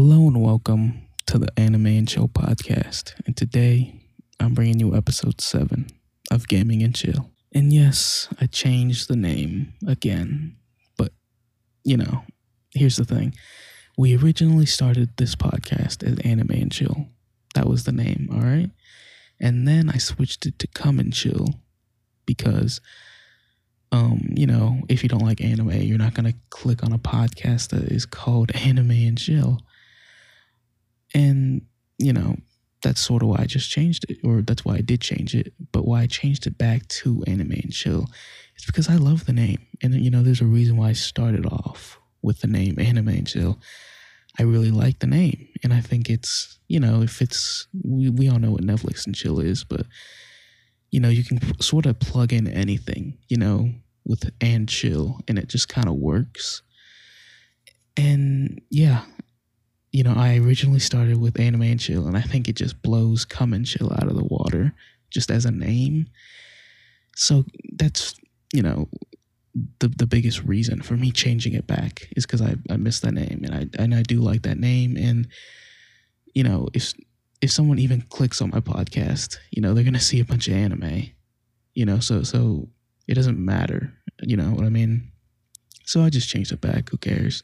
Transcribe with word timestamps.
Hello 0.00 0.28
and 0.28 0.40
welcome 0.40 1.08
to 1.26 1.38
the 1.38 1.48
Anime 1.58 1.86
and 1.86 2.06
Chill 2.06 2.28
podcast. 2.28 3.14
And 3.26 3.36
today 3.36 4.00
I'm 4.38 4.54
bringing 4.54 4.78
you 4.78 4.94
episode 4.94 5.40
7 5.40 5.88
of 6.30 6.46
Gaming 6.46 6.84
and 6.84 6.94
Chill. 6.94 7.28
And 7.52 7.72
yes, 7.72 8.28
I 8.40 8.46
changed 8.46 9.08
the 9.08 9.16
name 9.16 9.72
again. 9.88 10.54
But, 10.96 11.10
you 11.82 11.96
know, 11.96 12.22
here's 12.72 12.94
the 12.94 13.04
thing. 13.04 13.34
We 13.96 14.16
originally 14.16 14.66
started 14.66 15.16
this 15.16 15.34
podcast 15.34 16.04
as 16.04 16.20
Anime 16.20 16.52
and 16.52 16.70
Chill. 16.70 17.08
That 17.56 17.66
was 17.66 17.82
the 17.82 17.90
name, 17.90 18.28
all 18.32 18.38
right? 18.38 18.70
And 19.40 19.66
then 19.66 19.90
I 19.90 19.98
switched 19.98 20.46
it 20.46 20.60
to 20.60 20.68
Gaming 20.80 21.06
and 21.06 21.12
Chill 21.12 21.48
because 22.24 22.80
um, 23.90 24.20
you 24.36 24.46
know, 24.46 24.82
if 24.88 25.02
you 25.02 25.08
don't 25.08 25.24
like 25.24 25.40
anime, 25.40 25.72
you're 25.72 25.98
not 25.98 26.14
gonna 26.14 26.34
click 26.50 26.84
on 26.84 26.92
a 26.92 26.98
podcast 26.98 27.70
that 27.70 27.90
is 27.90 28.06
called 28.06 28.50
Anime 28.54 28.90
and 28.90 29.18
Chill. 29.18 29.60
And, 31.14 31.62
you 31.98 32.12
know, 32.12 32.36
that's 32.82 33.00
sort 33.00 33.22
of 33.22 33.28
why 33.28 33.38
I 33.40 33.46
just 33.46 33.70
changed 33.70 34.06
it, 34.08 34.18
or 34.22 34.42
that's 34.42 34.64
why 34.64 34.76
I 34.76 34.80
did 34.80 35.00
change 35.00 35.34
it. 35.34 35.52
But 35.72 35.86
why 35.86 36.02
I 36.02 36.06
changed 36.06 36.46
it 36.46 36.58
back 36.58 36.86
to 36.88 37.24
Anime 37.26 37.52
and 37.52 37.72
Chill 37.72 38.06
is 38.56 38.64
because 38.66 38.88
I 38.88 38.96
love 38.96 39.26
the 39.26 39.32
name. 39.32 39.66
And, 39.82 39.94
you 39.94 40.10
know, 40.10 40.22
there's 40.22 40.40
a 40.40 40.46
reason 40.46 40.76
why 40.76 40.90
I 40.90 40.92
started 40.92 41.46
off 41.46 41.98
with 42.22 42.40
the 42.40 42.46
name 42.46 42.78
Anime 42.78 43.08
and 43.08 43.26
Chill. 43.26 43.58
I 44.38 44.44
really 44.44 44.70
like 44.70 45.00
the 45.00 45.06
name. 45.06 45.48
And 45.64 45.72
I 45.72 45.80
think 45.80 46.08
it's, 46.08 46.58
you 46.68 46.78
know, 46.78 47.02
if 47.02 47.20
it's, 47.20 47.66
we, 47.82 48.10
we 48.10 48.28
all 48.28 48.38
know 48.38 48.52
what 48.52 48.62
Netflix 48.62 49.06
and 49.06 49.14
Chill 49.14 49.40
is, 49.40 49.64
but, 49.64 49.86
you 50.90 51.00
know, 51.00 51.08
you 51.08 51.24
can 51.24 51.40
sort 51.60 51.86
of 51.86 51.98
plug 51.98 52.32
in 52.32 52.46
anything, 52.46 53.18
you 53.28 53.36
know, 53.36 53.70
with 54.04 54.30
and 54.40 54.68
chill, 54.68 55.20
and 55.28 55.38
it 55.38 55.48
just 55.48 55.68
kind 55.68 55.86
of 55.86 55.94
works. 55.94 56.62
And 57.96 58.60
yeah, 58.70 59.02
you 59.92 60.02
know, 60.02 60.14
I 60.16 60.36
originally 60.38 60.80
started 60.80 61.20
with 61.20 61.40
anime 61.40 61.62
and 61.62 61.80
chill, 61.80 62.06
and 62.06 62.16
I 62.16 62.20
think 62.22 62.48
it 62.48 62.56
just 62.56 62.82
blows 62.82 63.24
gaming 63.24 63.54
and 63.54 63.66
chill 63.66 63.92
out 63.92 64.08
of 64.08 64.16
the 64.16 64.24
water 64.24 64.74
just 65.10 65.30
as 65.30 65.44
a 65.44 65.50
name. 65.50 66.08
So 67.16 67.44
that's, 67.72 68.14
you 68.52 68.62
know, 68.62 68.88
the 69.80 69.88
the 69.88 70.06
biggest 70.06 70.42
reason 70.44 70.82
for 70.82 70.96
me 70.96 71.10
changing 71.10 71.54
it 71.54 71.66
back 71.66 72.08
is 72.16 72.26
because 72.26 72.42
I, 72.42 72.56
I 72.70 72.76
miss 72.76 73.00
that 73.00 73.14
name 73.14 73.42
and 73.44 73.54
I 73.54 73.82
and 73.82 73.94
I 73.94 74.02
do 74.02 74.20
like 74.20 74.42
that 74.42 74.58
name 74.58 74.96
and 74.96 75.26
you 76.34 76.42
know 76.42 76.68
if 76.74 76.92
if 77.40 77.50
someone 77.50 77.78
even 77.78 78.02
clicks 78.02 78.40
on 78.40 78.50
my 78.50 78.60
podcast 78.60 79.38
you 79.50 79.62
know 79.62 79.74
they're 79.74 79.84
gonna 79.84 80.00
see 80.00 80.20
a 80.20 80.24
bunch 80.24 80.48
of 80.48 80.54
anime 80.54 81.10
you 81.74 81.84
know 81.84 81.98
so 81.98 82.22
so 82.22 82.68
it 83.06 83.14
doesn't 83.14 83.42
matter 83.42 83.92
you 84.22 84.36
know 84.36 84.50
what 84.50 84.64
I 84.64 84.68
mean 84.68 85.10
so 85.84 86.02
I 86.02 86.10
just 86.10 86.28
changed 86.28 86.52
it 86.52 86.60
back 86.60 86.90
who 86.90 86.98
cares 86.98 87.42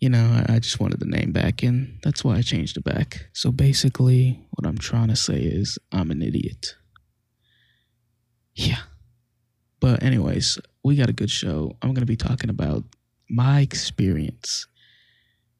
you 0.00 0.08
know, 0.08 0.42
I, 0.48 0.58
just 0.58 0.80
wanted 0.80 0.98
the 0.98 1.06
name 1.06 1.30
back, 1.30 1.62
and 1.62 1.98
that's 2.02 2.24
why 2.24 2.36
I 2.36 2.42
changed 2.42 2.78
it 2.78 2.84
back. 2.84 3.28
So 3.34 3.52
basically, 3.52 4.40
what 4.52 4.66
I'm 4.66 4.78
trying 4.78 5.08
to 5.08 5.16
say 5.16 5.40
is 5.40 5.78
I'm 5.92 6.10
an 6.10 6.22
idiot. 6.22 6.74
Yeah. 8.54 8.80
But, 9.78 10.02
anyways, 10.02 10.58
we 10.82 10.96
got 10.96 11.10
a 11.10 11.14
good 11.14 11.30
show. 11.30 11.76
I'm 11.82 11.90
going 11.90 12.00
to 12.00 12.06
be 12.06 12.16
talking 12.16 12.48
about 12.48 12.84
my 13.28 13.60
experience 13.60 14.66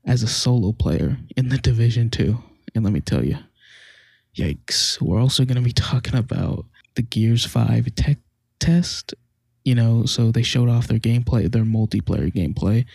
as 0.06 0.22
a 0.22 0.26
solo 0.26 0.72
player 0.72 1.18
in 1.36 1.50
the 1.50 1.58
Division 1.58 2.08
2. 2.08 2.38
And 2.74 2.84
let 2.84 2.94
me 2.94 3.00
tell 3.00 3.24
you, 3.24 3.36
yikes. 4.34 5.00
We're 5.02 5.20
also 5.20 5.44
going 5.44 5.56
to 5.56 5.62
be 5.62 5.72
talking 5.72 6.16
about 6.16 6.64
the 6.94 7.02
Gears 7.02 7.44
5 7.44 7.94
tech 7.94 8.16
test. 8.58 9.12
You 9.64 9.74
know, 9.74 10.06
so 10.06 10.32
they 10.32 10.42
showed 10.42 10.70
off 10.70 10.88
their 10.88 10.98
gameplay, 10.98 11.52
their 11.52 11.64
multiplayer 11.64 12.32
gameplay 12.32 12.86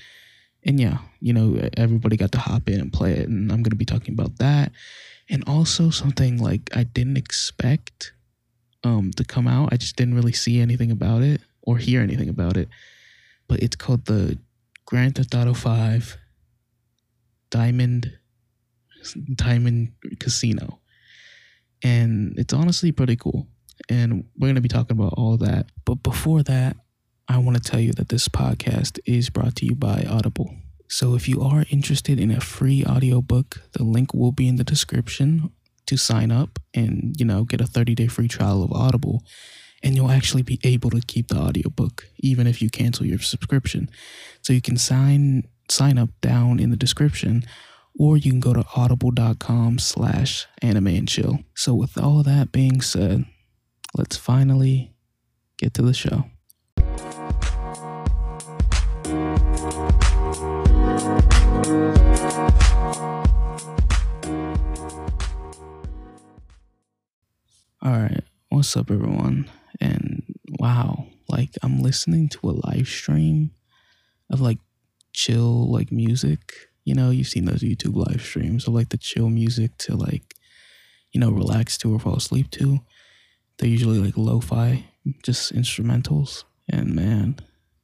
and 0.65 0.79
yeah, 0.79 0.97
you 1.19 1.31
know, 1.31 1.59
everybody 1.77 2.17
got 2.17 2.31
to 2.31 2.39
hop 2.39 2.67
in 2.67 2.81
and 2.81 2.91
play 2.91 3.13
it. 3.13 3.29
And 3.29 3.51
I'm 3.51 3.63
to 3.63 3.75
be 3.75 3.85
talking 3.85 4.13
about 4.13 4.37
that. 4.39 4.71
And 5.29 5.43
also 5.47 5.91
something 5.91 6.41
like 6.41 6.69
I 6.75 6.83
didn't 6.83 7.17
expect 7.17 8.13
um, 8.83 9.11
to 9.11 9.23
come 9.23 9.47
out. 9.47 9.69
I 9.71 9.77
just 9.77 9.95
didn't 9.95 10.15
really 10.15 10.33
see 10.33 10.59
anything 10.59 10.91
about 10.91 11.21
it 11.21 11.41
or 11.61 11.77
hear 11.77 12.01
anything 12.01 12.29
about 12.29 12.57
it. 12.57 12.67
But 13.47 13.61
it's 13.61 13.75
called 13.75 14.05
the 14.05 14.39
Grand 14.85 15.15
Theft 15.15 15.33
Auto 15.35 15.53
5 15.53 16.17
Diamond 17.51 18.17
Diamond 19.35 19.91
Casino. 20.19 20.79
And 21.83 22.37
it's 22.39 22.53
honestly 22.53 22.91
pretty 22.91 23.15
cool. 23.15 23.47
And 23.87 24.25
we're 24.37 24.53
to 24.53 24.61
be 24.61 24.67
talking 24.67 24.97
about 24.97 25.13
all 25.15 25.37
that. 25.37 25.67
But 25.85 26.01
before 26.01 26.41
that, 26.43 26.77
I 27.27 27.37
want 27.39 27.57
to 27.57 27.71
tell 27.71 27.79
you 27.79 27.91
that 27.93 28.09
this 28.09 28.27
podcast 28.27 28.99
is 29.05 29.29
brought 29.29 29.55
to 29.57 29.65
you 29.65 29.75
by 29.75 30.05
Audible. 30.07 30.55
So 30.87 31.15
if 31.15 31.27
you 31.27 31.41
are 31.41 31.65
interested 31.69 32.19
in 32.19 32.31
a 32.31 32.39
free 32.39 32.85
audiobook, 32.85 33.61
the 33.73 33.83
link 33.83 34.13
will 34.13 34.31
be 34.31 34.47
in 34.47 34.55
the 34.55 34.63
description 34.63 35.51
to 35.87 35.97
sign 35.97 36.31
up 36.31 36.59
and, 36.73 37.15
you 37.19 37.25
know, 37.25 37.43
get 37.43 37.61
a 37.61 37.65
30-day 37.65 38.07
free 38.07 38.27
trial 38.27 38.63
of 38.63 38.71
Audible. 38.71 39.23
And 39.83 39.95
you'll 39.95 40.11
actually 40.11 40.41
be 40.41 40.59
able 40.63 40.89
to 40.91 41.01
keep 41.01 41.27
the 41.27 41.37
audiobook 41.37 42.05
even 42.17 42.47
if 42.47 42.61
you 42.61 42.69
cancel 42.69 43.05
your 43.05 43.19
subscription. 43.19 43.89
So 44.41 44.53
you 44.53 44.61
can 44.61 44.77
sign 44.77 45.43
sign 45.69 45.97
up 45.97 46.09
down 46.21 46.59
in 46.59 46.69
the 46.69 46.77
description 46.77 47.43
or 47.97 48.17
you 48.17 48.31
can 48.31 48.39
go 48.39 48.53
to 48.53 48.65
audible.com 48.75 49.79
slash 49.79 50.47
anime 50.61 50.87
and 50.87 51.07
chill. 51.07 51.39
So 51.55 51.73
with 51.73 51.97
all 51.97 52.23
that 52.23 52.51
being 52.51 52.81
said, 52.81 53.25
let's 53.95 54.17
finally 54.17 54.93
get 55.57 55.73
to 55.75 55.81
the 55.81 55.93
show. 55.93 56.25
All 67.85 67.91
right, 67.91 68.23
what's 68.49 68.75
up, 68.75 68.89
everyone? 68.89 69.47
And 69.79 70.23
wow, 70.59 71.05
like 71.29 71.51
I'm 71.61 71.83
listening 71.83 72.29
to 72.29 72.49
a 72.49 72.57
live 72.65 72.87
stream 72.87 73.51
of 74.31 74.41
like 74.41 74.57
chill, 75.13 75.71
like 75.71 75.91
music. 75.91 76.51
You 76.83 76.95
know, 76.95 77.11
you've 77.11 77.27
seen 77.27 77.45
those 77.45 77.61
YouTube 77.61 77.95
live 77.95 78.23
streams 78.23 78.67
of 78.67 78.73
like 78.73 78.89
the 78.89 78.97
chill 78.97 79.29
music 79.29 79.77
to 79.77 79.95
like, 79.95 80.33
you 81.11 81.19
know, 81.19 81.29
relax 81.29 81.77
to 81.77 81.93
or 81.93 81.99
fall 81.99 82.15
asleep 82.15 82.49
to. 82.53 82.79
They're 83.59 83.69
usually 83.69 83.99
like 83.99 84.17
lo 84.17 84.39
fi, 84.39 84.85
just 85.21 85.53
instrumentals. 85.53 86.43
And 86.67 86.95
man, 86.95 87.35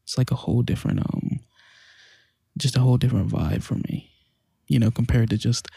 it's 0.01 0.17
like 0.17 0.31
a 0.31 0.35
whole 0.35 0.63
different, 0.63 1.01
um, 1.01 1.41
just 2.57 2.75
a 2.75 2.79
whole 2.79 2.97
different 2.97 3.29
vibe 3.29 3.61
for 3.61 3.75
me, 3.75 4.09
you 4.65 4.79
know, 4.79 4.89
compared 4.89 5.29
to 5.29 5.37
just 5.37 5.67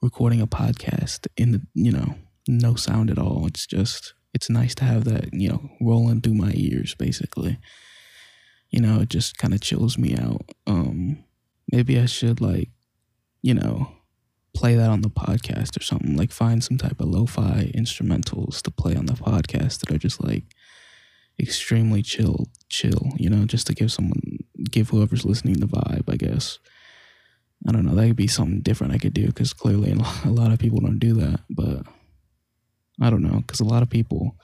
recording 0.00 0.40
a 0.40 0.46
podcast 0.46 1.26
in 1.36 1.50
the, 1.50 1.62
you 1.74 1.90
know, 1.90 2.14
no 2.48 2.74
sound 2.74 3.10
at 3.10 3.18
all. 3.18 3.46
It's 3.46 3.66
just 3.66 4.14
it's 4.32 4.50
nice 4.50 4.74
to 4.76 4.84
have 4.84 5.04
that, 5.04 5.32
you 5.32 5.48
know, 5.48 5.70
rolling 5.80 6.20
through 6.20 6.34
my 6.34 6.52
ears 6.54 6.94
basically. 6.94 7.58
You 8.70 8.80
know, 8.80 9.00
it 9.00 9.08
just 9.08 9.38
kind 9.38 9.54
of 9.54 9.60
chills 9.60 9.96
me 9.96 10.16
out. 10.16 10.42
Um 10.66 11.24
maybe 11.70 11.98
I 11.98 12.06
should 12.06 12.40
like, 12.40 12.70
you 13.42 13.54
know, 13.54 13.92
play 14.54 14.74
that 14.74 14.90
on 14.90 15.02
the 15.02 15.10
podcast 15.10 15.78
or 15.78 15.82
something. 15.82 16.16
Like 16.16 16.32
find 16.32 16.62
some 16.62 16.78
type 16.78 17.00
of 17.00 17.08
lo-fi 17.08 17.72
instrumentals 17.74 18.62
to 18.62 18.70
play 18.70 18.94
on 18.96 19.06
the 19.06 19.14
podcast 19.14 19.80
that 19.80 19.90
are 19.90 19.98
just 19.98 20.22
like 20.22 20.44
extremely 21.38 22.02
chill 22.02 22.46
chill, 22.68 23.10
you 23.16 23.28
know, 23.28 23.44
just 23.44 23.66
to 23.68 23.74
give 23.74 23.92
someone 23.92 24.38
give 24.70 24.90
whoever's 24.90 25.24
listening 25.24 25.60
the 25.60 25.66
vibe, 25.66 26.04
I 26.08 26.16
guess. 26.16 26.58
I 27.66 27.72
don't 27.72 27.86
know, 27.86 27.94
that 27.94 28.08
could 28.08 28.16
be 28.16 28.26
something 28.26 28.60
different 28.60 28.92
I 28.92 28.98
could 28.98 29.14
do 29.14 29.26
because 29.26 29.52
clearly 29.52 29.92
a 30.24 30.30
lot 30.30 30.52
of 30.52 30.58
people 30.58 30.80
don't 30.80 30.98
do 30.98 31.14
that, 31.14 31.40
but 31.48 31.86
I 33.00 33.10
don't 33.10 33.22
know, 33.22 33.40
because 33.40 33.60
a 33.60 33.64
lot 33.64 33.82
of 33.82 33.90
people 33.90 34.36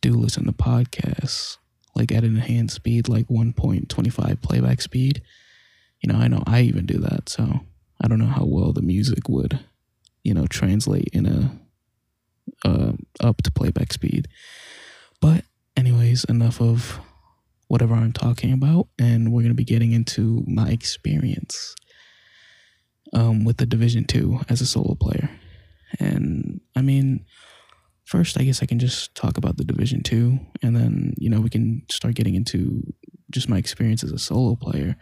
do 0.00 0.12
listen 0.12 0.44
to 0.44 0.52
podcasts 0.52 1.58
like 1.94 2.12
at 2.12 2.24
an 2.24 2.36
enhanced 2.36 2.74
speed, 2.74 3.08
like 3.08 3.28
1.25 3.28 4.42
playback 4.42 4.82
speed. 4.82 5.22
You 6.00 6.12
know, 6.12 6.18
I 6.18 6.28
know 6.28 6.42
I 6.46 6.62
even 6.62 6.86
do 6.86 6.98
that, 6.98 7.28
so 7.28 7.60
I 8.00 8.08
don't 8.08 8.18
know 8.18 8.26
how 8.26 8.44
well 8.44 8.72
the 8.72 8.82
music 8.82 9.28
would, 9.28 9.60
you 10.22 10.34
know, 10.34 10.46
translate 10.46 11.08
in 11.12 11.26
a 11.26 11.58
uh, 12.64 12.92
up 13.20 13.42
to 13.42 13.50
playback 13.50 13.92
speed. 13.92 14.28
But, 15.20 15.44
anyways, 15.76 16.24
enough 16.24 16.60
of 16.60 17.00
whatever 17.68 17.94
I'm 17.94 18.12
talking 18.12 18.52
about, 18.52 18.88
and 18.98 19.32
we're 19.32 19.42
gonna 19.42 19.54
be 19.54 19.64
getting 19.64 19.92
into 19.92 20.44
my 20.46 20.68
experience 20.68 21.74
um, 23.12 23.44
with 23.44 23.56
the 23.56 23.66
Division 23.66 24.04
Two 24.04 24.40
as 24.48 24.60
a 24.60 24.66
solo 24.66 24.94
player. 24.94 25.30
And 25.98 26.60
I 26.76 26.82
mean, 26.82 27.24
first, 28.04 28.38
I 28.38 28.44
guess 28.44 28.62
I 28.62 28.66
can 28.66 28.78
just 28.78 29.14
talk 29.14 29.36
about 29.36 29.56
the 29.56 29.64
Division 29.64 30.02
Two, 30.02 30.38
and 30.62 30.76
then 30.76 31.14
you 31.16 31.30
know 31.30 31.40
we 31.40 31.50
can 31.50 31.82
start 31.90 32.14
getting 32.14 32.34
into 32.34 32.82
just 33.30 33.48
my 33.48 33.58
experience 33.58 34.04
as 34.04 34.12
a 34.12 34.18
solo 34.18 34.54
player. 34.56 34.96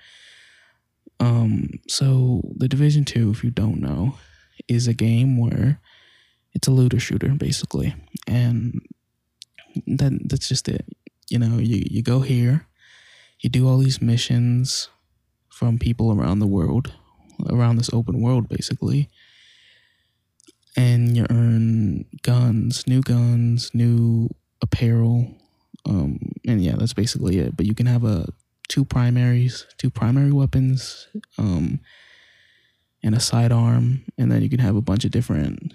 Um, 1.20 1.68
so 1.88 2.42
the 2.56 2.68
Division 2.68 3.04
Two, 3.04 3.30
if 3.30 3.44
you 3.44 3.50
don't 3.50 3.80
know, 3.80 4.16
is 4.68 4.88
a 4.88 4.94
game 4.94 5.38
where 5.38 5.80
it's 6.54 6.68
a 6.68 6.72
looter 6.72 7.00
shooter 7.00 7.28
basically, 7.30 7.94
and 8.26 8.80
that 9.86 10.12
that's 10.28 10.48
just 10.48 10.68
it. 10.68 10.86
You 11.28 11.38
know, 11.38 11.58
you 11.58 11.84
you 11.90 12.02
go 12.02 12.20
here, 12.20 12.66
you 13.40 13.50
do 13.50 13.68
all 13.68 13.78
these 13.78 14.02
missions 14.02 14.88
from 15.48 15.78
people 15.78 16.12
around 16.12 16.38
the 16.38 16.46
world, 16.46 16.92
around 17.48 17.76
this 17.76 17.92
open 17.92 18.20
world 18.20 18.48
basically. 18.48 19.08
And 20.76 21.16
you 21.16 21.26
earn 21.28 22.06
guns, 22.22 22.86
new 22.86 23.02
guns, 23.02 23.70
new 23.74 24.30
apparel. 24.62 25.34
Um, 25.84 26.32
and 26.46 26.62
yeah, 26.62 26.76
that's 26.76 26.94
basically 26.94 27.38
it. 27.38 27.56
But 27.56 27.66
you 27.66 27.74
can 27.74 27.86
have 27.86 28.04
a 28.04 28.26
two 28.68 28.84
primaries, 28.84 29.66
two 29.76 29.90
primary 29.90 30.32
weapons, 30.32 31.08
um, 31.36 31.80
and 33.02 33.14
a 33.14 33.20
sidearm, 33.20 34.04
and 34.16 34.30
then 34.30 34.42
you 34.42 34.48
can 34.48 34.60
have 34.60 34.76
a 34.76 34.80
bunch 34.80 35.04
of 35.04 35.10
different 35.10 35.74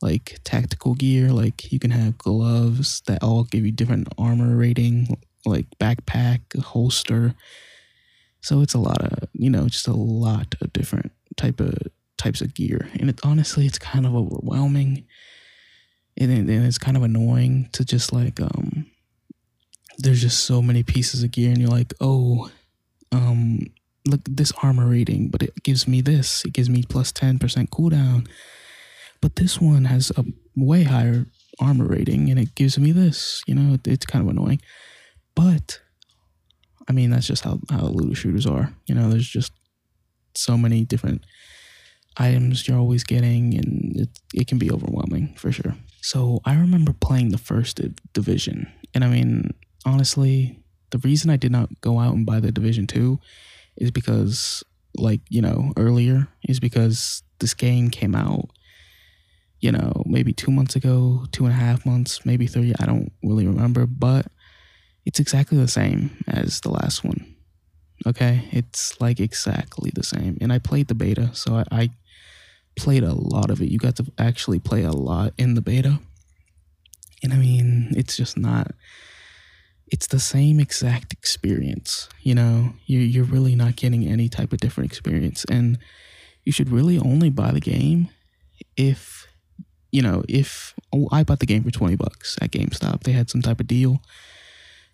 like 0.00 0.38
tactical 0.44 0.94
gear. 0.94 1.30
Like 1.30 1.72
you 1.72 1.78
can 1.78 1.90
have 1.90 2.16
gloves 2.16 3.02
that 3.06 3.22
all 3.22 3.44
give 3.44 3.66
you 3.66 3.72
different 3.72 4.08
armor 4.16 4.56
rating, 4.56 5.18
like 5.44 5.66
backpack, 5.78 6.40
holster. 6.58 7.34
So 8.40 8.62
it's 8.62 8.74
a 8.74 8.78
lot 8.78 9.02
of 9.02 9.28
you 9.32 9.50
know, 9.50 9.68
just 9.68 9.88
a 9.88 9.92
lot 9.92 10.54
of 10.60 10.72
different 10.72 11.12
type 11.36 11.60
of 11.60 11.74
types 12.18 12.40
of 12.40 12.54
gear, 12.54 12.88
and 12.98 13.08
it 13.08 13.20
honestly 13.24 13.66
it's 13.66 13.78
kind 13.78 14.06
of 14.06 14.14
overwhelming, 14.14 15.06
and, 16.16 16.30
and 16.30 16.50
it's 16.50 16.78
kind 16.78 16.96
of 16.96 17.02
annoying 17.02 17.68
to 17.72 17.84
just 17.84 18.12
like 18.12 18.40
um. 18.40 18.86
There's 20.00 20.20
just 20.20 20.44
so 20.44 20.62
many 20.62 20.84
pieces 20.84 21.24
of 21.24 21.32
gear, 21.32 21.50
and 21.50 21.58
you're 21.58 21.70
like, 21.70 21.92
oh, 22.00 22.50
um, 23.10 23.58
look 24.06 24.20
this 24.24 24.52
armor 24.62 24.86
rating, 24.86 25.28
but 25.28 25.42
it 25.42 25.60
gives 25.64 25.88
me 25.88 26.00
this. 26.00 26.44
It 26.44 26.52
gives 26.52 26.70
me 26.70 26.84
plus 26.88 27.10
ten 27.10 27.38
percent 27.38 27.70
cooldown 27.70 28.28
but 29.20 29.36
this 29.36 29.60
one 29.60 29.84
has 29.86 30.12
a 30.16 30.24
way 30.56 30.84
higher 30.84 31.26
armor 31.60 31.86
rating 31.86 32.30
and 32.30 32.38
it 32.38 32.54
gives 32.54 32.78
me 32.78 32.92
this. 32.92 33.42
You 33.46 33.54
know, 33.54 33.78
it's 33.84 34.06
kind 34.06 34.24
of 34.24 34.30
annoying. 34.30 34.60
But 35.34 35.80
I 36.88 36.92
mean, 36.92 37.10
that's 37.10 37.26
just 37.26 37.44
how, 37.44 37.58
how 37.70 37.86
looter 37.86 38.14
shooters 38.14 38.46
are. 38.46 38.74
You 38.86 38.94
know, 38.94 39.10
there's 39.10 39.28
just 39.28 39.52
so 40.34 40.56
many 40.56 40.84
different 40.84 41.24
items 42.18 42.66
you're 42.66 42.78
always 42.78 43.04
getting, 43.04 43.54
and 43.54 43.96
it, 43.96 44.08
it 44.34 44.46
can 44.46 44.58
be 44.58 44.70
overwhelming 44.70 45.34
for 45.36 45.52
sure. 45.52 45.74
So 46.00 46.40
I 46.44 46.54
remember 46.54 46.92
playing 46.92 47.30
the 47.30 47.38
first 47.38 47.80
division. 48.12 48.70
And 48.94 49.04
I 49.04 49.08
mean, 49.08 49.54
honestly, 49.84 50.58
the 50.90 50.98
reason 50.98 51.30
I 51.30 51.36
did 51.36 51.52
not 51.52 51.80
go 51.80 51.98
out 51.98 52.14
and 52.14 52.24
buy 52.24 52.40
the 52.40 52.52
Division 52.52 52.86
2 52.86 53.18
is 53.76 53.90
because, 53.90 54.64
like, 54.96 55.20
you 55.28 55.42
know, 55.42 55.72
earlier, 55.76 56.28
is 56.48 56.60
because 56.60 57.22
this 57.40 57.52
game 57.52 57.90
came 57.90 58.14
out 58.14 58.48
you 59.60 59.72
know, 59.72 60.02
maybe 60.06 60.32
two 60.32 60.50
months 60.50 60.76
ago, 60.76 61.24
two 61.32 61.44
and 61.44 61.52
a 61.52 61.56
half 61.56 61.84
months, 61.84 62.24
maybe 62.24 62.46
three. 62.46 62.74
I 62.78 62.86
don't 62.86 63.12
really 63.22 63.46
remember, 63.46 63.86
but 63.86 64.26
it's 65.04 65.18
exactly 65.18 65.58
the 65.58 65.68
same 65.68 66.22
as 66.28 66.60
the 66.60 66.70
last 66.70 67.02
one. 67.02 67.34
Okay. 68.06 68.44
It's 68.52 69.00
like 69.00 69.18
exactly 69.18 69.90
the 69.92 70.04
same. 70.04 70.38
And 70.40 70.52
I 70.52 70.58
played 70.58 70.88
the 70.88 70.94
beta, 70.94 71.34
so 71.34 71.56
I, 71.56 71.64
I 71.72 71.90
played 72.78 73.02
a 73.02 73.12
lot 73.12 73.50
of 73.50 73.60
it. 73.60 73.70
You 73.70 73.78
got 73.78 73.96
to 73.96 74.06
actually 74.18 74.58
play 74.58 74.82
a 74.82 74.92
lot 74.92 75.32
in 75.36 75.54
the 75.54 75.60
beta. 75.60 76.00
And 77.22 77.32
I 77.32 77.36
mean, 77.36 77.92
it's 77.96 78.16
just 78.16 78.38
not 78.38 78.72
it's 79.90 80.06
the 80.06 80.20
same 80.20 80.60
exact 80.60 81.12
experience. 81.12 82.08
You 82.22 82.34
know, 82.34 82.72
you 82.86 82.98
you're 83.00 83.24
really 83.24 83.54
not 83.54 83.76
getting 83.76 84.06
any 84.06 84.28
type 84.28 84.52
of 84.52 84.60
different 84.60 84.90
experience. 84.90 85.44
And 85.50 85.78
you 86.44 86.52
should 86.52 86.70
really 86.70 86.98
only 86.98 87.30
buy 87.30 87.52
the 87.52 87.60
game 87.60 88.10
if 88.76 89.26
you 89.90 90.02
know, 90.02 90.22
if 90.28 90.74
oh, 90.92 91.08
I 91.10 91.24
bought 91.24 91.40
the 91.40 91.46
game 91.46 91.64
for 91.64 91.70
20 91.70 91.96
bucks 91.96 92.36
at 92.42 92.50
GameStop, 92.50 93.04
they 93.04 93.12
had 93.12 93.30
some 93.30 93.40
type 93.40 93.60
of 93.60 93.66
deal. 93.66 94.02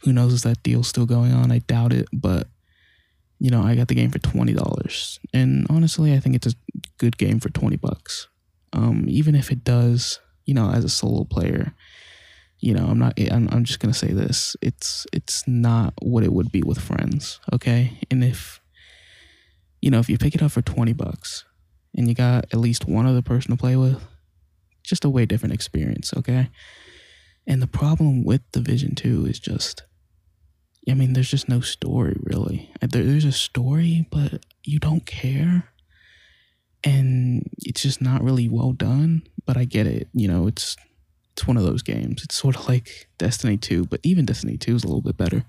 Who 0.02 0.12
knows 0.12 0.34
if 0.34 0.42
that 0.42 0.62
deal's 0.62 0.88
still 0.88 1.06
going 1.06 1.32
on? 1.32 1.50
I 1.50 1.58
doubt 1.58 1.92
it, 1.92 2.08
but 2.12 2.46
you 3.40 3.50
know, 3.50 3.62
I 3.62 3.74
got 3.74 3.88
the 3.88 3.94
game 3.94 4.10
for 4.10 4.18
$20. 4.20 5.18
And 5.32 5.66
honestly, 5.68 6.14
I 6.14 6.20
think 6.20 6.36
it's 6.36 6.46
a 6.46 6.54
good 6.98 7.18
game 7.18 7.40
for 7.40 7.48
20 7.50 7.76
bucks. 7.76 8.28
Um, 8.72 9.04
even 9.08 9.34
if 9.34 9.50
it 9.50 9.64
does, 9.64 10.20
you 10.44 10.54
know, 10.54 10.70
as 10.70 10.84
a 10.84 10.88
solo 10.88 11.24
player, 11.24 11.74
you 12.58 12.72
know, 12.72 12.86
I'm 12.86 12.98
not 12.98 13.18
I'm, 13.20 13.48
I'm 13.52 13.64
just 13.64 13.80
going 13.80 13.92
to 13.92 13.98
say 13.98 14.12
this. 14.12 14.56
It's 14.62 15.06
it's 15.12 15.46
not 15.46 15.94
what 16.00 16.24
it 16.24 16.32
would 16.32 16.50
be 16.50 16.62
with 16.62 16.80
friends, 16.80 17.40
okay? 17.52 17.98
And 18.10 18.24
if 18.24 18.60
you 19.82 19.90
know, 19.90 19.98
if 19.98 20.08
you 20.08 20.16
pick 20.16 20.34
it 20.34 20.42
up 20.42 20.52
for 20.52 20.62
20 20.62 20.94
bucks 20.94 21.44
and 21.94 22.08
you 22.08 22.14
got 22.14 22.44
at 22.44 22.58
least 22.58 22.86
one 22.86 23.06
other 23.06 23.20
person 23.20 23.50
to 23.50 23.56
play 23.56 23.76
with, 23.76 24.02
just 24.82 25.04
a 25.04 25.10
way 25.10 25.26
different 25.26 25.54
experience, 25.54 26.14
okay? 26.16 26.48
And 27.46 27.60
the 27.60 27.66
problem 27.66 28.24
with 28.24 28.50
Division 28.52 28.94
2 28.94 29.26
is 29.26 29.38
just 29.38 29.84
I 30.88 30.94
mean, 30.94 31.14
there's 31.14 31.30
just 31.30 31.48
no 31.48 31.60
story 31.60 32.16
really. 32.20 32.70
There, 32.80 33.02
there's 33.02 33.24
a 33.24 33.32
story, 33.32 34.06
but 34.10 34.44
you 34.64 34.78
don't 34.78 35.06
care. 35.06 35.68
And 36.84 37.48
it's 37.62 37.82
just 37.82 38.02
not 38.02 38.22
really 38.22 38.48
well 38.48 38.72
done, 38.72 39.22
but 39.46 39.56
I 39.56 39.64
get 39.64 39.86
it. 39.86 40.08
You 40.12 40.28
know, 40.28 40.46
it's 40.46 40.76
it's 41.32 41.46
one 41.46 41.56
of 41.56 41.64
those 41.64 41.82
games. 41.82 42.22
It's 42.22 42.36
sort 42.36 42.56
of 42.56 42.68
like 42.68 43.08
Destiny 43.18 43.56
2, 43.56 43.86
but 43.86 44.00
even 44.02 44.24
Destiny 44.24 44.56
2 44.56 44.76
is 44.76 44.84
a 44.84 44.86
little 44.86 45.02
bit 45.02 45.16
better. 45.16 45.44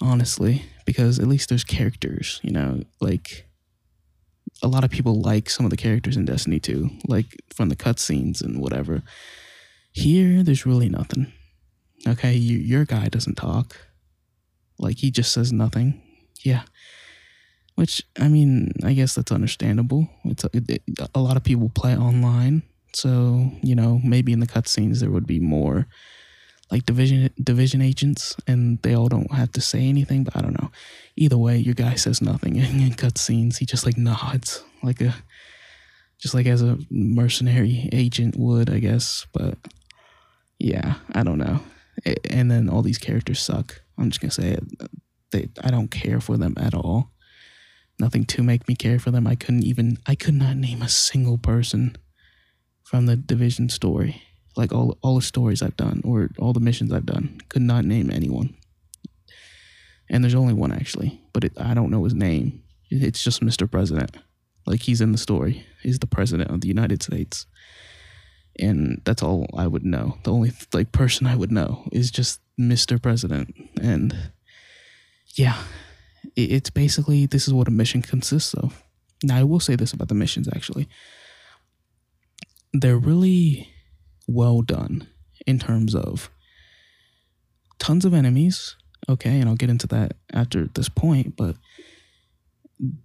Honestly, 0.00 0.62
because 0.84 1.18
at 1.18 1.28
least 1.28 1.48
there's 1.48 1.64
characters, 1.64 2.40
you 2.42 2.50
know, 2.50 2.82
like 3.00 3.46
a 4.62 4.68
lot 4.68 4.84
of 4.84 4.90
people 4.90 5.20
like 5.20 5.48
some 5.48 5.64
of 5.64 5.70
the 5.70 5.76
characters 5.76 6.16
in 6.16 6.24
Destiny 6.24 6.60
2, 6.60 6.90
like 7.06 7.26
from 7.54 7.68
the 7.68 7.76
cutscenes 7.76 8.42
and 8.42 8.60
whatever. 8.60 9.02
Here, 9.92 10.42
there's 10.42 10.66
really 10.66 10.88
nothing. 10.88 11.32
Okay, 12.06 12.34
you, 12.34 12.58
your 12.58 12.84
guy 12.84 13.08
doesn't 13.08 13.36
talk. 13.36 13.76
Like, 14.78 14.98
he 14.98 15.10
just 15.10 15.32
says 15.32 15.52
nothing. 15.52 16.02
Yeah. 16.42 16.62
Which, 17.74 18.02
I 18.20 18.28
mean, 18.28 18.72
I 18.84 18.92
guess 18.92 19.14
that's 19.14 19.32
understandable. 19.32 20.08
It's 20.24 20.44
a, 20.44 20.50
it, 20.52 20.82
a 21.14 21.20
lot 21.20 21.36
of 21.36 21.42
people 21.42 21.68
play 21.68 21.96
online. 21.96 22.62
So, 22.92 23.50
you 23.62 23.74
know, 23.74 24.00
maybe 24.04 24.32
in 24.32 24.40
the 24.40 24.46
cutscenes 24.46 25.00
there 25.00 25.10
would 25.10 25.26
be 25.26 25.40
more 25.40 25.88
like 26.70 26.86
division 26.86 27.30
division 27.42 27.82
agents 27.82 28.36
and 28.46 28.80
they 28.82 28.94
all 28.94 29.08
don't 29.08 29.32
have 29.32 29.52
to 29.52 29.60
say 29.60 29.80
anything 29.86 30.24
but 30.24 30.36
i 30.36 30.40
don't 30.40 30.60
know. 30.60 30.70
Either 31.16 31.38
way 31.38 31.56
your 31.56 31.74
guy 31.74 31.94
says 31.94 32.22
nothing 32.22 32.56
in, 32.62 32.80
in 32.80 32.90
cutscenes. 32.90 33.58
He 33.58 33.66
just 33.66 33.86
like 33.86 33.96
nods 33.96 34.64
like 34.82 35.00
a 35.00 35.14
just 36.18 36.34
like 36.34 36.46
as 36.46 36.62
a 36.62 36.78
mercenary 36.90 37.88
agent 37.92 38.36
would 38.36 38.70
i 38.70 38.78
guess. 38.78 39.26
But 39.32 39.58
yeah 40.58 40.94
i 41.12 41.22
don't 41.22 41.38
know. 41.38 41.60
And 42.30 42.50
then 42.50 42.68
all 42.68 42.82
these 42.82 42.98
characters 42.98 43.40
suck. 43.40 43.82
I'm 43.98 44.10
just 44.10 44.20
gonna 44.20 44.30
say 44.30 44.52
it. 44.52 44.64
They 45.30 45.48
i 45.62 45.70
don't 45.70 45.90
care 45.90 46.20
for 46.20 46.36
them 46.36 46.54
at 46.56 46.74
all 46.74 47.10
nothing 47.98 48.24
to 48.24 48.42
make 48.42 48.66
me 48.68 48.74
care 48.74 48.98
for 48.98 49.10
them 49.10 49.26
i 49.26 49.34
couldn't 49.34 49.64
even 49.64 49.98
i 50.06 50.14
could 50.14 50.34
not 50.34 50.56
name 50.56 50.82
a 50.82 50.88
single 50.88 51.38
person 51.38 51.96
from 52.82 53.06
the 53.06 53.16
division 53.16 53.68
story 53.68 54.22
like 54.56 54.72
all 54.72 54.98
all 55.02 55.16
the 55.16 55.22
stories 55.22 55.62
I've 55.62 55.76
done 55.76 56.00
or 56.04 56.30
all 56.38 56.52
the 56.52 56.60
missions 56.60 56.92
I've 56.92 57.06
done. 57.06 57.40
Could 57.48 57.62
not 57.62 57.84
name 57.84 58.10
anyone. 58.10 58.54
And 60.08 60.22
there's 60.22 60.34
only 60.34 60.54
one 60.54 60.72
actually, 60.72 61.20
but 61.32 61.44
it, 61.44 61.52
I 61.58 61.74
don't 61.74 61.90
know 61.90 62.04
his 62.04 62.14
name. 62.14 62.62
It's 62.90 63.24
just 63.24 63.42
Mr. 63.42 63.70
President. 63.70 64.16
Like 64.66 64.82
he's 64.82 65.00
in 65.00 65.12
the 65.12 65.18
story. 65.18 65.66
He's 65.82 65.98
the 65.98 66.06
president 66.06 66.50
of 66.50 66.60
the 66.60 66.68
United 66.68 67.02
States. 67.02 67.46
And 68.58 69.00
that's 69.04 69.22
all 69.22 69.46
I 69.56 69.66
would 69.66 69.84
know. 69.84 70.18
The 70.22 70.32
only 70.32 70.52
like 70.72 70.92
person 70.92 71.26
I 71.26 71.36
would 71.36 71.50
know 71.50 71.88
is 71.90 72.10
just 72.10 72.40
Mr. 72.58 73.02
President. 73.02 73.54
And 73.80 74.30
yeah, 75.34 75.58
it's 76.36 76.70
basically 76.70 77.26
this 77.26 77.46
is 77.46 77.54
what 77.54 77.68
a 77.68 77.72
mission 77.72 78.02
consists 78.02 78.54
of. 78.54 78.82
Now 79.22 79.38
I 79.38 79.44
will 79.44 79.60
say 79.60 79.76
this 79.76 79.92
about 79.92 80.08
the 80.08 80.14
missions 80.14 80.48
actually. 80.54 80.88
They're 82.72 82.98
really 82.98 83.70
well 84.26 84.62
done 84.62 85.06
in 85.46 85.58
terms 85.58 85.94
of 85.94 86.30
tons 87.78 88.04
of 88.04 88.14
enemies. 88.14 88.76
Okay, 89.08 89.38
and 89.38 89.48
I'll 89.48 89.56
get 89.56 89.68
into 89.68 89.86
that 89.88 90.16
after 90.32 90.66
this 90.74 90.88
point, 90.88 91.36
but 91.36 91.56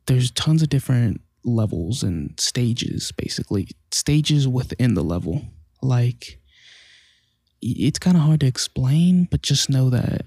there's 0.08 0.32
tons 0.32 0.62
of 0.62 0.70
different 0.70 1.22
levels 1.44 2.04
and 2.04 2.40
stages, 2.40 3.12
basically, 3.12 3.70
stages 3.92 4.48
within 4.48 4.94
the 4.94 5.04
level. 5.04 5.42
Like, 5.82 6.40
it's 7.62 8.00
kind 8.00 8.16
of 8.16 8.24
hard 8.24 8.40
to 8.42 8.48
explain, 8.48 9.28
but 9.30 9.42
just 9.42 9.70
know 9.70 9.90
that 9.90 10.26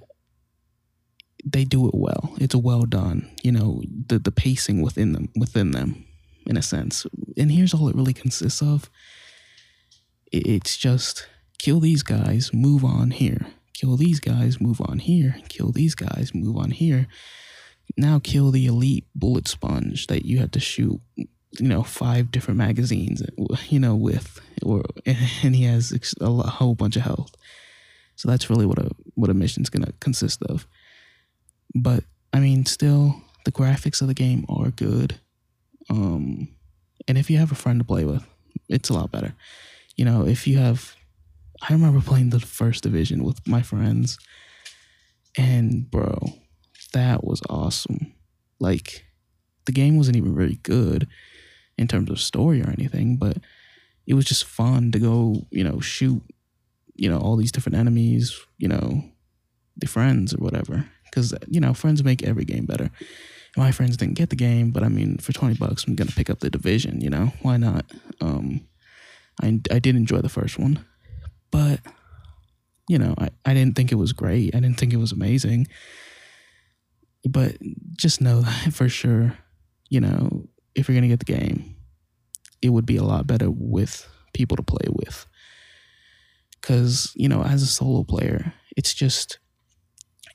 they 1.45 1.65
do 1.65 1.89
it 1.89 1.95
well. 1.95 2.35
It's 2.39 2.55
well 2.55 2.85
done. 2.85 3.31
You 3.43 3.53
know, 3.53 3.83
the 4.09 4.19
the 4.19 4.33
pacing 4.33 4.83
within 4.83 5.13
them 5.13 5.29
within 5.37 5.73
them, 5.73 6.05
in 6.47 6.57
a 6.57 6.63
sense. 6.63 7.07
And 7.37 7.51
here's 7.51 7.75
all 7.75 7.89
it 7.89 7.97
really 7.97 8.15
consists 8.15 8.63
of 8.63 8.91
it's 10.33 10.77
just 10.77 11.29
kill 11.59 11.81
these 11.81 12.03
guys, 12.03 12.53
move 12.53 12.85
on 12.85 13.11
here. 13.11 13.47
Kill 13.75 13.97
these 13.97 14.21
guys, 14.21 14.61
move 14.61 14.81
on 14.81 14.99
here. 15.01 15.37
Kill 15.49 15.73
these 15.73 15.95
guys, 15.95 16.33
move 16.35 16.57
on 16.57 16.71
here. 16.71 17.09
Now 17.97 18.21
kill 18.23 18.51
the 18.51 18.67
elite 18.67 19.07
bullet 19.15 19.49
sponge 19.49 20.07
that 20.07 20.25
you 20.25 20.39
had 20.39 20.53
to 20.53 20.61
shoot, 20.61 21.01
you 21.17 21.29
know, 21.69 21.83
five 21.83 22.31
different 22.31 22.59
magazines, 22.59 23.23
you 23.69 23.79
know, 23.79 23.97
with, 23.97 24.41
or 24.63 24.85
and 25.07 25.55
he 25.55 25.65
has 25.65 26.15
a 26.21 26.31
whole 26.31 26.75
bunch 26.75 26.97
of 26.97 27.03
health. 27.03 27.35
So 28.17 28.29
that's 28.29 28.49
really 28.49 28.67
what 28.67 28.79
a 28.79 28.91
what 29.15 29.31
a 29.31 29.35
mission's 29.35 29.69
gonna 29.69 29.93
consist 30.01 30.43
of. 30.45 30.67
But 31.75 32.05
I 32.33 32.41
mean, 32.41 32.67
still, 32.67 33.23
the 33.45 33.53
graphics 33.53 34.01
of 34.01 34.09
the 34.09 34.15
game 34.15 34.45
are 34.49 34.71
good. 34.71 35.21
Um, 35.91 36.49
and 37.09 37.19
if 37.19 37.31
you 37.31 37.39
have 37.39 37.53
a 37.53 37.57
friend 37.57 37.81
to 37.81 37.85
play 37.85 38.05
with, 38.05 38.27
it's 38.69 38.89
a 38.89 38.95
lot 38.95 39.11
better. 39.11 39.35
You 39.97 40.05
know, 40.05 40.27
if 40.27 40.47
you 40.47 40.59
have, 40.59 40.95
I 41.69 41.73
remember 41.73 42.01
playing 42.01 42.31
the 42.31 42.41
first 42.41 42.83
division 42.83 43.25
with 43.25 43.47
my 43.47 43.63
friends, 43.63 44.19
and 45.37 45.91
bro, 45.91 46.19
that 46.93 47.25
was 47.25 47.43
awesome. 47.49 48.15
Like, 48.59 49.05
the 49.67 49.73
game 49.73 49.97
wasn't 49.97 50.17
even 50.17 50.35
very 50.35 50.57
good 50.63 51.09
in 51.79 51.89
terms 51.89 52.11
of 52.11 52.21
story 52.21 52.63
or 52.63 52.71
anything, 52.71 53.17
but 53.17 53.39
it 54.07 54.15
was 54.15 54.25
just 54.25 54.45
fun 54.45 54.93
to 54.93 54.99
go, 54.99 55.47
you 55.51 55.65
know, 55.65 55.81
shoot, 55.81 56.23
you 56.95 57.09
know, 57.09 57.19
all 57.19 57.37
these 57.37 57.53
different 57.53 57.79
enemies, 57.79 58.39
you 58.59 58.69
know, 58.69 59.05
the 59.77 59.87
friends 59.87 60.35
or 60.35 60.39
whatever. 60.39 60.87
Because, 61.13 61.35
you 61.47 61.61
know, 61.61 61.75
friends 61.75 62.03
make 62.03 62.23
every 62.23 62.47
game 62.47 62.65
better. 62.65 62.91
My 63.55 63.71
friends 63.71 63.99
didn't 63.99 64.15
get 64.15 64.31
the 64.31 64.37
game, 64.37 64.71
but 64.71 64.83
I 64.83 64.89
mean, 64.89 65.19
for 65.19 65.33
20 65.33 65.57
bucks, 65.57 65.85
I'm 65.85 65.95
to 65.95 66.07
pick 66.07 66.31
up 66.31 66.41
the 66.41 66.49
division, 66.49 67.03
you 67.03 67.11
know? 67.11 67.33
Why 67.43 67.59
not? 67.59 67.85
Um, 68.23 68.67
I, 69.43 69.61
I 69.71 69.79
did 69.79 69.95
enjoy 69.95 70.23
the 70.23 70.31
first 70.31 70.59
one, 70.59 70.83
but, 71.51 71.81
you 72.89 72.99
know, 72.99 73.15
I, 73.19 73.29
I 73.45 73.53
didn't 73.53 73.77
think 73.77 73.93
it 73.93 73.97
was 73.97 74.15
great. 74.15 74.55
I 74.55 74.61
didn't 74.61 74.79
think 74.79 74.95
it 74.95 74.99
was 74.99 75.13
amazing. 75.13 75.67
But 77.29 77.57
just 77.97 78.23
know 78.23 78.41
that 78.41 78.73
for 78.73 78.89
sure, 78.89 79.37
you 79.91 80.01
know, 80.01 80.49
if 80.75 80.89
you're 80.89 80.95
going 80.95 81.03
to 81.03 81.15
get 81.15 81.19
the 81.19 81.33
game, 81.33 81.77
it 82.63 82.71
would 82.71 82.87
be 82.87 82.97
a 82.97 83.05
lot 83.05 83.27
better 83.27 83.51
with 83.51 84.09
people 84.33 84.57
to 84.57 84.63
play 84.63 84.89
with. 84.89 85.27
Cause, 86.63 87.13
you 87.17 87.29
know, 87.29 87.43
as 87.43 87.63
a 87.63 87.67
solo 87.67 88.05
player, 88.05 88.55
it's 88.77 88.95
just 88.95 89.39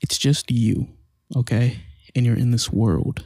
it's 0.01 0.17
just 0.17 0.51
you, 0.51 0.87
okay? 1.35 1.79
And 2.15 2.25
you're 2.25 2.37
in 2.37 2.51
this 2.51 2.71
world. 2.71 3.25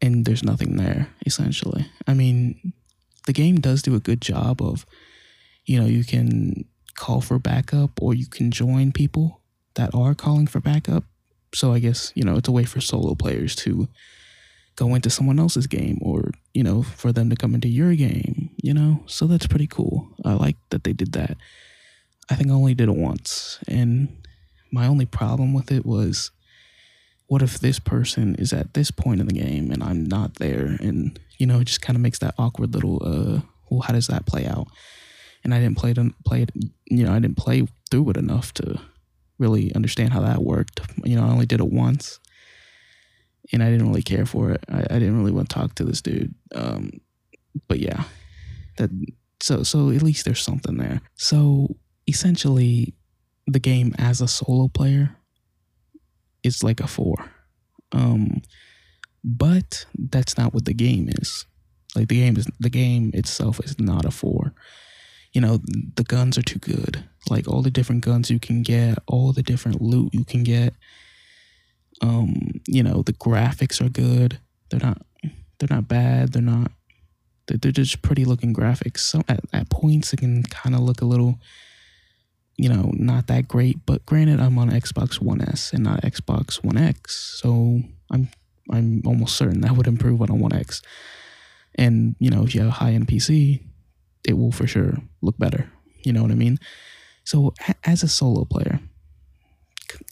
And 0.00 0.24
there's 0.24 0.42
nothing 0.42 0.76
there, 0.76 1.08
essentially. 1.24 1.86
I 2.06 2.14
mean, 2.14 2.72
the 3.26 3.32
game 3.32 3.56
does 3.56 3.82
do 3.82 3.94
a 3.94 4.00
good 4.00 4.20
job 4.20 4.60
of, 4.62 4.84
you 5.64 5.80
know, 5.80 5.86
you 5.86 6.04
can 6.04 6.66
call 6.94 7.20
for 7.20 7.38
backup 7.38 8.02
or 8.02 8.14
you 8.14 8.26
can 8.26 8.50
join 8.50 8.92
people 8.92 9.40
that 9.74 9.94
are 9.94 10.14
calling 10.14 10.46
for 10.46 10.60
backup. 10.60 11.04
So 11.54 11.72
I 11.72 11.78
guess, 11.78 12.12
you 12.14 12.24
know, 12.24 12.36
it's 12.36 12.48
a 12.48 12.52
way 12.52 12.64
for 12.64 12.80
solo 12.80 13.14
players 13.14 13.54
to 13.56 13.88
go 14.76 14.94
into 14.94 15.08
someone 15.08 15.38
else's 15.38 15.66
game 15.66 15.98
or, 16.02 16.30
you 16.52 16.62
know, 16.62 16.82
for 16.82 17.12
them 17.12 17.30
to 17.30 17.36
come 17.36 17.54
into 17.54 17.68
your 17.68 17.94
game, 17.94 18.50
you 18.62 18.74
know? 18.74 19.04
So 19.06 19.26
that's 19.26 19.46
pretty 19.46 19.68
cool. 19.68 20.08
I 20.24 20.34
like 20.34 20.56
that 20.70 20.84
they 20.84 20.92
did 20.92 21.12
that. 21.12 21.36
I 22.28 22.34
think 22.34 22.50
I 22.50 22.54
only 22.54 22.74
did 22.74 22.88
it 22.88 22.96
once. 22.96 23.58
And 23.68 24.23
my 24.74 24.86
only 24.86 25.06
problem 25.06 25.54
with 25.54 25.70
it 25.70 25.86
was 25.86 26.32
what 27.26 27.42
if 27.42 27.58
this 27.58 27.78
person 27.78 28.34
is 28.34 28.52
at 28.52 28.74
this 28.74 28.90
point 28.90 29.20
in 29.20 29.26
the 29.26 29.32
game 29.32 29.70
and 29.70 29.82
I'm 29.82 30.04
not 30.04 30.34
there? 30.34 30.76
And, 30.80 31.18
you 31.38 31.46
know, 31.46 31.60
it 31.60 31.66
just 31.66 31.80
kind 31.80 31.96
of 31.96 32.02
makes 32.02 32.18
that 32.18 32.34
awkward 32.38 32.74
little, 32.74 33.00
uh, 33.02 33.40
well, 33.70 33.80
how 33.80 33.94
does 33.94 34.08
that 34.08 34.26
play 34.26 34.46
out? 34.46 34.66
And 35.42 35.54
I 35.54 35.60
didn't 35.60 35.78
play 35.78 35.92
it, 35.92 35.98
play 36.24 36.42
it, 36.42 36.50
you 36.86 37.04
know, 37.04 37.12
I 37.12 37.20
didn't 37.20 37.36
play 37.36 37.66
through 37.90 38.10
it 38.10 38.16
enough 38.16 38.52
to 38.54 38.80
really 39.38 39.74
understand 39.74 40.12
how 40.12 40.20
that 40.20 40.42
worked. 40.42 40.80
You 41.04 41.16
know, 41.16 41.24
I 41.24 41.30
only 41.30 41.46
did 41.46 41.60
it 41.60 41.70
once 41.70 42.18
and 43.52 43.62
I 43.62 43.70
didn't 43.70 43.88
really 43.88 44.02
care 44.02 44.26
for 44.26 44.50
it. 44.50 44.64
I, 44.68 44.80
I 44.90 44.98
didn't 44.98 45.18
really 45.18 45.32
want 45.32 45.48
to 45.48 45.54
talk 45.54 45.74
to 45.76 45.84
this 45.84 46.02
dude. 46.02 46.34
Um, 46.54 47.00
but 47.68 47.78
yeah, 47.78 48.04
that 48.78 48.90
so 49.40 49.62
so 49.62 49.90
at 49.90 50.02
least 50.02 50.24
there's 50.24 50.42
something 50.42 50.76
there. 50.76 51.00
So 51.14 51.76
essentially, 52.08 52.94
the 53.46 53.58
game 53.58 53.94
as 53.98 54.20
a 54.20 54.28
solo 54.28 54.68
player 54.68 55.16
is 56.42 56.62
like 56.62 56.80
a 56.80 56.86
four, 56.86 57.30
um, 57.92 58.42
but 59.22 59.86
that's 59.94 60.36
not 60.36 60.54
what 60.54 60.64
the 60.64 60.74
game 60.74 61.08
is. 61.08 61.46
Like 61.94 62.08
the 62.08 62.20
game 62.20 62.36
is 62.36 62.48
the 62.58 62.70
game 62.70 63.10
itself 63.14 63.60
is 63.64 63.78
not 63.78 64.04
a 64.04 64.10
four. 64.10 64.54
You 65.32 65.40
know, 65.40 65.60
the 65.96 66.04
guns 66.04 66.38
are 66.38 66.42
too 66.42 66.58
good. 66.58 67.04
Like 67.28 67.48
all 67.48 67.62
the 67.62 67.70
different 67.70 68.04
guns 68.04 68.30
you 68.30 68.38
can 68.38 68.62
get, 68.62 68.98
all 69.06 69.32
the 69.32 69.42
different 69.42 69.80
loot 69.80 70.14
you 70.14 70.24
can 70.24 70.44
get 70.44 70.74
um, 72.02 72.60
you 72.66 72.82
know, 72.82 73.02
the 73.02 73.12
graphics 73.12 73.84
are 73.84 73.88
good. 73.88 74.38
They're 74.70 74.80
not 74.80 75.02
they're 75.58 75.76
not 75.76 75.88
bad. 75.88 76.32
They're 76.32 76.42
not 76.42 76.72
they're, 77.46 77.72
just 77.72 78.02
pretty 78.02 78.24
looking 78.24 78.54
graphics. 78.54 79.00
So 79.00 79.22
at, 79.28 79.40
at 79.52 79.70
points 79.70 80.12
it 80.12 80.20
can 80.20 80.42
kind 80.44 80.74
of 80.74 80.80
look 80.80 81.00
a 81.00 81.06
little 81.06 81.38
you 82.56 82.68
know, 82.68 82.90
not 82.94 83.26
that 83.26 83.48
great, 83.48 83.84
but 83.86 84.04
granted 84.06 84.40
I'm 84.40 84.58
on 84.58 84.70
Xbox 84.70 85.20
One 85.20 85.40
S 85.40 85.72
and 85.72 85.84
not 85.84 86.02
Xbox 86.02 86.62
One 86.62 86.76
X. 86.76 87.40
So 87.42 87.80
I'm 88.10 88.28
I'm 88.70 89.02
almost 89.04 89.36
certain 89.36 89.60
that 89.60 89.76
would 89.76 89.86
improve 89.86 90.22
on 90.22 90.30
a 90.30 90.34
One 90.34 90.52
X. 90.52 90.82
And, 91.76 92.14
you 92.20 92.30
know, 92.30 92.44
if 92.44 92.54
you 92.54 92.60
have 92.60 92.70
a 92.70 92.74
high 92.74 92.92
end 92.92 93.08
PC, 93.08 93.62
it 94.26 94.34
will 94.34 94.52
for 94.52 94.66
sure 94.66 94.94
look 95.20 95.36
better. 95.38 95.70
You 96.04 96.12
know 96.12 96.22
what 96.22 96.30
I 96.30 96.36
mean? 96.36 96.58
So 97.24 97.52
as 97.84 98.02
a 98.02 98.08
solo 98.08 98.44
player, 98.44 98.80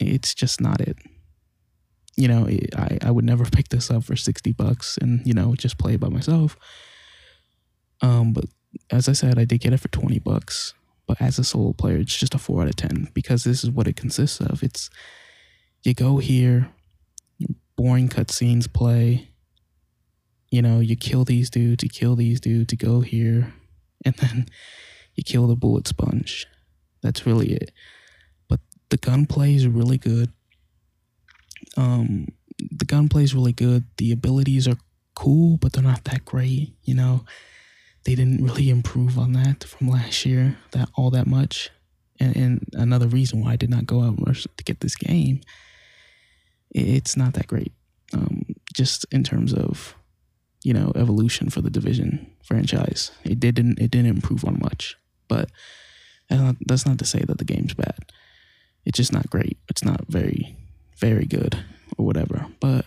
it's 0.00 0.34
just 0.34 0.60
not 0.60 0.80
it 0.80 0.98
you 2.16 2.28
know, 2.28 2.46
I, 2.76 2.98
I 3.02 3.10
would 3.10 3.24
never 3.24 3.44
pick 3.52 3.68
this 3.68 3.90
up 3.90 4.04
for 4.04 4.16
60 4.16 4.52
bucks 4.52 4.98
and, 5.00 5.26
you 5.26 5.34
know, 5.34 5.54
just 5.54 5.78
play 5.78 5.94
it 5.94 6.00
by 6.00 6.08
myself. 6.08 6.56
Um, 8.00 8.32
but 8.32 8.46
as 8.90 9.08
I 9.08 9.12
said, 9.12 9.38
I 9.38 9.44
did 9.44 9.60
get 9.60 9.72
it 9.72 9.80
for 9.80 9.88
20 9.88 10.18
bucks. 10.18 10.74
But 11.06 11.20
as 11.20 11.38
a 11.38 11.44
solo 11.44 11.72
player, 11.72 11.96
it's 11.96 12.16
just 12.16 12.34
a 12.34 12.38
4 12.38 12.62
out 12.62 12.68
of 12.68 12.76
10 12.76 13.08
because 13.12 13.44
this 13.44 13.64
is 13.64 13.70
what 13.70 13.88
it 13.88 13.96
consists 13.96 14.40
of. 14.40 14.62
It's 14.62 14.88
you 15.82 15.94
go 15.94 16.18
here, 16.18 16.70
boring 17.76 18.08
cutscenes 18.08 18.72
play, 18.72 19.28
you 20.52 20.60
know, 20.60 20.80
you 20.80 20.96
kill 20.96 21.24
these 21.24 21.50
dudes, 21.50 21.82
you 21.82 21.88
kill 21.88 22.14
these 22.14 22.38
dudes, 22.38 22.72
you 22.72 22.78
go 22.78 23.00
here, 23.00 23.52
and 24.04 24.14
then 24.18 24.46
you 25.14 25.24
kill 25.24 25.46
the 25.46 25.56
bullet 25.56 25.88
sponge. 25.88 26.46
That's 27.02 27.26
really 27.26 27.54
it. 27.54 27.72
But 28.48 28.60
the 28.90 28.98
gunplay 28.98 29.54
is 29.54 29.66
really 29.66 29.98
good. 29.98 30.30
Um, 31.76 32.28
the 32.70 32.84
gunplay 32.84 33.24
is 33.24 33.34
really 33.34 33.52
good. 33.52 33.84
The 33.96 34.12
abilities 34.12 34.68
are 34.68 34.76
cool, 35.14 35.56
but 35.56 35.72
they're 35.72 35.82
not 35.82 36.04
that 36.04 36.24
great. 36.24 36.74
You 36.84 36.94
know, 36.94 37.24
they 38.04 38.14
didn't 38.14 38.44
really 38.44 38.68
improve 38.70 39.18
on 39.18 39.32
that 39.32 39.64
from 39.64 39.88
last 39.88 40.26
year 40.26 40.56
that 40.72 40.88
all 40.96 41.10
that 41.10 41.26
much. 41.26 41.70
And, 42.18 42.36
and 42.36 42.68
another 42.74 43.08
reason 43.08 43.40
why 43.40 43.52
I 43.52 43.56
did 43.56 43.70
not 43.70 43.86
go 43.86 44.02
out 44.02 44.16
to 44.16 44.64
get 44.64 44.80
this 44.80 44.96
game, 44.96 45.40
it's 46.70 47.16
not 47.16 47.34
that 47.34 47.46
great. 47.46 47.72
Um, 48.12 48.44
just 48.74 49.06
in 49.10 49.24
terms 49.24 49.52
of 49.54 49.94
you 50.62 50.72
know 50.72 50.92
evolution 50.94 51.50
for 51.50 51.60
the 51.60 51.70
division 51.70 52.30
franchise, 52.44 53.10
it 53.24 53.40
didn't 53.40 53.78
it 53.78 53.90
didn't 53.90 54.10
improve 54.10 54.44
on 54.44 54.58
much. 54.60 54.96
But 55.28 55.50
that's 56.28 56.86
not 56.86 56.98
to 56.98 57.04
say 57.04 57.20
that 57.26 57.38
the 57.38 57.44
game's 57.44 57.74
bad. 57.74 58.12
It's 58.84 58.96
just 58.96 59.12
not 59.12 59.30
great. 59.30 59.58
It's 59.68 59.84
not 59.84 60.06
very 60.08 60.56
very 60.96 61.24
good 61.24 61.58
or 61.98 62.06
whatever. 62.06 62.46
But 62.60 62.86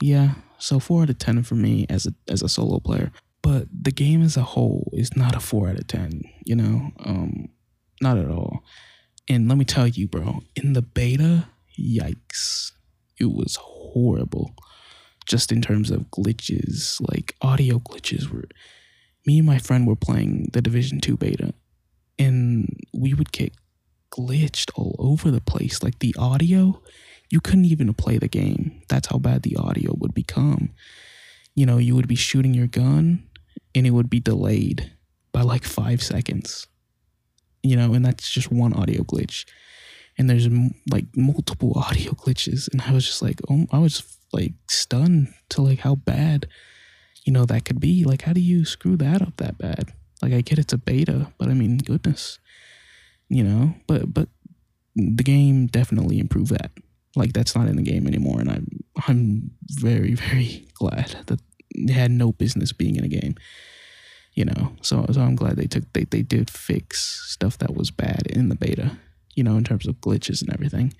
yeah, 0.00 0.34
so 0.58 0.78
four 0.78 1.02
out 1.02 1.10
of 1.10 1.18
ten 1.18 1.42
for 1.42 1.54
me 1.54 1.86
as 1.88 2.06
a 2.06 2.14
as 2.28 2.42
a 2.42 2.48
solo 2.48 2.80
player. 2.80 3.12
But 3.44 3.68
the 3.70 3.92
game 3.92 4.22
as 4.22 4.38
a 4.38 4.42
whole 4.42 4.90
is 4.94 5.14
not 5.14 5.36
a 5.36 5.40
four 5.40 5.68
out 5.68 5.78
of 5.78 5.86
ten. 5.86 6.22
You 6.46 6.56
know, 6.56 6.90
um, 7.04 7.50
not 8.00 8.16
at 8.16 8.30
all. 8.30 8.64
And 9.28 9.50
let 9.50 9.58
me 9.58 9.66
tell 9.66 9.86
you, 9.86 10.08
bro, 10.08 10.40
in 10.56 10.72
the 10.72 10.80
beta, 10.80 11.48
yikes, 11.78 12.72
it 13.20 13.26
was 13.26 13.56
horrible. 13.60 14.54
Just 15.26 15.52
in 15.52 15.60
terms 15.60 15.90
of 15.90 16.10
glitches, 16.10 16.98
like 17.06 17.36
audio 17.42 17.78
glitches 17.78 18.30
were. 18.30 18.44
Me 19.26 19.38
and 19.38 19.46
my 19.46 19.58
friend 19.58 19.86
were 19.86 19.94
playing 19.94 20.48
the 20.54 20.62
Division 20.62 21.00
Two 21.00 21.18
beta, 21.18 21.52
and 22.18 22.74
we 22.94 23.12
would 23.12 23.30
get 23.30 23.52
glitched 24.10 24.70
all 24.74 24.96
over 24.98 25.30
the 25.30 25.42
place. 25.42 25.82
Like 25.82 25.98
the 25.98 26.16
audio 26.18 26.80
you 27.30 27.40
couldn't 27.42 27.64
even 27.66 27.92
play 27.94 28.16
the 28.16 28.28
game. 28.28 28.80
That's 28.88 29.08
how 29.08 29.18
bad 29.18 29.42
the 29.42 29.56
audio 29.56 29.94
would 29.98 30.14
become. 30.14 30.70
You 31.54 31.66
know, 31.66 31.78
you 31.78 31.94
would 31.94 32.08
be 32.08 32.14
shooting 32.14 32.54
your 32.54 32.68
gun 32.68 33.28
and 33.74 33.86
it 33.86 33.90
would 33.90 34.10
be 34.10 34.20
delayed 34.20 34.92
by 35.32 35.42
like 35.42 35.64
five 35.64 36.02
seconds. 36.02 36.66
You 37.62 37.76
know, 37.76 37.94
and 37.94 38.04
that's 38.04 38.30
just 38.30 38.52
one 38.52 38.74
audio 38.74 39.02
glitch. 39.02 39.46
And 40.18 40.28
there's 40.28 40.48
like 40.90 41.06
multiple 41.16 41.72
audio 41.76 42.12
glitches. 42.12 42.68
And 42.72 42.82
I 42.82 42.92
was 42.92 43.06
just 43.06 43.22
like, 43.22 43.40
oh, 43.50 43.66
I 43.72 43.78
was 43.78 44.18
like 44.32 44.52
stunned 44.68 45.32
to 45.50 45.62
like 45.62 45.80
how 45.80 45.94
bad, 45.94 46.46
you 47.24 47.32
know, 47.32 47.44
that 47.46 47.64
could 47.64 47.80
be. 47.80 48.04
Like, 48.04 48.22
how 48.22 48.32
do 48.32 48.40
you 48.40 48.64
screw 48.64 48.96
that 48.98 49.22
up 49.22 49.36
that 49.38 49.58
bad? 49.58 49.92
Like, 50.22 50.32
I 50.32 50.40
get 50.40 50.58
it's 50.58 50.72
a 50.72 50.78
beta, 50.78 51.32
but 51.38 51.48
I 51.48 51.54
mean, 51.54 51.78
goodness, 51.78 52.38
you 53.28 53.42
know, 53.42 53.74
but, 53.86 54.12
but 54.12 54.28
the 54.94 55.22
game 55.22 55.66
definitely 55.66 56.18
improved 56.18 56.50
that. 56.50 56.70
Like 57.16 57.32
that's 57.32 57.54
not 57.54 57.68
in 57.68 57.76
the 57.76 57.82
game 57.82 58.06
anymore, 58.06 58.40
and 58.40 58.50
I'm 58.50 58.66
I'm 59.06 59.50
very 59.70 60.14
very 60.30 60.66
glad 60.74 61.16
that 61.26 61.40
had 61.90 62.10
no 62.10 62.32
business 62.32 62.72
being 62.72 62.96
in 62.96 63.04
a 63.04 63.08
game. 63.08 63.34
You 64.34 64.46
know, 64.46 64.72
so 64.82 65.06
so 65.12 65.20
I'm 65.20 65.36
glad 65.36 65.56
they 65.56 65.66
took 65.66 65.84
they 65.92 66.04
they 66.04 66.22
did 66.22 66.50
fix 66.50 67.22
stuff 67.30 67.58
that 67.58 67.74
was 67.74 67.90
bad 67.90 68.26
in 68.26 68.48
the 68.48 68.56
beta. 68.56 68.98
You 69.34 69.44
know, 69.44 69.56
in 69.56 69.64
terms 69.64 69.86
of 69.86 69.96
glitches 69.96 70.42
and 70.42 70.52
everything. 70.52 70.94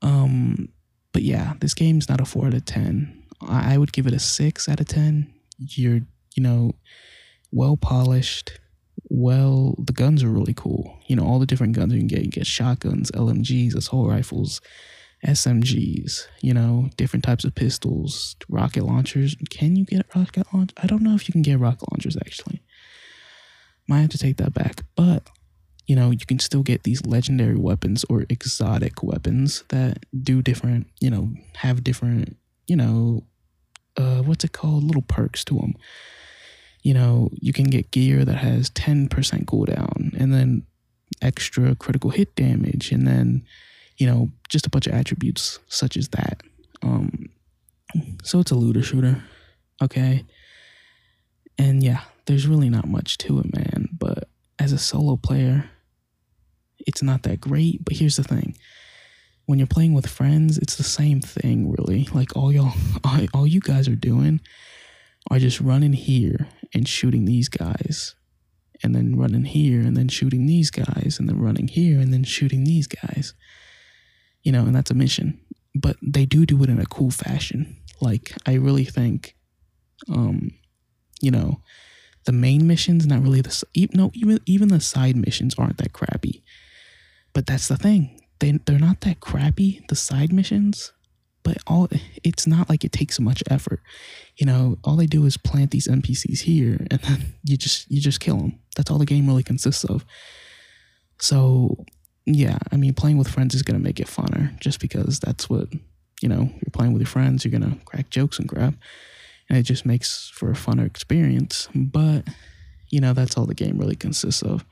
Um, 0.00 0.68
but 1.12 1.22
yeah, 1.22 1.54
this 1.60 1.74
game's 1.74 2.08
not 2.08 2.20
a 2.20 2.24
four 2.24 2.46
out 2.46 2.54
of 2.54 2.64
ten. 2.64 3.22
I 3.40 3.78
would 3.78 3.92
give 3.92 4.06
it 4.06 4.14
a 4.14 4.18
six 4.18 4.68
out 4.68 4.80
of 4.80 4.88
ten. 4.88 5.32
You're 5.58 6.00
you 6.34 6.42
know 6.42 6.72
well 7.50 7.76
polished. 7.76 8.58
Well, 9.08 9.74
the 9.78 9.92
guns 9.92 10.22
are 10.22 10.28
really 10.28 10.54
cool. 10.54 10.98
You 11.06 11.16
know 11.16 11.24
all 11.24 11.38
the 11.38 11.46
different 11.46 11.74
guns 11.74 11.92
you 11.92 12.00
can 12.00 12.06
get. 12.06 12.24
You 12.24 12.30
get 12.30 12.46
shotguns, 12.46 13.10
LMGs, 13.12 13.74
assault 13.74 14.08
rifles, 14.08 14.60
SMGs. 15.26 16.26
You 16.40 16.54
know 16.54 16.90
different 16.96 17.24
types 17.24 17.44
of 17.44 17.54
pistols, 17.54 18.36
rocket 18.48 18.84
launchers. 18.84 19.36
Can 19.50 19.76
you 19.76 19.84
get 19.84 20.06
rocket 20.14 20.46
launch? 20.52 20.70
I 20.82 20.86
don't 20.86 21.02
know 21.02 21.14
if 21.14 21.28
you 21.28 21.32
can 21.32 21.42
get 21.42 21.58
rocket 21.58 21.90
launchers 21.92 22.16
actually. 22.16 22.62
Might 23.88 24.00
have 24.00 24.10
to 24.10 24.18
take 24.18 24.36
that 24.36 24.54
back, 24.54 24.82
but 24.96 25.28
you 25.86 25.96
know, 25.96 26.10
you 26.10 26.24
can 26.26 26.38
still 26.38 26.62
get 26.62 26.84
these 26.84 27.04
legendary 27.04 27.56
weapons 27.56 28.04
or 28.08 28.24
exotic 28.28 29.02
weapons 29.02 29.64
that 29.68 30.06
do 30.22 30.40
different, 30.40 30.86
you 31.00 31.10
know, 31.10 31.30
have 31.56 31.82
different, 31.82 32.36
you 32.66 32.76
know, 32.76 33.24
uh, 33.96 34.22
what's 34.22 34.44
it 34.44 34.52
called? 34.52 34.84
Little 34.84 35.02
perks 35.02 35.44
to 35.44 35.54
them. 35.54 35.74
You 36.82 36.94
know, 36.94 37.30
you 37.32 37.52
can 37.52 37.64
get 37.64 37.90
gear 37.90 38.24
that 38.24 38.38
has 38.38 38.70
10% 38.70 39.08
cooldown 39.44 40.18
and 40.18 40.32
then 40.32 40.66
extra 41.20 41.74
critical 41.74 42.10
hit 42.10 42.34
damage 42.34 42.90
and 42.90 43.06
then, 43.06 43.44
you 44.02 44.08
know, 44.08 44.28
just 44.48 44.66
a 44.66 44.70
bunch 44.70 44.88
of 44.88 44.94
attributes 44.94 45.60
such 45.68 45.96
as 45.96 46.08
that. 46.08 46.42
Um, 46.82 47.28
so 48.24 48.40
it's 48.40 48.50
a 48.50 48.56
looter 48.56 48.82
shooter. 48.82 49.22
Okay. 49.80 50.24
And 51.56 51.84
yeah, 51.84 52.00
there's 52.26 52.48
really 52.48 52.68
not 52.68 52.88
much 52.88 53.16
to 53.18 53.38
it, 53.38 53.54
man. 53.54 53.90
But 53.92 54.28
as 54.58 54.72
a 54.72 54.78
solo 54.78 55.14
player, 55.14 55.70
it's 56.80 57.00
not 57.00 57.22
that 57.22 57.40
great. 57.40 57.84
But 57.84 57.94
here's 57.94 58.16
the 58.16 58.24
thing 58.24 58.56
when 59.46 59.60
you're 59.60 59.68
playing 59.68 59.94
with 59.94 60.08
friends, 60.08 60.58
it's 60.58 60.74
the 60.74 60.82
same 60.82 61.20
thing, 61.20 61.70
really. 61.70 62.08
Like 62.12 62.36
all 62.36 62.50
y'all, 62.50 62.72
all, 63.04 63.20
all 63.32 63.46
you 63.46 63.60
guys 63.60 63.86
are 63.86 63.94
doing 63.94 64.40
are 65.30 65.38
just 65.38 65.60
running 65.60 65.92
here 65.92 66.48
and 66.74 66.88
shooting 66.88 67.24
these 67.24 67.48
guys, 67.48 68.16
and 68.82 68.96
then 68.96 69.14
running 69.14 69.44
here 69.44 69.78
and 69.78 69.96
then 69.96 70.08
shooting 70.08 70.46
these 70.46 70.72
guys, 70.72 71.18
and 71.20 71.28
then 71.28 71.38
running 71.38 71.68
here 71.68 72.00
and 72.00 72.12
then 72.12 72.24
shooting 72.24 72.64
these 72.64 72.88
guys. 72.88 73.34
You 74.42 74.52
know, 74.52 74.64
and 74.66 74.74
that's 74.74 74.90
a 74.90 74.94
mission. 74.94 75.40
But 75.74 75.96
they 76.02 76.26
do 76.26 76.44
do 76.44 76.62
it 76.62 76.68
in 76.68 76.80
a 76.80 76.86
cool 76.86 77.10
fashion. 77.10 77.76
Like 78.00 78.32
I 78.46 78.54
really 78.54 78.84
think, 78.84 79.36
um, 80.08 80.52
you 81.20 81.30
know, 81.30 81.60
the 82.24 82.32
main 82.32 82.66
missions 82.66 83.06
not 83.06 83.22
really 83.22 83.40
the 83.40 83.62
even 83.74 83.98
no 83.98 84.10
even 84.14 84.38
even 84.46 84.68
the 84.68 84.80
side 84.80 85.16
missions 85.16 85.54
aren't 85.58 85.78
that 85.78 85.92
crappy. 85.92 86.42
But 87.32 87.46
that's 87.46 87.68
the 87.68 87.76
thing. 87.76 88.20
They 88.40 88.52
they're 88.52 88.78
not 88.78 89.00
that 89.02 89.20
crappy 89.20 89.84
the 89.88 89.96
side 89.96 90.32
missions, 90.32 90.92
but 91.42 91.58
all 91.66 91.88
it's 92.22 92.46
not 92.46 92.68
like 92.68 92.84
it 92.84 92.92
takes 92.92 93.18
much 93.18 93.42
effort. 93.50 93.80
You 94.36 94.46
know, 94.46 94.78
all 94.84 94.96
they 94.96 95.06
do 95.06 95.24
is 95.24 95.36
plant 95.36 95.70
these 95.70 95.88
NPCs 95.88 96.40
here 96.40 96.86
and 96.90 97.00
then 97.00 97.34
you 97.44 97.56
just 97.56 97.90
you 97.90 98.00
just 98.00 98.20
kill 98.20 98.38
them. 98.38 98.58
That's 98.76 98.90
all 98.90 98.98
the 98.98 99.06
game 99.06 99.26
really 99.26 99.42
consists 99.42 99.84
of. 99.84 100.04
So, 101.20 101.84
yeah, 102.26 102.58
I 102.70 102.76
mean 102.76 102.94
playing 102.94 103.18
with 103.18 103.28
friends 103.28 103.54
is 103.54 103.62
going 103.62 103.78
to 103.78 103.84
make 103.84 104.00
it 104.00 104.06
funner 104.06 104.58
just 104.60 104.80
because 104.80 105.18
that's 105.20 105.50
what, 105.50 105.68
you 106.20 106.28
know, 106.28 106.42
you're 106.42 106.72
playing 106.72 106.92
with 106.92 107.00
your 107.00 107.08
friends, 107.08 107.44
you're 107.44 107.58
going 107.58 107.70
to 107.70 107.84
crack 107.84 108.10
jokes 108.10 108.38
and 108.38 108.48
crap 108.48 108.74
and 109.52 109.58
it 109.58 109.64
just 109.64 109.84
makes 109.84 110.30
for 110.34 110.50
a 110.50 110.54
funner 110.54 110.86
experience. 110.86 111.68
But 111.74 112.26
you 112.88 113.00
know, 113.00 113.12
that's 113.12 113.36
all 113.36 113.46
the 113.46 113.54
game 113.54 113.78
really 113.78 113.96
consists 113.96 114.42
of. 114.42 114.64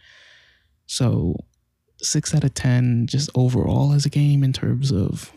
So, 0.87 1.37
six 2.03 2.35
out 2.35 2.45
of 2.45 2.55
ten, 2.55 3.07
just 3.07 3.31
overall 3.35 3.93
as 3.93 4.07
a 4.07 4.11
game 4.11 4.43
in 4.43 4.53
terms 4.53 4.91
of 4.91 5.33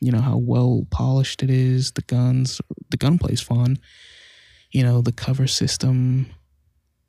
you 0.00 0.10
know 0.10 0.20
how 0.20 0.36
well 0.36 0.84
polished 0.90 1.42
it 1.42 1.50
is. 1.50 1.92
The 1.92 2.02
guns, 2.02 2.60
the 2.90 2.96
gunplay's 2.96 3.40
fun. 3.40 3.78
You 4.72 4.82
know, 4.82 5.00
the 5.00 5.12
cover 5.12 5.46
system 5.46 6.26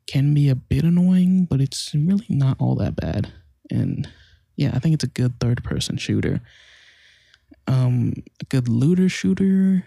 can 0.06 0.32
be 0.32 0.48
a 0.48 0.54
bit 0.54 0.84
annoying, 0.84 1.44
but 1.44 1.60
it's 1.60 1.92
really 1.94 2.26
not 2.28 2.56
all 2.60 2.76
that 2.76 2.96
bad. 2.96 3.32
And 3.70 4.08
yeah, 4.56 4.72
I 4.74 4.78
think 4.78 4.94
it's 4.94 5.04
a 5.04 5.08
good 5.08 5.40
third 5.40 5.64
person 5.64 5.96
shooter. 5.96 6.40
Um, 7.66 8.14
a 8.40 8.44
good 8.46 8.68
looter 8.68 9.08
shooter 9.08 9.84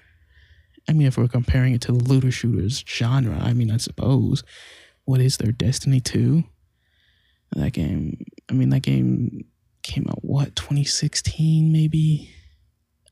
I 0.88 0.94
mean, 0.94 1.08
if 1.08 1.18
we're 1.18 1.28
comparing 1.28 1.74
it 1.74 1.82
to 1.82 1.92
the 1.92 2.04
looter 2.04 2.32
shooters 2.32 2.84
genre, 2.88 3.38
I 3.40 3.54
mean, 3.54 3.72
I 3.72 3.78
suppose, 3.78 4.44
what 5.06 5.22
is 5.22 5.38
their 5.38 5.52
Destiny 5.52 6.00
2? 6.00 6.44
That 7.56 7.74
game, 7.74 8.26
I 8.50 8.54
mean, 8.54 8.70
that 8.70 8.82
game 8.82 9.46
came 9.84 10.06
out, 10.10 10.24
what, 10.24 10.56
2016 10.56 11.72
maybe? 11.72 12.30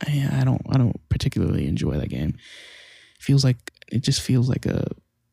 I, 0.05 0.41
I 0.41 0.43
don't, 0.43 0.61
I 0.69 0.77
don't 0.77 0.99
particularly 1.09 1.67
enjoy 1.67 1.97
that 1.97 2.09
game. 2.09 2.35
It 3.15 3.21
feels 3.21 3.43
like, 3.43 3.71
it 3.91 3.99
just 3.99 4.21
feels 4.21 4.49
like 4.49 4.65
a 4.65 4.87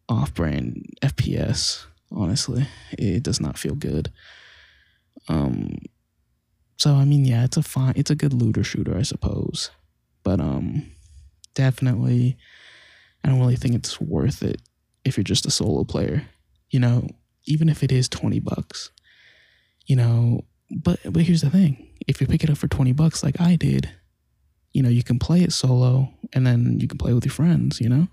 off-brand 0.09 0.85
FPS, 1.03 1.87
honestly. 2.13 2.67
It 2.93 3.23
does 3.23 3.41
not 3.41 3.59
feel 3.59 3.75
good. 3.75 4.13
Um, 5.29 5.79
so 6.79 6.95
I 6.95 7.05
mean, 7.05 7.25
yeah, 7.25 7.45
it's 7.45 7.57
a 7.57 7.63
fine, 7.63 7.93
it's 7.97 8.11
a 8.11 8.15
good 8.15 8.33
looter 8.33 8.63
shooter, 8.63 8.97
I 8.97 9.03
suppose. 9.03 9.71
But 10.23 10.41
um, 10.41 10.91
definitely, 11.55 12.37
I 13.23 13.29
don't 13.29 13.41
really 13.41 13.57
think 13.57 13.75
it's 13.75 14.01
worth 14.01 14.43
it 14.43 14.63
if 15.05 15.17
you're 15.17 15.25
just 15.25 15.47
a 15.47 15.51
solo 15.51 15.85
player. 15.85 16.27
You 16.71 16.81
know, 16.81 17.09
even 17.47 17.69
if 17.69 17.83
it 17.83 17.91
is 17.91 18.09
20 18.09 18.39
bucks, 18.41 18.91
you 19.87 19.97
know, 19.97 20.45
but 20.71 21.01
but 21.05 21.23
here's 21.23 21.43
the 21.43 21.51
thing. 21.51 21.89
If 22.07 22.21
you 22.21 22.27
pick 22.27 22.45
it 22.45 22.51
up 22.51 22.59
for 22.59 22.69
20 22.69 22.93
bucks 22.93 23.25
like 23.25 23.41
I 23.41 23.57
did, 23.57 23.91
you 24.73 24.83
know, 24.83 24.89
you 24.89 25.03
can 25.03 25.19
play 25.19 25.43
it 25.43 25.53
solo 25.53 26.09
and 26.33 26.47
then 26.47 26.79
you 26.79 26.87
can 26.87 26.99
play 26.99 27.13
with 27.13 27.25
your 27.25 27.33
friends, 27.33 27.81
you 27.81 27.89
know, 27.89 28.07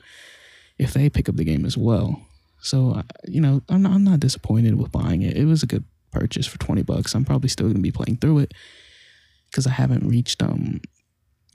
if 0.79 0.93
they 0.93 1.09
pick 1.09 1.29
up 1.29 1.35
the 1.35 1.43
game 1.43 1.65
as 1.65 1.77
well. 1.77 2.25
So, 2.59 3.03
you 3.27 3.41
know, 3.41 3.61
I'm 3.69 3.83
not, 3.83 3.91
I'm 3.91 4.03
not 4.03 4.21
disappointed 4.21 4.75
with 4.75 4.91
buying 4.91 5.21
it. 5.21 5.37
It 5.37 5.45
was 5.45 5.61
a 5.61 5.67
good 5.67 5.83
purchase 6.15 6.47
for 6.47 6.57
20 6.57 6.83
bucks. 6.83 7.13
I'm 7.13 7.25
probably 7.25 7.49
still 7.49 7.67
going 7.67 7.75
to 7.75 7.81
be 7.81 7.91
playing 7.91 8.17
through 8.17 8.39
it 8.39 8.53
because 9.49 9.67
I 9.67 9.71
haven't 9.71 10.07
reached 10.07 10.41
um 10.41 10.81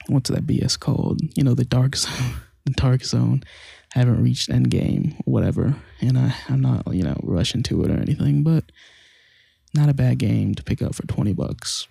what's 0.06 0.30
that 0.30 0.46
BS 0.46 0.78
called? 0.78 1.20
You 1.36 1.44
know, 1.44 1.54
the 1.54 1.64
dark 1.64 1.96
zone, 1.96 2.34
the 2.64 2.72
dark 2.72 3.04
zone. 3.04 3.42
I 3.94 4.00
haven't 4.00 4.22
reached 4.22 4.48
end 4.48 4.70
game, 4.70 5.16
whatever, 5.24 5.76
and 6.00 6.16
I 6.18 6.34
I'm 6.48 6.60
not 6.60 6.94
you 6.94 7.02
know 7.02 7.18
rushing 7.22 7.62
to 7.64 7.82
it 7.84 7.90
or 7.90 8.00
anything, 8.00 8.42
but 8.42 8.70
not 9.74 9.88
a 9.88 9.94
bad 9.94 10.18
game 10.18 10.54
to 10.54 10.62
pick 10.62 10.82
up 10.82 10.94
for 10.94 11.06
twenty 11.06 11.32
bucks. 11.32 11.88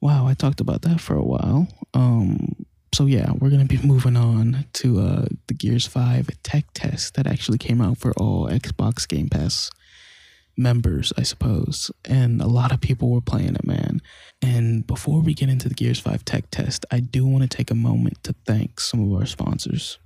Wow, 0.00 0.26
I 0.26 0.34
talked 0.34 0.60
about 0.60 0.82
that 0.82 1.00
for 1.00 1.16
a 1.16 1.24
while. 1.24 1.66
Um, 1.94 2.66
so 2.94 3.06
yeah, 3.06 3.32
we're 3.40 3.50
gonna 3.50 3.64
be 3.64 3.80
moving 3.82 4.16
on 4.16 4.66
to 4.74 5.00
uh, 5.00 5.26
the 5.48 5.54
Gears 5.54 5.84
Five 5.84 6.30
tech 6.44 6.66
test 6.74 7.14
that 7.14 7.26
actually 7.26 7.58
came 7.58 7.80
out 7.80 7.98
for 7.98 8.12
all 8.12 8.48
Xbox 8.48 9.08
Game 9.08 9.28
Pass 9.28 9.72
members, 10.56 11.12
I 11.18 11.24
suppose, 11.24 11.90
and 12.04 12.40
a 12.40 12.46
lot 12.46 12.70
of 12.70 12.80
people 12.80 13.10
were 13.10 13.20
playing 13.20 13.56
it, 13.56 13.66
man. 13.66 14.00
And 14.40 14.86
before 14.86 15.20
we 15.20 15.34
get 15.34 15.48
into 15.48 15.68
the 15.68 15.74
Gears 15.74 15.98
5 15.98 16.24
tech 16.24 16.44
test, 16.52 16.86
I 16.92 17.00
do 17.00 17.26
want 17.26 17.42
to 17.42 17.56
take 17.56 17.72
a 17.72 17.74
moment 17.74 18.22
to 18.22 18.34
thank 18.46 18.78
some 18.78 19.00
of 19.00 19.20
our 19.20 19.26
sponsors. 19.26 19.98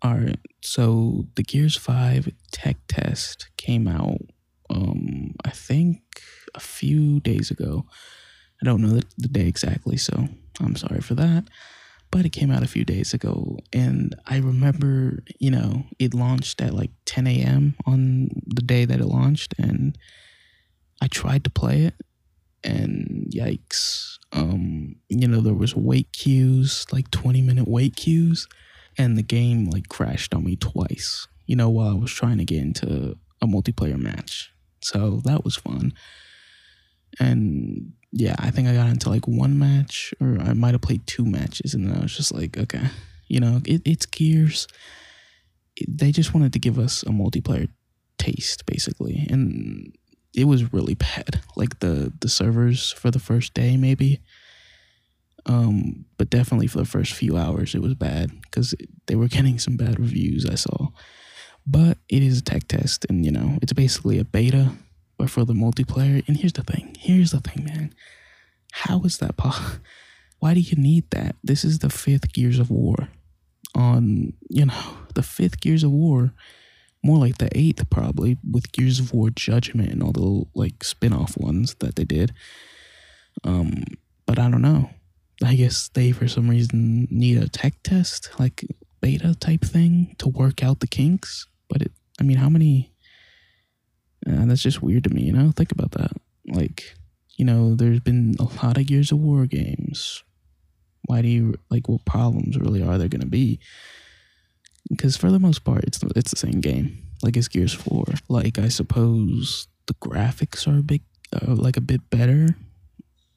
All 0.00 0.14
right, 0.14 0.38
so 0.62 1.26
the 1.34 1.42
Gears 1.42 1.76
5 1.76 2.30
tech 2.52 2.76
test 2.86 3.50
came 3.56 3.88
out, 3.88 4.20
um, 4.70 5.34
I 5.44 5.50
think 5.50 6.02
a 6.54 6.60
few 6.60 7.20
days 7.20 7.50
ago. 7.50 7.86
I 8.60 8.64
don't 8.64 8.82
know 8.82 8.90
the, 8.90 9.04
the 9.16 9.28
day 9.28 9.46
exactly, 9.46 9.96
so 9.96 10.28
I'm 10.60 10.76
sorry 10.76 11.00
for 11.00 11.14
that 11.14 11.44
but 12.10 12.24
it 12.24 12.30
came 12.30 12.50
out 12.50 12.62
a 12.62 12.68
few 12.68 12.84
days 12.84 13.12
ago. 13.12 13.58
And 13.72 14.14
I 14.26 14.38
remember, 14.38 15.22
you 15.38 15.50
know, 15.50 15.84
it 15.98 16.14
launched 16.14 16.60
at 16.60 16.74
like 16.74 16.90
10 17.04 17.26
a.m. 17.26 17.74
on 17.86 18.30
the 18.46 18.62
day 18.62 18.84
that 18.84 19.00
it 19.00 19.06
launched. 19.06 19.54
And 19.58 19.96
I 21.02 21.06
tried 21.06 21.44
to 21.44 21.50
play 21.50 21.82
it, 21.82 21.94
and 22.64 23.30
yikes. 23.32 24.18
Um, 24.32 24.96
you 25.08 25.28
know, 25.28 25.40
there 25.40 25.54
was 25.54 25.76
wait 25.76 26.12
queues, 26.12 26.86
like 26.92 27.10
20 27.10 27.40
minute 27.42 27.68
wait 27.68 27.96
queues, 27.96 28.46
and 28.96 29.16
the 29.16 29.22
game 29.22 29.66
like 29.66 29.88
crashed 29.88 30.34
on 30.34 30.44
me 30.44 30.56
twice, 30.56 31.28
you 31.46 31.56
know, 31.56 31.68
while 31.68 31.90
I 31.90 31.94
was 31.94 32.12
trying 32.12 32.38
to 32.38 32.44
get 32.44 32.60
into 32.60 33.16
a 33.40 33.46
multiplayer 33.46 33.98
match. 33.98 34.52
So 34.80 35.20
that 35.24 35.44
was 35.44 35.56
fun. 35.56 35.92
And 37.20 37.92
yeah, 38.12 38.36
I 38.38 38.50
think 38.50 38.68
I 38.68 38.74
got 38.74 38.88
into 38.88 39.10
like 39.10 39.26
one 39.28 39.58
match, 39.58 40.14
or 40.20 40.38
I 40.40 40.54
might 40.54 40.72
have 40.72 40.80
played 40.82 41.06
two 41.06 41.24
matches, 41.24 41.74
and 41.74 41.86
then 41.86 41.96
I 41.98 42.02
was 42.02 42.16
just 42.16 42.32
like, 42.32 42.56
okay, 42.56 42.88
you 43.28 43.40
know, 43.40 43.60
it, 43.64 43.82
it's 43.84 44.06
Gears. 44.06 44.66
It, 45.76 45.98
they 45.98 46.12
just 46.12 46.34
wanted 46.34 46.52
to 46.54 46.58
give 46.58 46.78
us 46.78 47.02
a 47.02 47.10
multiplayer 47.10 47.68
taste, 48.18 48.66
basically, 48.66 49.26
and 49.30 49.94
it 50.34 50.44
was 50.44 50.72
really 50.72 50.94
bad. 50.94 51.40
Like 51.56 51.80
the 51.80 52.12
the 52.20 52.28
servers 52.28 52.92
for 52.92 53.10
the 53.10 53.18
first 53.18 53.54
day, 53.54 53.76
maybe, 53.76 54.20
um, 55.46 56.04
but 56.16 56.30
definitely 56.30 56.66
for 56.66 56.78
the 56.78 56.84
first 56.84 57.12
few 57.12 57.36
hours, 57.36 57.74
it 57.74 57.82
was 57.82 57.94
bad 57.94 58.30
because 58.42 58.74
they 59.06 59.14
were 59.16 59.28
getting 59.28 59.58
some 59.58 59.76
bad 59.76 59.98
reviews. 59.98 60.46
I 60.46 60.54
saw, 60.56 60.88
But 61.66 61.98
it 62.08 62.22
is 62.22 62.38
a 62.38 62.42
tech 62.42 62.68
test, 62.68 63.06
and 63.08 63.24
you 63.24 63.32
know, 63.32 63.58
it's 63.62 63.72
basically 63.72 64.18
a 64.18 64.24
beta, 64.24 64.72
but 65.18 65.28
for 65.28 65.44
the 65.44 65.52
multiplayer. 65.52 66.26
And 66.26 66.36
here's 66.36 66.54
the 66.54 66.62
thing. 66.62 66.96
Here's 66.98 67.32
the 67.32 67.40
thing, 67.40 67.64
man. 67.64 67.94
How 68.72 69.02
is 69.02 69.18
that 69.18 69.36
possible? 69.36 69.80
Why 70.38 70.54
do 70.54 70.60
you 70.60 70.76
need 70.76 71.10
that? 71.10 71.34
This 71.42 71.64
is 71.64 71.80
the 71.80 71.90
fifth 71.90 72.32
Gears 72.32 72.60
of 72.60 72.70
War. 72.70 73.08
On 73.74 74.32
you 74.48 74.64
know 74.64 74.98
the 75.14 75.22
fifth 75.22 75.60
Gears 75.60 75.84
of 75.84 75.90
War, 75.90 76.32
more 77.02 77.18
like 77.18 77.38
the 77.38 77.50
eighth 77.56 77.90
probably 77.90 78.38
with 78.48 78.72
Gears 78.72 78.98
of 78.98 79.12
War 79.12 79.30
Judgment 79.30 79.90
and 79.90 80.02
all 80.02 80.12
the 80.12 80.44
like 80.54 80.82
spin-off 80.82 81.36
ones 81.36 81.74
that 81.80 81.96
they 81.96 82.04
did. 82.04 82.32
Um, 83.44 83.84
but 84.26 84.38
I 84.38 84.48
don't 84.48 84.62
know. 84.62 84.90
I 85.44 85.54
guess 85.54 85.88
they 85.88 86.12
for 86.12 86.28
some 86.28 86.48
reason 86.48 87.08
need 87.10 87.38
a 87.38 87.48
tech 87.48 87.74
test, 87.82 88.30
like 88.38 88.64
beta 89.00 89.34
type 89.34 89.62
thing, 89.64 90.14
to 90.18 90.28
work 90.28 90.62
out 90.62 90.80
the 90.80 90.86
kinks. 90.86 91.46
But 91.68 91.82
it, 91.82 91.92
I 92.20 92.22
mean, 92.22 92.38
how 92.38 92.48
many? 92.48 92.92
Uh, 94.28 94.44
that's 94.46 94.62
just 94.62 94.82
weird 94.82 95.04
to 95.04 95.10
me, 95.10 95.22
you 95.22 95.32
know. 95.32 95.52
Think 95.52 95.72
about 95.72 95.92
that. 95.92 96.12
Like, 96.46 96.94
you 97.36 97.44
know, 97.44 97.74
there's 97.74 98.00
been 98.00 98.34
a 98.38 98.44
lot 98.64 98.78
of 98.78 98.86
Gears 98.86 99.12
of 99.12 99.18
War 99.18 99.46
games. 99.46 100.22
Why 101.06 101.22
do 101.22 101.28
you 101.28 101.54
like? 101.70 101.88
What 101.88 102.04
problems 102.04 102.58
really 102.58 102.82
are 102.82 102.98
there 102.98 103.08
going 103.08 103.22
to 103.22 103.26
be? 103.26 103.60
Because 104.88 105.16
for 105.16 105.30
the 105.30 105.38
most 105.38 105.64
part, 105.64 105.84
it's 105.84 106.02
it's 106.16 106.30
the 106.30 106.36
same 106.36 106.60
game. 106.60 106.98
Like 107.22 107.36
it's 107.36 107.48
Gears 107.48 107.72
Four. 107.72 108.04
Like 108.28 108.58
I 108.58 108.68
suppose 108.68 109.68
the 109.86 109.94
graphics 109.94 110.66
are 110.68 110.78
a 110.78 110.82
big, 110.82 111.02
uh, 111.32 111.54
like 111.54 111.76
a 111.76 111.82
bit 111.82 112.10
better. 112.10 112.48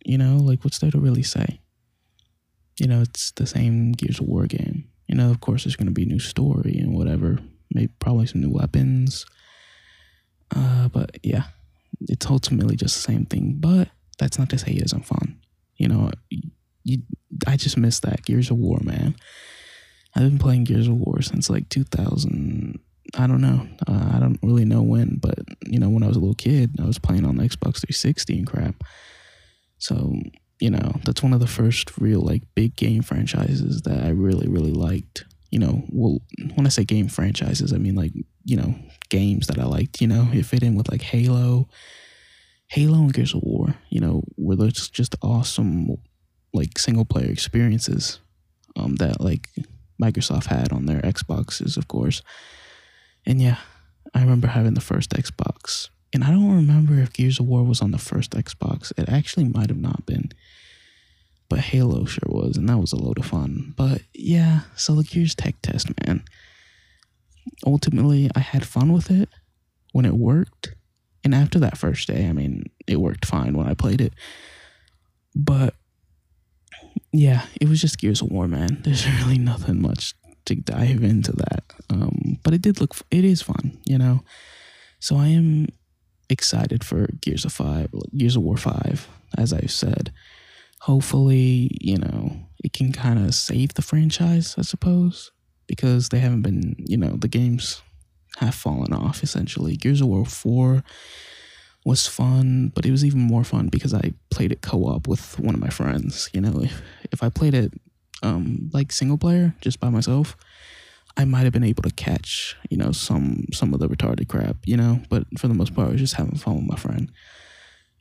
You 0.04 0.17
know, 0.17 0.38
like 0.38 0.63
what's 0.63 0.80
there 0.80 0.91
to 0.91 0.99
really 0.99 1.23
say? 1.23 1.62
you 2.82 2.88
know, 2.88 3.01
it's 3.01 3.32
the 3.32 3.45
same 3.45 3.91
Gears 3.91 4.19
of 4.19 4.25
War 4.25 4.47
game. 4.47 4.86
You 5.08 5.15
know, 5.15 5.30
of 5.30 5.39
course, 5.39 5.63
there's 5.63 5.75
going 5.75 5.86
to 5.86 5.93
be 5.93 6.06
new 6.06 6.17
story 6.17 6.77
and 6.80 6.95
whatever. 6.95 7.38
Maybe 7.71 7.91
probably 7.99 8.25
some 8.25 8.41
new 8.41 8.49
weapons. 8.49 9.25
Uh, 10.55 10.87
but 10.89 11.17
yeah, 11.23 11.43
it's 12.01 12.25
ultimately 12.25 12.75
just 12.75 12.95
the 12.95 13.11
same 13.13 13.25
thing. 13.25 13.55
But 13.59 13.89
that's 14.19 14.39
not 14.39 14.49
to 14.49 14.57
say 14.57 14.71
it 14.71 14.85
isn't 14.85 15.05
fun. 15.05 15.39
You 15.77 15.87
know, 15.87 16.11
you, 16.83 17.01
I 17.47 17.57
just 17.57 17.77
miss 17.77 17.99
that 18.01 18.25
Gears 18.25 18.51
of 18.51 18.57
War, 18.57 18.79
man. 18.83 19.15
I've 20.15 20.23
been 20.23 20.39
playing 20.39 20.65
Gears 20.65 20.87
of 20.87 20.95
War 20.95 21.21
since 21.21 21.49
like 21.49 21.69
2000. 21.69 22.79
I 23.17 23.27
don't 23.27 23.41
know. 23.41 23.67
Uh, 23.87 24.11
I 24.13 24.19
don't 24.19 24.39
really 24.43 24.65
know 24.65 24.81
when, 24.81 25.17
but 25.21 25.39
you 25.65 25.79
know, 25.79 25.89
when 25.89 26.03
I 26.03 26.07
was 26.07 26.17
a 26.17 26.19
little 26.19 26.35
kid, 26.35 26.75
I 26.79 26.85
was 26.85 26.99
playing 26.99 27.25
on 27.25 27.37
the 27.37 27.43
Xbox 27.43 27.79
360 27.79 28.37
and 28.37 28.47
crap. 28.47 28.75
So 29.79 30.13
you 30.61 30.69
know, 30.69 30.93
that's 31.03 31.23
one 31.23 31.33
of 31.33 31.39
the 31.39 31.47
first 31.47 31.97
real 31.97 32.21
like 32.21 32.43
big 32.53 32.75
game 32.75 33.01
franchises 33.01 33.81
that 33.81 34.03
I 34.03 34.09
really, 34.09 34.47
really 34.47 34.71
liked. 34.71 35.25
You 35.49 35.59
know, 35.59 35.83
well, 35.89 36.19
when 36.53 36.65
I 36.67 36.69
say 36.69 36.85
game 36.85 37.09
franchises, 37.09 37.73
I 37.73 37.77
mean 37.77 37.95
like, 37.95 38.13
you 38.43 38.58
know, 38.58 38.75
games 39.10 39.47
that 39.47 39.60
I 39.60 39.65
liked, 39.65 40.01
you 40.01 40.08
know, 40.08 40.27
it 40.34 40.45
fit 40.45 40.63
in 40.63 40.75
with 40.75 40.89
like 40.89 41.01
Halo, 41.01 41.67
Halo 42.67 42.99
and 42.99 43.13
Gears 43.13 43.34
of 43.34 43.43
War, 43.43 43.75
you 43.89 43.99
know, 43.99 44.23
were 44.38 44.56
those 44.56 44.89
just 44.89 45.15
awesome 45.21 45.97
like 46.54 46.77
single 46.77 47.06
player 47.06 47.30
experiences 47.30 48.19
um, 48.75 48.95
that 48.95 49.21
like 49.21 49.49
Microsoft 50.01 50.45
had 50.45 50.71
on 50.71 50.86
their 50.86 51.01
Xboxes, 51.01 51.77
of 51.77 51.88
course. 51.88 52.21
And 53.25 53.41
yeah, 53.41 53.58
I 54.13 54.21
remember 54.21 54.47
having 54.47 54.73
the 54.73 54.82
first 54.82 55.12
Xbox. 55.12 55.89
And 56.13 56.23
I 56.23 56.32
don't 56.32 56.54
remember 56.54 56.95
if 56.95 57.13
Gears 57.13 57.39
of 57.39 57.45
War 57.45 57.63
was 57.63 57.82
on 57.82 57.91
the 57.91 57.97
first 57.97 58.32
Xbox. 58.32 58.91
It 58.97 59.08
actually 59.08 59.45
might 59.45 59.69
have 59.69 59.80
not 59.80 60.06
been 60.06 60.32
but 61.51 61.60
Halo 61.60 62.06
sure 62.06 62.30
was, 62.30 62.56
and 62.56 62.69
that 62.69 62.77
was 62.77 62.93
a 62.93 62.95
load 62.95 63.19
of 63.19 63.25
fun. 63.25 63.73
But 63.75 64.04
yeah, 64.13 64.62
so 64.77 64.95
the 64.95 65.04
Gears 65.04 65.36
tech 65.36 65.56
test, 65.62 65.89
man. 66.08 66.23
Ultimately, 67.65 68.29
I 68.35 68.39
had 68.39 68.65
fun 68.65 68.91
with 68.91 69.11
it 69.11 69.29
when 69.91 70.05
it 70.05 70.13
worked. 70.13 70.75
And 71.23 71.35
after 71.35 71.59
that 71.59 71.77
first 71.77 72.07
day, 72.07 72.27
I 72.27 72.33
mean, 72.33 72.63
it 72.87 72.99
worked 72.99 73.25
fine 73.25 73.55
when 73.55 73.67
I 73.67 73.73
played 73.73 74.01
it. 74.01 74.13
But 75.35 75.75
yeah, 77.13 77.45
it 77.59 77.69
was 77.69 77.81
just 77.81 77.99
Gears 77.99 78.21
of 78.21 78.31
War, 78.31 78.47
man. 78.47 78.79
There's 78.83 79.07
really 79.07 79.37
nothing 79.37 79.81
much 79.81 80.15
to 80.45 80.55
dive 80.55 81.03
into 81.03 81.31
that. 81.33 81.63
Um, 81.89 82.39
but 82.43 82.53
it 82.53 82.61
did 82.61 82.81
look, 82.81 82.95
it 83.11 83.23
is 83.23 83.41
fun, 83.41 83.77
you 83.85 83.97
know? 83.97 84.21
So 84.99 85.17
I 85.17 85.27
am 85.27 85.67
excited 86.29 86.83
for 86.83 87.07
Gears 87.21 87.45
of 87.45 87.53
Five, 87.53 87.89
Gears 88.15 88.35
of 88.35 88.43
War 88.43 88.57
Five, 88.57 89.07
as 89.37 89.53
I've 89.53 89.71
said 89.71 90.11
hopefully, 90.81 91.69
you 91.79 91.97
know, 91.97 92.35
it 92.63 92.73
can 92.73 92.91
kind 92.91 93.19
of 93.19 93.35
save 93.35 93.75
the 93.75 93.81
franchise, 93.81 94.55
I 94.57 94.63
suppose, 94.63 95.31
because 95.71 96.10
they 96.10 96.19
haven't 96.19 96.41
been, 96.41 96.75
you 96.77 96.97
know, 96.97 97.15
the 97.15 97.29
games 97.29 97.81
have 98.39 98.53
fallen 98.53 98.91
off 98.91 99.23
essentially. 99.23 99.77
Gears 99.77 100.01
of 100.01 100.07
War 100.07 100.25
4 100.25 100.84
was 101.86 102.07
fun, 102.07 102.73
but 102.75 102.86
it 102.86 102.91
was 102.91 103.05
even 103.05 103.21
more 103.21 103.45
fun 103.45 103.69
because 103.69 103.93
I 103.93 104.12
played 104.29 104.51
it 104.51 104.62
co-op 104.62 105.07
with 105.07 105.39
one 105.39 105.55
of 105.55 105.62
my 105.62 105.69
friends. 105.69 106.29
You 106.34 106.41
know, 106.41 106.62
if 106.62 106.81
if 107.13 107.23
I 107.23 107.29
played 107.29 107.53
it 107.53 107.71
um 108.21 108.69
like 108.73 108.91
single 108.91 109.17
player 109.17 109.55
just 109.62 109.79
by 109.79 109.89
myself, 109.89 110.36
I 111.15 111.23
might 111.23 111.45
have 111.45 111.53
been 111.53 111.63
able 111.71 111.84
to 111.84 111.95
catch, 112.07 112.57
you 112.69 112.75
know, 112.75 112.91
some 112.91 113.45
some 113.53 113.73
of 113.73 113.79
the 113.79 113.88
retarded 113.88 114.27
crap, 114.27 114.57
you 114.65 114.75
know, 114.75 114.99
but 115.07 115.23
for 115.39 115.47
the 115.47 115.53
most 115.53 115.73
part 115.73 115.88
I 115.88 115.91
was 115.91 116.01
just 116.01 116.15
having 116.15 116.36
fun 116.36 116.57
with 116.57 116.67
my 116.67 116.75
friend. 116.75 117.10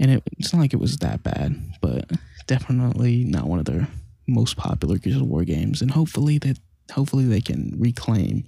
And 0.01 0.11
it, 0.11 0.25
it's 0.39 0.53
not 0.53 0.59
like 0.59 0.75
it 0.75 0.81
was 0.81 0.97
that 0.97 1.23
bad, 1.23 1.55
but 1.81 2.11
definitely 2.49 3.23
not 3.23 3.47
one 3.47 3.61
of 3.61 3.67
their 3.67 3.87
most 4.27 4.57
popular 4.57 4.99
Gears 4.99 5.17
of 5.23 5.29
War 5.29 5.45
games, 5.45 5.81
and 5.83 5.93
hopefully 5.93 6.39
that 6.39 6.59
hopefully 6.91 7.25
they 7.25 7.41
can 7.41 7.75
reclaim, 7.79 8.45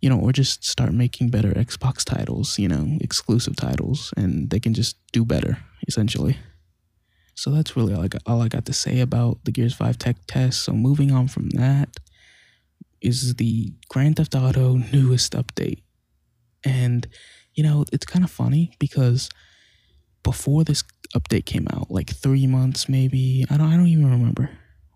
you 0.00 0.08
know, 0.08 0.18
or 0.18 0.32
just 0.32 0.64
start 0.64 0.92
making 0.92 1.30
better 1.30 1.50
Xbox 1.52 2.04
titles, 2.04 2.58
you 2.58 2.68
know, 2.68 2.98
exclusive 3.00 3.56
titles, 3.56 4.12
and 4.16 4.50
they 4.50 4.60
can 4.60 4.74
just 4.74 4.96
do 5.12 5.24
better 5.24 5.58
essentially. 5.86 6.36
So 7.34 7.50
that's 7.50 7.76
really 7.76 7.94
all 7.94 8.02
I 8.02 8.08
got, 8.08 8.22
all 8.26 8.42
I 8.42 8.48
got 8.48 8.64
to 8.66 8.72
say 8.72 9.00
about 9.00 9.44
the 9.44 9.52
Gears 9.52 9.74
Five 9.74 9.98
tech 9.98 10.16
test. 10.26 10.62
So 10.62 10.72
moving 10.72 11.12
on 11.12 11.28
from 11.28 11.50
that 11.50 11.90
is 13.02 13.34
the 13.34 13.72
Grand 13.90 14.16
Theft 14.16 14.34
Auto 14.34 14.76
newest 14.76 15.32
update, 15.32 15.82
and 16.64 17.06
you 17.54 17.62
know 17.62 17.84
it's 17.92 18.06
kind 18.06 18.24
of 18.24 18.30
funny 18.30 18.74
because 18.78 19.28
before 20.22 20.64
this 20.64 20.82
update 21.14 21.44
came 21.44 21.68
out, 21.72 21.90
like 21.90 22.10
three 22.10 22.46
months 22.46 22.88
maybe. 22.88 23.44
I 23.50 23.58
don't 23.58 23.68
I 23.72 23.76
don't 23.76 23.86
even 23.86 24.10
remember. 24.10 24.50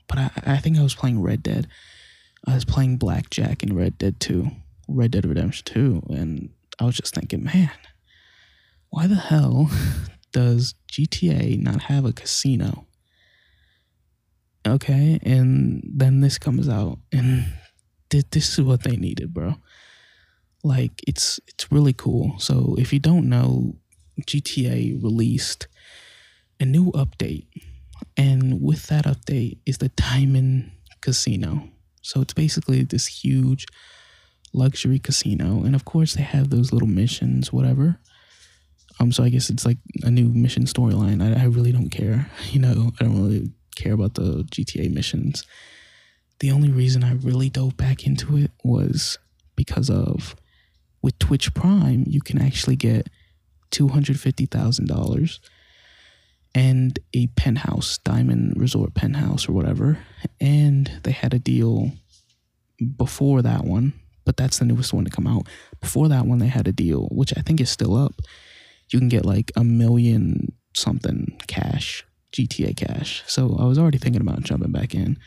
But 0.08 0.18
I, 0.18 0.30
I 0.44 0.56
think 0.56 0.76
I 0.76 0.82
was 0.82 0.94
playing 0.94 1.22
Red 1.22 1.42
Dead. 1.42 1.68
I 2.46 2.54
was 2.54 2.64
playing 2.64 2.96
Blackjack 2.96 3.62
in 3.62 3.76
Red 3.76 3.98
Dead 3.98 4.18
2, 4.20 4.50
Red 4.88 5.10
Dead 5.12 5.26
Redemption 5.26 5.64
2, 5.66 6.02
and 6.10 6.50
I 6.78 6.84
was 6.84 6.96
just 6.96 7.14
thinking, 7.14 7.44
man, 7.44 7.70
why 8.88 9.06
the 9.06 9.16
hell 9.16 9.70
does 10.32 10.74
GTA 10.90 11.60
not 11.60 11.82
have 11.82 12.04
a 12.04 12.12
casino? 12.12 12.86
Okay, 14.66 15.18
and 15.22 15.82
then 15.84 16.20
this 16.20 16.38
comes 16.38 16.68
out, 16.68 16.98
and 17.12 17.46
th- 18.10 18.30
this 18.30 18.58
is 18.58 18.64
what 18.64 18.82
they 18.82 18.96
needed, 18.96 19.32
bro. 19.32 19.54
Like 20.62 20.92
it's 21.06 21.40
it's 21.48 21.72
really 21.72 21.94
cool. 21.94 22.38
So 22.38 22.76
if 22.78 22.92
you 22.92 22.98
don't 22.98 23.28
know, 23.28 23.76
GTA 24.26 25.02
released 25.02 25.66
a 26.60 26.64
new 26.64 26.92
update. 26.92 27.46
And 28.16 28.60
with 28.62 28.86
that 28.88 29.06
update 29.06 29.58
is 29.66 29.78
the 29.78 29.88
Diamond 29.90 30.70
Casino. 31.00 31.70
So 32.02 32.20
it's 32.20 32.34
basically 32.34 32.82
this 32.82 33.06
huge 33.06 33.66
luxury 34.52 34.98
casino. 34.98 35.64
And 35.64 35.74
of 35.74 35.84
course, 35.84 36.14
they 36.14 36.22
have 36.22 36.50
those 36.50 36.72
little 36.72 36.88
missions, 36.88 37.52
whatever. 37.52 37.98
Um, 38.98 39.12
so 39.12 39.24
I 39.24 39.28
guess 39.28 39.48
it's 39.50 39.64
like 39.64 39.78
a 40.02 40.10
new 40.10 40.28
mission 40.28 40.64
storyline. 40.64 41.22
I, 41.22 41.42
I 41.42 41.44
really 41.46 41.72
don't 41.72 41.90
care. 41.90 42.30
You 42.50 42.60
know, 42.60 42.92
I 43.00 43.04
don't 43.04 43.22
really 43.22 43.50
care 43.76 43.92
about 43.92 44.14
the 44.14 44.44
GTA 44.50 44.92
missions. 44.92 45.44
The 46.40 46.50
only 46.50 46.70
reason 46.70 47.04
I 47.04 47.14
really 47.14 47.48
dove 47.48 47.76
back 47.76 48.06
into 48.06 48.36
it 48.36 48.50
was 48.64 49.18
because 49.56 49.88
of 49.90 50.34
with 51.02 51.18
Twitch 51.18 51.54
Prime, 51.54 52.04
you 52.06 52.20
can 52.20 52.40
actually 52.40 52.76
get 52.76 53.08
$250,000 53.72 55.38
and 56.54 56.98
a 57.14 57.28
penthouse, 57.28 57.98
Diamond 57.98 58.54
Resort 58.56 58.94
penthouse 58.94 59.48
or 59.48 59.52
whatever. 59.52 59.98
And 60.40 60.90
they 61.04 61.12
had 61.12 61.34
a 61.34 61.38
deal 61.38 61.92
before 62.96 63.42
that 63.42 63.64
one, 63.64 63.92
but 64.24 64.36
that's 64.36 64.58
the 64.58 64.64
newest 64.64 64.92
one 64.92 65.04
to 65.04 65.10
come 65.10 65.26
out. 65.26 65.46
Before 65.80 66.08
that 66.08 66.26
one, 66.26 66.38
they 66.38 66.48
had 66.48 66.66
a 66.66 66.72
deal, 66.72 67.08
which 67.12 67.32
I 67.36 67.42
think 67.42 67.60
is 67.60 67.70
still 67.70 67.96
up. 67.96 68.20
You 68.90 68.98
can 68.98 69.08
get 69.08 69.24
like 69.24 69.52
a 69.56 69.62
million 69.62 70.52
something 70.74 71.38
cash, 71.46 72.04
GTA 72.32 72.76
cash. 72.76 73.22
So 73.26 73.56
I 73.58 73.64
was 73.64 73.78
already 73.78 73.98
thinking 73.98 74.22
about 74.22 74.42
jumping 74.42 74.72
back 74.72 74.94
in 74.94 75.18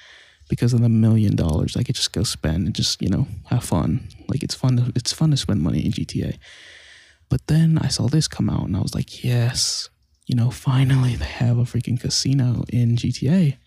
because 0.49 0.73
of 0.73 0.81
the 0.81 0.89
million 0.89 1.35
dollars. 1.35 1.77
I 1.77 1.83
could 1.83 1.95
just 1.95 2.11
go 2.11 2.23
spend 2.23 2.65
and 2.65 2.75
just, 2.75 3.01
you 3.01 3.09
know, 3.09 3.27
have 3.45 3.63
fun. 3.63 4.07
Like 4.27 4.43
it's 4.43 4.55
fun 4.55 4.77
to, 4.77 4.91
it's 4.95 5.13
fun 5.13 5.31
to 5.31 5.37
spend 5.37 5.61
money 5.61 5.85
in 5.85 5.91
GTA. 5.91 6.37
But 7.29 7.47
then 7.47 7.77
I 7.77 7.87
saw 7.87 8.07
this 8.07 8.27
come 8.27 8.49
out 8.49 8.65
and 8.65 8.75
I 8.75 8.81
was 8.81 8.93
like, 8.93 9.23
yes, 9.23 9.89
you 10.25 10.35
know, 10.35 10.49
finally 10.51 11.15
they 11.15 11.25
have 11.25 11.57
a 11.57 11.63
freaking 11.63 11.99
casino 11.99 12.63
in 12.69 12.95
GTA. 12.95 13.57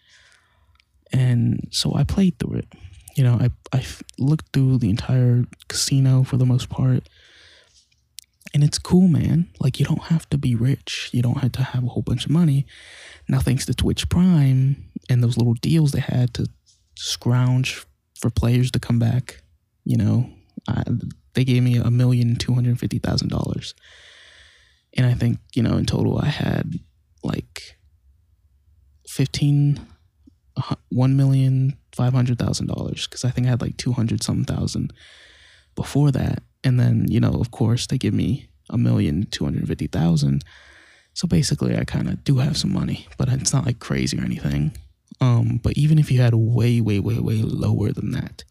And 1.12 1.68
so 1.70 1.94
I 1.94 2.04
played 2.04 2.38
through 2.38 2.58
it. 2.58 2.68
you 3.16 3.24
know, 3.24 3.38
I 3.40 3.50
I 3.72 3.84
looked 4.18 4.52
through 4.52 4.78
the 4.78 4.90
entire 4.90 5.44
casino 5.68 6.22
for 6.22 6.36
the 6.36 6.46
most 6.46 6.68
part. 6.68 7.08
And 8.54 8.62
it's 8.64 8.78
cool, 8.78 9.08
man. 9.08 9.48
Like 9.60 9.78
you 9.78 9.86
don't 9.86 10.04
have 10.04 10.28
to 10.30 10.38
be 10.38 10.54
rich. 10.54 11.10
You 11.12 11.22
don't 11.22 11.38
have 11.38 11.52
to 11.52 11.62
have 11.62 11.84
a 11.84 11.88
whole 11.88 12.02
bunch 12.02 12.24
of 12.24 12.30
money. 12.30 12.66
Now, 13.28 13.40
thanks 13.40 13.66
to 13.66 13.74
Twitch 13.74 14.08
Prime 14.08 14.84
and 15.10 15.22
those 15.22 15.36
little 15.36 15.54
deals 15.54 15.92
they 15.92 16.00
had 16.00 16.32
to 16.34 16.46
scrounge 16.96 17.84
for 18.18 18.30
players 18.30 18.70
to 18.72 18.78
come 18.78 18.98
back, 18.98 19.42
you 19.84 19.96
know, 19.96 20.30
I, 20.68 20.84
they 21.34 21.44
gave 21.44 21.62
me 21.62 21.76
a 21.76 21.90
million 21.90 22.36
two 22.36 22.54
hundred 22.54 22.78
fifty 22.80 22.98
thousand 22.98 23.28
dollars, 23.28 23.74
and 24.96 25.06
I 25.06 25.14
think 25.14 25.38
you 25.54 25.62
know 25.62 25.76
in 25.76 25.86
total 25.86 26.18
I 26.18 26.26
had 26.26 26.74
like 27.22 27.76
fifteen 29.06 29.80
one 30.90 31.16
million 31.16 31.76
five 31.94 32.12
hundred 32.12 32.38
thousand 32.38 32.68
dollars 32.68 33.06
because 33.06 33.24
I 33.24 33.30
think 33.30 33.46
I 33.46 33.50
had 33.50 33.60
like 33.60 33.76
two 33.76 33.92
hundred 33.92 34.22
something 34.22 34.44
thousand 34.44 34.92
before 35.74 36.10
that, 36.12 36.42
and 36.64 36.80
then 36.80 37.06
you 37.08 37.20
know 37.20 37.32
of 37.32 37.50
course 37.50 37.86
they 37.86 37.98
give 37.98 38.14
me 38.14 38.48
a 38.70 38.78
million 38.78 39.26
two 39.30 39.44
hundred 39.44 39.66
fifty 39.68 39.86
thousand. 39.86 40.44
So 41.14 41.26
basically, 41.26 41.76
I 41.76 41.84
kind 41.84 42.08
of 42.08 42.24
do 42.24 42.38
have 42.38 42.58
some 42.58 42.72
money, 42.72 43.06
but 43.16 43.28
it's 43.30 43.52
not 43.52 43.64
like 43.64 43.78
crazy 43.78 44.18
or 44.18 44.24
anything. 44.24 44.72
Um, 45.18 45.60
but 45.62 45.72
even 45.78 45.98
if 45.98 46.10
you 46.10 46.20
had 46.20 46.34
way, 46.34 46.78
way, 46.82 47.00
way, 47.00 47.18
way 47.18 47.40
lower 47.40 47.90
than 47.90 48.10
that, 48.10 48.44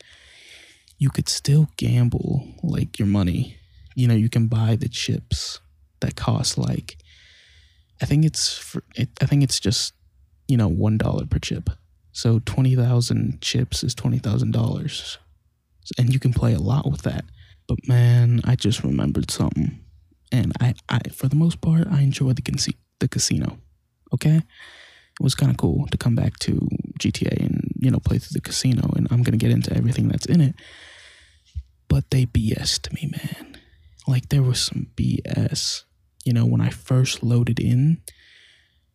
you 0.97 1.11
could 1.11 1.29
still 1.29 1.69
gamble 1.77 2.47
like 2.63 2.97
your 2.97 3.07
money. 3.07 3.57
You 3.93 4.07
know, 4.07 4.15
you 4.15 4.29
can 4.29 4.47
buy 4.47 4.75
the 4.75 4.89
chips 4.89 5.59
that 6.05 6.15
cost 6.15 6.57
like, 6.57 6.97
I 8.01 8.05
think 8.05 8.25
it's 8.25 8.57
for, 8.57 8.83
it, 8.95 9.09
I 9.21 9.25
think 9.25 9.43
it's 9.43 9.59
just 9.59 9.93
you 10.47 10.57
know 10.57 10.67
one 10.67 10.97
dollar 10.97 11.25
per 11.25 11.39
chip. 11.39 11.69
So 12.11 12.39
twenty 12.45 12.75
thousand 12.75 13.41
chips 13.41 13.83
is 13.83 13.95
twenty 13.95 14.19
thousand 14.19 14.51
dollars, 14.51 15.17
and 15.97 16.13
you 16.13 16.19
can 16.19 16.33
play 16.33 16.53
a 16.53 16.59
lot 16.59 16.89
with 16.89 17.01
that. 17.03 17.25
But 17.67 17.87
man, 17.87 18.41
I 18.45 18.55
just 18.55 18.83
remembered 18.83 19.31
something, 19.31 19.79
and 20.31 20.53
I, 20.59 20.75
I 20.89 20.99
for 21.09 21.27
the 21.27 21.35
most 21.35 21.61
part, 21.61 21.87
I 21.87 22.01
enjoy 22.01 22.33
the 22.33 22.41
con- 22.41 22.75
the 22.99 23.07
casino. 23.07 23.57
Okay, 24.13 24.37
it 24.37 24.43
was 25.23 25.35
kind 25.35 25.51
of 25.51 25.57
cool 25.57 25.87
to 25.87 25.97
come 25.97 26.15
back 26.15 26.37
to 26.39 26.67
GTA 26.99 27.39
and 27.39 27.71
you 27.79 27.89
know 27.89 27.99
play 27.99 28.19
through 28.19 28.33
the 28.33 28.41
casino, 28.41 28.89
and 28.95 29.07
I'm 29.09 29.23
gonna 29.23 29.37
get 29.37 29.51
into 29.51 29.75
everything 29.75 30.09
that's 30.09 30.25
in 30.25 30.41
it. 30.41 30.55
But 31.87 32.11
they 32.11 32.25
BS'd 32.25 32.93
me, 32.93 33.11
man. 33.11 33.57
Like 34.07 34.29
there 34.29 34.43
was 34.43 34.59
some 34.59 34.87
BS. 34.95 35.84
You 36.25 36.33
know, 36.33 36.45
when 36.45 36.59
I 36.59 36.69
first 36.69 37.23
loaded 37.23 37.59
in, 37.59 38.01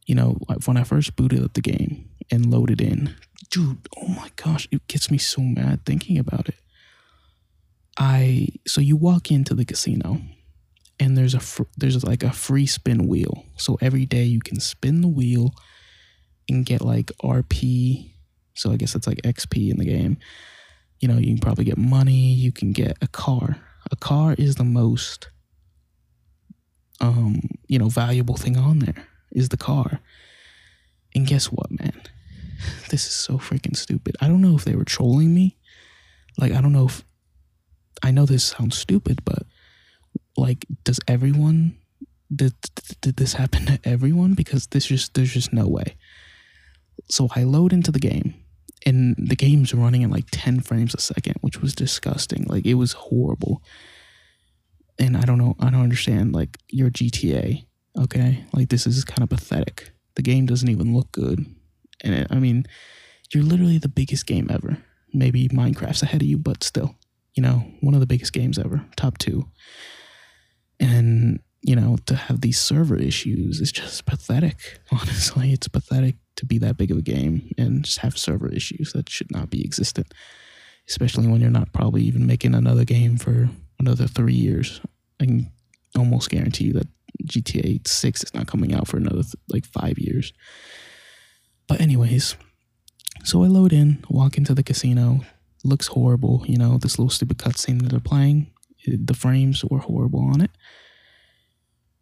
you 0.06 0.14
know, 0.14 0.36
when 0.66 0.76
I 0.76 0.84
first 0.84 1.16
booted 1.16 1.42
up 1.42 1.54
the 1.54 1.62
game 1.62 2.10
and 2.30 2.50
loaded 2.50 2.80
in, 2.80 3.14
dude, 3.50 3.78
oh 3.96 4.08
my 4.08 4.30
gosh, 4.36 4.68
it 4.70 4.86
gets 4.88 5.10
me 5.10 5.18
so 5.18 5.40
mad 5.40 5.86
thinking 5.86 6.18
about 6.18 6.48
it. 6.48 6.56
I 7.98 8.48
so 8.66 8.80
you 8.80 8.96
walk 8.96 9.30
into 9.30 9.54
the 9.54 9.64
casino 9.64 10.20
and 10.98 11.16
there's 11.16 11.34
a 11.34 11.40
fr- 11.40 11.62
there's 11.76 12.04
like 12.04 12.22
a 12.22 12.32
free 12.32 12.66
spin 12.66 13.08
wheel. 13.08 13.46
So 13.56 13.78
every 13.80 14.06
day 14.06 14.24
you 14.24 14.40
can 14.40 14.60
spin 14.60 15.00
the 15.00 15.08
wheel 15.08 15.54
and 16.48 16.66
get 16.66 16.82
like 16.82 17.10
RP. 17.22 18.12
So 18.54 18.70
I 18.70 18.76
guess 18.76 18.92
that's 18.92 19.06
like 19.06 19.22
XP 19.22 19.70
in 19.70 19.78
the 19.78 19.86
game. 19.86 20.18
You 21.00 21.08
know, 21.08 21.16
you 21.16 21.28
can 21.28 21.38
probably 21.38 21.64
get 21.64 21.78
money, 21.78 22.34
you 22.34 22.52
can 22.52 22.72
get 22.72 22.98
a 23.00 23.08
car. 23.08 23.56
A 23.90 23.96
car 23.96 24.34
is 24.36 24.56
the 24.56 24.64
most 24.64 25.28
um, 27.00 27.40
you 27.66 27.78
know, 27.78 27.88
valuable 27.88 28.36
thing 28.36 28.56
on 28.56 28.80
there 28.80 29.06
is 29.32 29.48
the 29.48 29.56
car. 29.56 30.00
And 31.14 31.26
guess 31.26 31.46
what, 31.46 31.70
man? 31.70 32.00
This 32.90 33.06
is 33.06 33.12
so 33.12 33.38
freaking 33.38 33.74
stupid. 33.74 34.16
I 34.20 34.28
don't 34.28 34.42
know 34.42 34.54
if 34.54 34.64
they 34.64 34.74
were 34.74 34.84
trolling 34.84 35.32
me. 35.32 35.56
Like 36.36 36.52
I 36.52 36.60
don't 36.60 36.72
know 36.72 36.86
if 36.86 37.04
I 38.02 38.10
know 38.10 38.26
this 38.26 38.44
sounds 38.44 38.76
stupid, 38.76 39.24
but 39.24 39.44
like 40.36 40.66
does 40.84 41.00
everyone 41.08 41.78
did, 42.34 42.52
did 43.00 43.16
this 43.16 43.32
happen 43.34 43.64
to 43.66 43.80
everyone 43.84 44.34
because 44.34 44.66
this 44.66 44.86
just 44.86 45.14
there's 45.14 45.32
just 45.32 45.52
no 45.54 45.66
way 45.66 45.96
so 47.08 47.28
I 47.34 47.44
load 47.44 47.72
into 47.72 47.90
the 47.90 47.98
game 47.98 48.34
and 48.86 49.14
the 49.18 49.36
game's 49.36 49.74
running 49.74 50.04
at 50.04 50.10
like 50.10 50.26
10 50.30 50.60
frames 50.60 50.94
a 50.94 51.00
second, 51.00 51.36
which 51.40 51.60
was 51.60 51.74
disgusting. 51.74 52.46
Like 52.48 52.66
it 52.66 52.74
was 52.74 52.92
horrible. 52.92 53.62
And 55.00 55.16
I 55.16 55.22
don't 55.22 55.38
know, 55.38 55.56
I 55.58 55.70
don't 55.70 55.82
understand 55.82 56.34
like 56.34 56.58
your 56.68 56.90
GTA, 56.90 57.66
okay? 57.98 58.44
Like 58.52 58.68
this 58.68 58.86
is 58.86 59.04
kind 59.04 59.22
of 59.22 59.30
pathetic. 59.30 59.90
The 60.14 60.22
game 60.22 60.46
doesn't 60.46 60.68
even 60.68 60.94
look 60.94 61.10
good. 61.10 61.44
And 62.04 62.14
it, 62.14 62.26
I 62.30 62.36
mean, 62.36 62.66
you're 63.34 63.42
literally 63.42 63.78
the 63.78 63.88
biggest 63.88 64.26
game 64.26 64.48
ever. 64.50 64.78
Maybe 65.12 65.48
Minecraft's 65.48 66.02
ahead 66.02 66.22
of 66.22 66.28
you, 66.28 66.38
but 66.38 66.62
still, 66.62 66.94
you 67.34 67.42
know, 67.42 67.64
one 67.80 67.94
of 67.94 68.00
the 68.00 68.06
biggest 68.06 68.32
games 68.32 68.58
ever, 68.58 68.84
top 68.96 69.18
2. 69.18 69.44
And 70.78 71.40
you 71.62 71.76
know, 71.76 71.98
to 72.06 72.16
have 72.16 72.40
these 72.40 72.58
server 72.58 72.96
issues 72.96 73.60
is 73.60 73.72
just 73.72 74.06
pathetic. 74.06 74.80
Honestly, 74.92 75.52
it's 75.52 75.68
pathetic 75.68 76.16
to 76.36 76.46
be 76.46 76.58
that 76.58 76.76
big 76.76 76.90
of 76.90 76.98
a 76.98 77.02
game 77.02 77.50
and 77.58 77.84
just 77.84 77.98
have 77.98 78.16
server 78.16 78.48
issues 78.48 78.92
that 78.92 79.08
should 79.08 79.30
not 79.30 79.50
be 79.50 79.62
existent, 79.62 80.12
especially 80.88 81.26
when 81.26 81.40
you're 81.40 81.50
not 81.50 81.72
probably 81.72 82.02
even 82.02 82.26
making 82.26 82.54
another 82.54 82.84
game 82.84 83.18
for 83.18 83.50
another 83.78 84.06
three 84.06 84.34
years. 84.34 84.80
I 85.20 85.26
can 85.26 85.50
almost 85.96 86.30
guarantee 86.30 86.64
you 86.64 86.72
that 86.74 86.88
GTA 87.24 87.86
6 87.86 88.24
is 88.24 88.34
not 88.34 88.46
coming 88.46 88.74
out 88.74 88.88
for 88.88 88.96
another 88.96 89.22
th- 89.22 89.34
like 89.48 89.66
five 89.66 89.98
years. 89.98 90.32
But, 91.68 91.80
anyways, 91.80 92.36
so 93.24 93.44
I 93.44 93.46
load 93.46 93.72
in, 93.72 94.04
walk 94.08 94.38
into 94.38 94.54
the 94.54 94.62
casino. 94.62 95.20
Looks 95.62 95.88
horrible, 95.88 96.44
you 96.46 96.56
know, 96.56 96.78
this 96.78 96.98
little 96.98 97.10
stupid 97.10 97.38
cutscene 97.38 97.82
that 97.82 97.90
they're 97.90 98.00
playing. 98.00 98.50
Uh, 98.88 98.96
the 99.04 99.14
frames 99.14 99.62
were 99.64 99.78
horrible 99.78 100.20
on 100.20 100.40
it 100.40 100.50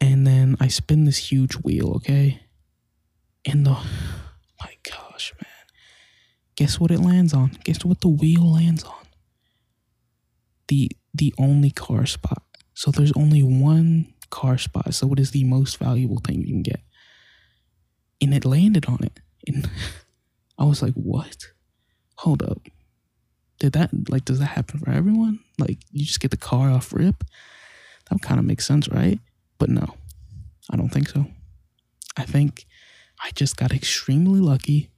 and 0.01 0.27
then 0.27 0.57
I 0.61 0.69
spin 0.69 1.05
this 1.05 1.31
huge 1.31 1.55
wheel, 1.55 1.93
okay? 1.97 2.41
And 3.45 3.67
the 3.67 3.71
my 4.61 4.75
gosh, 4.83 5.33
man. 5.41 5.51
Guess 6.57 6.81
what 6.81 6.91
it 6.91 7.01
lands 7.01 7.35
on? 7.35 7.53
Guess 7.65 7.85
what 7.85 8.01
the 8.01 8.09
wheel 8.09 8.53
lands 8.53 8.83
on? 8.85 9.07
The 10.69 10.91
the 11.15 11.35
only 11.39 11.71
car 11.71 12.07
spot. 12.07 12.43
So 12.79 12.93
there's 12.93 13.11
only 13.17 13.43
one 13.43 14.15
car 14.31 14.57
spot. 14.57 14.95
So 14.95 15.13
it 15.13 15.19
is 15.19 15.33
the 15.33 15.43
most 15.43 15.79
valuable 15.79 16.21
thing 16.25 16.43
you 16.43 16.47
can 16.47 16.63
get. 16.63 16.81
And 18.21 18.33
it 18.33 18.45
landed 18.45 18.87
on 18.87 19.01
it. 19.03 19.19
And 19.49 19.69
I 20.61 20.65
was 20.65 20.81
like, 20.81 20.95
what? 20.95 21.49
Hold 22.19 22.41
up. 22.41 22.63
Did 23.59 23.73
that 23.73 23.91
like 24.09 24.25
does 24.25 24.39
that 24.39 24.55
happen 24.55 24.79
for 24.79 24.91
everyone? 24.91 25.41
Like 25.59 25.79
you 25.91 26.07
just 26.07 26.21
get 26.21 26.31
the 26.31 26.37
car 26.37 26.71
off 26.71 26.93
rip? 26.93 27.25
That 28.11 28.23
kind 28.23 28.39
of 28.39 28.47
makes 28.47 28.65
sense, 28.65 28.89
right? 28.89 29.19
But 29.59 29.71
no, 29.71 29.97
I 30.71 30.77
don't 30.77 30.91
think 30.91 31.09
so. 31.09 31.27
I 32.17 32.23
think 32.23 32.65
I 33.21 33.33
just 33.33 33.57
got 33.57 33.73
extremely 33.73 34.39
lucky 34.39 34.93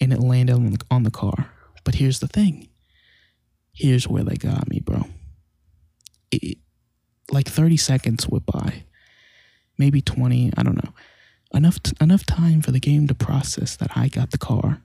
and 0.00 0.10
it 0.10 0.20
landed 0.20 0.54
on 0.54 0.70
the, 0.70 0.80
on 0.90 1.02
the 1.02 1.10
car. 1.10 1.50
But 1.84 1.96
here's 1.96 2.20
the 2.20 2.28
thing 2.28 2.70
here's 3.74 4.08
where 4.08 4.24
they 4.24 4.36
got 4.36 4.70
me, 4.70 4.80
bro. 4.80 5.04
It, 6.30 6.56
like 7.30 7.48
30 7.48 7.76
seconds 7.76 8.28
went 8.28 8.46
by, 8.46 8.84
maybe 9.78 10.00
20, 10.00 10.52
I 10.56 10.62
don't 10.62 10.82
know. 10.82 10.92
Enough 11.52 11.82
t- 11.82 11.92
enough 12.00 12.24
time 12.24 12.62
for 12.62 12.70
the 12.70 12.80
game 12.80 13.06
to 13.08 13.14
process 13.14 13.76
that 13.76 13.96
I 13.96 14.08
got 14.08 14.30
the 14.30 14.38
car. 14.38 14.82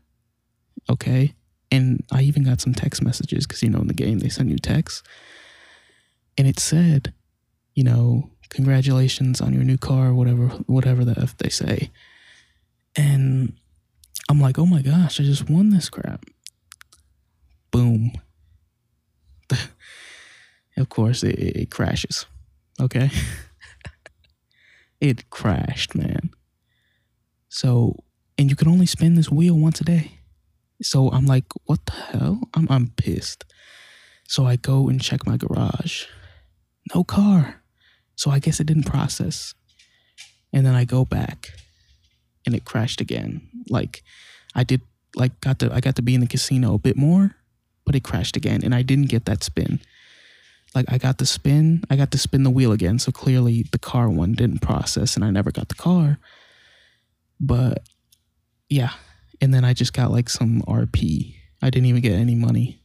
Okay? 0.90 1.36
And 1.72 2.04
I 2.12 2.22
even 2.24 2.44
got 2.44 2.62
some 2.62 2.74
text 2.74 3.04
messages 3.04 3.46
because 3.46 3.62
you 3.62 3.70
know 3.70 3.80
in 3.80 3.88
the 3.88 3.94
game 3.94 4.20
they 4.20 4.30
send 4.30 4.50
you 4.50 4.58
texts. 4.58 5.04
And 6.38 6.48
it 6.48 6.60
said, 6.60 7.14
you 7.76 7.84
know, 7.84 8.32
congratulations 8.50 9.42
on 9.42 9.54
your 9.54 9.64
new 9.64 9.78
car, 9.78 10.14
whatever, 10.14 10.48
whatever 10.68 11.06
the 11.06 11.20
F 11.20 11.38
they 11.38 11.50
say. 11.50 11.92
And 12.96 13.54
I'm 14.30 14.42
like, 14.42 14.58
oh 14.58 14.66
my 14.66 14.82
gosh, 14.82 15.20
I 15.20 15.24
just 15.24 15.50
won 15.50 15.70
this 15.70 15.90
crap. 15.90 16.26
Boom. 17.72 18.12
of 20.78 20.90
course, 20.90 21.24
it, 21.24 21.38
it 21.38 21.72
crashes. 21.72 22.26
Okay. 22.82 23.10
it 25.02 25.30
crashed, 25.30 25.96
man. 25.96 26.32
So, 27.50 28.04
and 28.38 28.50
you 28.50 28.56
can 28.56 28.68
only 28.68 28.86
spin 28.86 29.16
this 29.16 29.32
wheel 29.32 29.56
once 29.56 29.80
a 29.82 29.86
day. 29.86 30.20
So 30.82 31.10
I'm 31.12 31.26
like, 31.26 31.46
what 31.66 31.86
the 31.86 31.94
hell? 31.94 32.42
I'm, 32.54 32.68
I'm 32.70 32.88
pissed. 32.98 33.46
So 34.28 34.46
I 34.46 34.56
go 34.56 34.90
and 34.90 35.02
check 35.02 35.26
my 35.26 35.38
garage. 35.38 36.06
No 36.94 37.04
car. 37.04 37.62
So 38.16 38.32
I 38.32 38.40
guess 38.40 38.60
it 38.60 38.68
didn't 38.68 38.84
process. 38.84 39.54
And 40.52 40.66
then 40.66 40.76
I 40.76 40.86
go 40.86 41.06
back 41.06 41.52
and 42.46 42.56
it 42.56 42.66
crashed 42.66 43.02
again. 43.02 43.48
Like 43.70 44.04
I 44.54 44.64
did 44.64 44.82
like 45.16 45.40
got 45.42 45.60
to 45.60 45.74
I 45.74 45.80
got 45.80 45.96
to 45.96 46.02
be 46.02 46.16
in 46.16 46.22
the 46.22 46.28
casino 46.28 46.74
a 46.74 46.80
bit 46.80 46.98
more, 46.98 47.36
but 47.86 47.96
it 47.96 48.04
crashed 48.04 48.36
again 48.36 48.62
and 48.64 48.74
I 48.74 48.82
didn't 48.82 49.10
get 49.10 49.26
that 49.26 49.44
spin. 49.44 49.80
Like 50.76 50.86
I 50.90 50.98
got 50.98 51.18
the 51.18 51.26
spin, 51.26 51.84
I 51.90 51.96
got 51.96 52.12
to 52.12 52.18
spin 52.18 52.44
the 52.44 52.50
wheel 52.50 52.72
again, 52.74 53.00
so 53.00 53.12
clearly 53.12 53.66
the 53.72 53.80
car 53.80 54.10
one 54.10 54.34
didn't 54.34 54.60
process 54.62 55.16
and 55.16 55.24
I 55.24 55.32
never 55.32 55.52
got 55.52 55.70
the 55.70 55.76
car. 55.76 56.20
But 57.40 57.88
yeah, 58.70 58.92
and 59.42 59.54
then 59.54 59.64
I 59.64 59.74
just 59.74 59.94
got 59.94 60.12
like 60.12 60.30
some 60.30 60.62
RP. 60.64 61.36
I 61.62 61.70
didn't 61.70 61.88
even 61.88 62.02
get 62.02 62.14
any 62.14 62.36
money. 62.36 62.82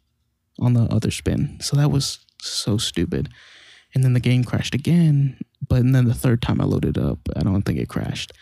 on 0.60 0.74
the 0.74 0.82
other 0.82 1.10
spin. 1.10 1.58
So 1.60 1.76
that 1.76 1.90
was 1.90 2.18
so 2.40 2.76
stupid. 2.76 3.30
And 3.94 4.04
then 4.04 4.12
the 4.12 4.20
game 4.20 4.44
crashed 4.44 4.74
again, 4.74 5.38
but 5.66 5.82
then 5.82 6.04
the 6.04 6.14
third 6.14 6.42
time 6.42 6.60
I 6.60 6.64
loaded 6.64 6.98
up, 6.98 7.18
I 7.34 7.40
don't 7.40 7.62
think 7.62 7.78
it 7.78 7.88
crashed. 7.88 8.32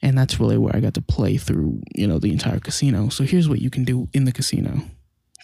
And 0.00 0.16
that's 0.16 0.38
really 0.38 0.58
where 0.58 0.74
I 0.74 0.80
got 0.80 0.94
to 0.94 1.02
play 1.02 1.36
through, 1.36 1.82
you 1.94 2.06
know, 2.06 2.18
the 2.18 2.30
entire 2.30 2.60
casino. 2.60 3.08
So 3.08 3.24
here's 3.24 3.48
what 3.48 3.60
you 3.60 3.70
can 3.70 3.84
do 3.84 4.08
in 4.12 4.24
the 4.24 4.32
casino. 4.32 4.82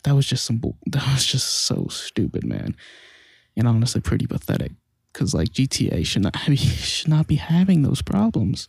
That 0.05 0.15
was 0.15 0.27
just 0.27 0.45
some 0.45 0.61
that 0.87 1.07
was 1.13 1.27
just 1.27 1.49
so 1.49 1.89
stupid, 1.89 2.45
man. 2.45 2.77
And 3.61 3.69
honestly 3.69 4.01
pretty 4.01 4.27
pathetic 4.27 4.73
cuz 5.13 5.35
like 5.35 5.51
GTA 5.51 6.05
should 6.05 6.23
not 6.23 6.37
be, 6.47 6.57
should 6.57 7.09
not 7.09 7.27
be 7.27 7.37
having 7.37 7.83
those 7.83 8.03
problems. 8.03 8.69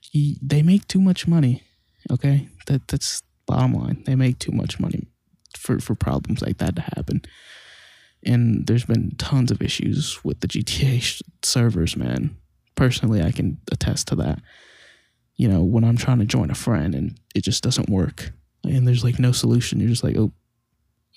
He, 0.00 0.38
they 0.42 0.62
make 0.62 0.86
too 0.86 1.00
much 1.00 1.26
money, 1.26 1.62
okay? 2.10 2.48
That 2.66 2.86
that's 2.88 3.22
bottom 3.46 3.74
line. 3.74 4.02
They 4.04 4.14
make 4.14 4.38
too 4.38 4.52
much 4.52 4.78
money 4.78 5.08
for 5.56 5.78
for 5.78 5.94
problems 5.94 6.42
like 6.42 6.58
that 6.58 6.76
to 6.76 6.82
happen 6.82 7.22
and 8.24 8.66
there's 8.66 8.84
been 8.84 9.12
tons 9.18 9.50
of 9.50 9.62
issues 9.62 10.22
with 10.24 10.40
the 10.40 10.48
GTA 10.48 11.22
servers, 11.42 11.96
man. 11.96 12.36
Personally, 12.74 13.22
I 13.22 13.32
can 13.32 13.58
attest 13.70 14.08
to 14.08 14.16
that. 14.16 14.40
You 15.36 15.48
know, 15.48 15.62
when 15.62 15.84
I'm 15.84 15.96
trying 15.96 16.18
to 16.20 16.24
join 16.24 16.50
a 16.50 16.54
friend 16.54 16.94
and 16.94 17.18
it 17.34 17.42
just 17.42 17.62
doesn't 17.62 17.90
work, 17.90 18.32
and 18.64 18.86
there's 18.86 19.02
like 19.02 19.18
no 19.18 19.32
solution, 19.32 19.80
you're 19.80 19.88
just 19.88 20.04
like, 20.04 20.16
oh, 20.16 20.32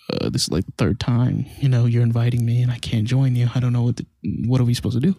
uh, 0.10 0.30
this 0.30 0.44
is 0.44 0.52
like 0.52 0.66
the 0.66 0.74
third 0.78 1.00
time. 1.00 1.46
You 1.60 1.70
know, 1.70 1.86
you're 1.86 2.04
inviting 2.04 2.46
me 2.46 2.62
and 2.62 2.72
I 2.72 2.78
can't 2.78 3.06
join 3.06 3.36
you. 3.36 3.50
I 3.54 3.60
don't 3.60 3.74
know 3.74 3.84
what 3.84 3.98
the, 3.98 4.06
what 4.46 4.62
are 4.62 4.66
we 4.66 4.74
supposed 4.74 5.00
to 5.00 5.06
do. 5.06 5.16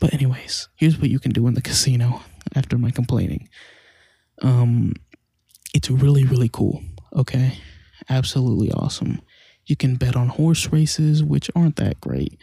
But 0.00 0.12
anyways, 0.14 0.68
here's 0.76 0.98
what 0.98 1.10
you 1.10 1.20
can 1.20 1.32
do 1.32 1.46
in 1.46 1.54
the 1.54 1.62
casino 1.62 2.22
after 2.54 2.76
my 2.76 2.90
complaining. 2.90 3.48
Um, 4.40 4.94
it's 5.74 5.90
really 5.90 6.24
really 6.24 6.50
cool. 6.52 6.82
Okay, 7.14 7.58
absolutely 8.08 8.72
awesome 8.72 9.20
you 9.66 9.76
can 9.76 9.96
bet 9.96 10.16
on 10.16 10.28
horse 10.28 10.72
races, 10.72 11.22
which 11.22 11.50
aren't 11.54 11.76
that 11.76 12.00
great, 12.00 12.38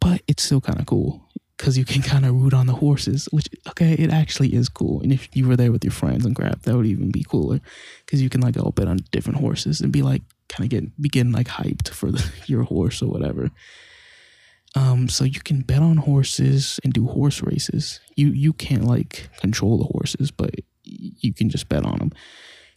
but 0.00 0.22
it's 0.26 0.42
still 0.42 0.60
kind 0.60 0.80
of 0.80 0.86
cool 0.86 1.28
because 1.56 1.76
you 1.76 1.84
can 1.84 2.02
kind 2.12 2.24
of 2.24 2.34
root 2.34 2.54
on 2.54 2.66
the 2.66 2.74
horses, 2.74 3.28
which, 3.30 3.48
okay, 3.68 3.92
it 3.92 4.10
actually 4.10 4.54
is 4.54 4.68
cool. 4.68 5.00
And 5.02 5.12
if 5.12 5.28
you 5.34 5.46
were 5.46 5.56
there 5.56 5.72
with 5.72 5.84
your 5.84 5.92
friends 5.92 6.24
and 6.24 6.34
crap, 6.34 6.62
that 6.62 6.76
would 6.76 6.86
even 6.86 7.10
be 7.10 7.24
cooler 7.24 7.60
because 8.04 8.22
you 8.22 8.30
can 8.30 8.40
like 8.40 8.58
all 8.58 8.72
bet 8.72 8.88
on 8.88 8.98
different 9.10 9.40
horses 9.40 9.80
and 9.80 9.92
be 9.92 10.02
like, 10.02 10.22
kind 10.50 10.64
of 10.64 10.70
get, 10.70 11.00
be 11.00 11.08
getting 11.08 11.32
like 11.32 11.48
hyped 11.48 11.88
for 11.88 12.10
the, 12.10 12.30
your 12.46 12.64
horse 12.64 13.00
or 13.00 13.08
whatever. 13.08 13.50
Um, 14.76 15.08
so 15.08 15.24
you 15.24 15.40
can 15.40 15.62
bet 15.62 15.80
on 15.80 15.96
horses 15.96 16.78
and 16.84 16.92
do 16.92 17.06
horse 17.06 17.42
races. 17.42 17.98
You 18.14 18.28
you 18.28 18.52
can't 18.52 18.84
like 18.84 19.28
control 19.40 19.78
the 19.78 19.84
horses, 19.84 20.30
but 20.30 20.54
you 20.84 21.34
can 21.34 21.48
just 21.48 21.68
bet 21.68 21.84
on 21.84 21.98
them. 21.98 22.12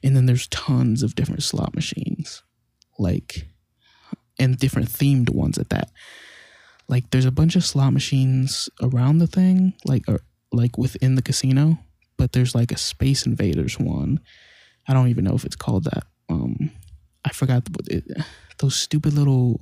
And 0.01 0.15
then 0.15 0.25
there's 0.25 0.47
tons 0.47 1.03
of 1.03 1.15
different 1.15 1.43
slot 1.43 1.75
machines. 1.75 2.41
Like 2.97 3.47
and 4.39 4.57
different 4.57 4.89
themed 4.89 5.29
ones 5.29 5.57
at 5.57 5.69
that. 5.69 5.91
Like 6.87 7.11
there's 7.11 7.25
a 7.25 7.31
bunch 7.31 7.55
of 7.55 7.63
slot 7.63 7.93
machines 7.93 8.69
around 8.81 9.19
the 9.19 9.27
thing, 9.27 9.73
like 9.85 10.03
or, 10.07 10.21
like 10.51 10.77
within 10.77 11.15
the 11.15 11.21
casino, 11.21 11.79
but 12.17 12.31
there's 12.31 12.55
like 12.55 12.71
a 12.71 12.77
Space 12.77 13.25
Invaders 13.25 13.79
one. 13.79 14.19
I 14.87 14.93
don't 14.93 15.07
even 15.07 15.23
know 15.23 15.35
if 15.35 15.45
it's 15.45 15.55
called 15.55 15.85
that. 15.85 16.03
Um, 16.29 16.71
I 17.25 17.29
forgot 17.29 17.65
the, 17.65 17.95
it, 17.95 18.25
those 18.59 18.75
stupid 18.75 19.13
little 19.13 19.61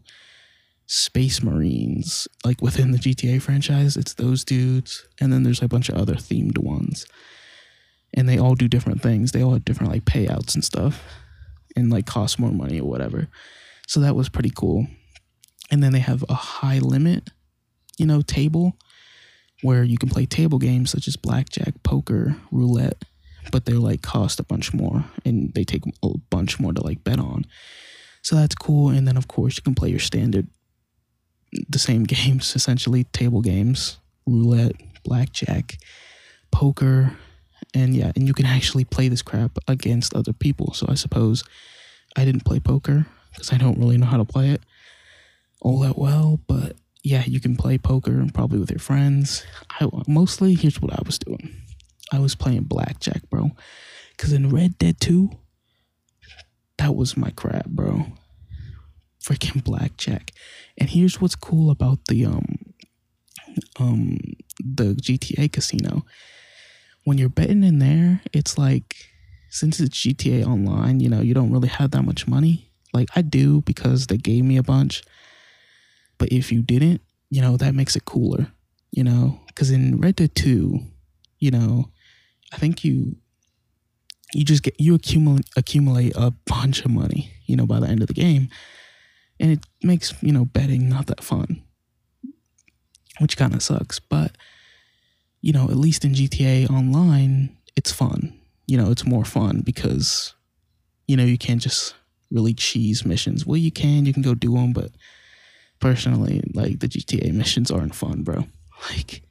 Space 0.88 1.42
Marines, 1.42 2.28
like 2.44 2.62
within 2.62 2.92
the 2.92 2.98
GTA 2.98 3.42
franchise. 3.42 3.96
It's 3.96 4.14
those 4.14 4.44
dudes, 4.44 5.08
and 5.20 5.32
then 5.32 5.44
there's 5.44 5.62
a 5.62 5.68
bunch 5.68 5.90
of 5.90 5.96
other 5.96 6.16
themed 6.16 6.58
ones, 6.58 7.06
and 8.14 8.28
they 8.28 8.38
all 8.38 8.56
do 8.56 8.68
different 8.68 9.02
things. 9.02 9.32
They 9.32 9.42
all 9.42 9.54
have 9.54 9.64
different 9.64 9.92
like 9.92 10.04
payouts 10.04 10.54
and 10.54 10.66
stuff, 10.66 11.04
and 11.76 11.90
like 11.90 12.06
cost 12.06 12.40
more 12.40 12.52
money 12.52 12.80
or 12.80 12.90
whatever. 12.90 13.30
So 13.88 14.00
that 14.02 14.16
was 14.16 14.30
pretty 14.30 14.52
cool. 14.54 14.88
And 15.70 15.82
then 15.82 15.94
they 15.94 16.00
have 16.00 16.26
a 16.28 16.34
high 16.34 16.80
limit, 16.80 17.30
you 17.98 18.06
know, 18.06 18.22
table 18.22 18.78
where 19.62 19.84
you 19.84 19.98
can 19.98 20.10
play 20.10 20.26
table 20.26 20.60
games 20.60 20.92
such 20.92 21.08
as 21.08 21.16
blackjack, 21.16 21.84
poker, 21.84 22.36
roulette, 22.52 23.04
but 23.52 23.66
they're 23.66 23.76
like 23.76 24.02
cost 24.02 24.40
a 24.40 24.44
bunch 24.44 24.74
more 24.74 25.06
and 25.26 25.54
they 25.54 25.64
take 25.64 25.84
a 26.04 26.10
bunch 26.30 26.60
more 26.60 26.74
to 26.74 26.84
like 26.84 27.04
bet 27.04 27.20
on. 27.20 27.46
So 28.22 28.36
that's 28.36 28.56
cool. 28.56 28.90
And 28.90 29.08
then 29.08 29.18
of 29.18 29.28
course 29.28 29.58
you 29.58 29.64
can 29.64 29.76
play 29.76 29.90
your 29.90 30.00
standard 30.00 30.48
the 31.70 31.80
same 31.80 32.04
games, 32.16 32.56
essentially 32.56 33.06
table 33.06 33.42
games, 33.42 33.98
roulette, 34.26 34.76
blackjack, 35.04 35.78
poker, 36.52 37.18
and 37.74 37.96
yeah, 37.96 38.12
and 38.16 38.28
you 38.28 38.34
can 38.34 38.46
actually 38.46 38.84
play 38.84 39.08
this 39.08 39.22
crap 39.22 39.58
against 39.68 40.16
other 40.16 40.34
people. 40.34 40.74
So 40.74 40.88
I 40.90 40.96
suppose 40.96 41.44
I 42.18 42.26
didn't 42.26 42.46
play 42.46 42.60
poker 42.60 43.06
because 43.32 43.54
I 43.54 43.58
don't 43.58 43.78
really 43.78 43.98
know 43.98 44.08
how 44.08 44.18
to 44.18 44.26
play 44.26 44.50
it 44.50 44.62
all 45.62 45.80
that 45.80 45.98
well. 45.98 46.40
But 46.48 46.76
yeah, 47.04 47.24
you 47.26 47.40
can 47.40 47.56
play 47.56 47.78
poker 47.78 48.26
probably 48.34 48.60
with 48.60 48.72
your 48.72 48.80
friends. 48.80 49.46
I 49.80 49.88
mostly 50.08 50.54
here's 50.56 50.82
what 50.82 50.94
I 50.94 51.02
was 51.06 51.20
doing. 51.20 51.56
I 52.12 52.20
was 52.20 52.36
playing 52.36 52.64
blackjack, 52.64 53.30
bro. 53.30 53.52
Cause 54.18 54.34
in 54.34 54.50
Red 54.50 54.78
Dead 54.78 55.00
2, 55.00 55.30
that 56.78 56.96
was 56.96 57.18
my 57.18 57.32
crap, 57.32 57.66
bro. 57.68 58.06
Freaking 59.24 59.64
blackjack. 59.64 60.32
And 60.78 60.90
here's 60.90 61.22
what's 61.22 61.36
cool 61.36 61.72
about 61.72 62.00
the 62.08 62.26
um 62.26 62.58
um 63.80 64.18
the 64.60 64.96
GTA 64.96 65.52
casino. 65.52 66.06
When 67.04 67.18
you're 67.18 67.30
betting 67.30 67.64
in 67.64 67.80
there, 67.80 68.22
it's 68.34 68.58
like 68.58 68.96
since 69.50 69.80
it's 69.80 70.06
GTA 70.06 70.46
online, 70.46 71.00
you 71.00 71.10
know, 71.10 71.22
you 71.22 71.34
don't 71.34 71.52
really 71.52 71.68
have 71.68 71.92
that 71.92 72.04
much 72.04 72.28
money. 72.28 72.72
Like 72.94 73.10
I 73.16 73.22
do 73.22 73.62
because 73.62 74.08
they 74.08 74.18
gave 74.18 74.44
me 74.44 74.58
a 74.58 74.64
bunch. 74.64 75.04
But 76.18 76.30
if 76.32 76.52
you 76.52 76.62
didn't, 76.62 77.02
you 77.30 77.42
know, 77.42 77.58
that 77.58 77.76
makes 77.76 77.96
it 77.96 78.06
cooler, 78.06 78.48
you 78.92 79.04
know, 79.04 79.40
because 79.48 79.72
in 79.72 80.00
Red 80.00 80.16
Dead 80.18 80.36
2, 80.36 80.80
you 81.40 81.52
know, 81.52 81.90
I 82.52 82.58
think 82.58 82.84
you 82.84 83.16
you 84.34 84.44
just 84.46 84.64
get 84.64 84.76
you 84.80 84.96
accumulate 84.96 85.46
accumulate 85.56 86.14
a 86.16 86.32
bunch 86.46 86.86
of 86.86 86.92
money, 86.92 87.32
you 87.46 87.56
know, 87.56 87.66
by 87.66 87.80
the 87.80 87.88
end 87.88 88.02
of 88.02 88.08
the 88.08 88.14
game. 88.14 88.50
And 89.40 89.52
it 89.52 89.66
makes, 89.82 90.14
you 90.22 90.32
know, 90.32 90.46
betting 90.46 90.88
not 90.88 91.08
that 91.08 91.24
fun. 91.24 91.64
Which 93.20 93.38
kind 93.38 93.54
of 93.54 93.62
sucks, 93.62 94.00
but 94.00 94.38
you 95.42 95.54
know, 95.54 95.66
at 95.66 95.76
least 95.76 96.06
in 96.06 96.14
GTA 96.14 96.70
online, 96.70 97.58
it's 97.76 97.92
fun. 97.92 98.40
You 98.68 98.78
know, 98.78 98.92
it's 98.92 99.06
more 99.06 99.26
fun 99.26 99.62
because 99.62 100.34
you 101.08 101.18
know, 101.18 101.26
you 101.26 101.38
can't 101.38 101.62
just 101.62 101.94
really 102.32 102.54
cheese 102.54 103.06
missions. 103.06 103.46
Well, 103.46 103.58
you 103.58 103.72
can, 103.72 104.06
you 104.06 104.14
can 104.14 104.22
go 104.22 104.34
do 104.34 104.54
them, 104.54 104.72
but 104.72 104.92
personally, 105.80 106.42
like 106.54 106.80
the 106.80 106.88
GTA 106.88 107.34
missions 107.34 107.70
aren't 107.70 107.96
fun, 107.96 108.24
bro. 108.24 108.46
Like, 108.90 109.22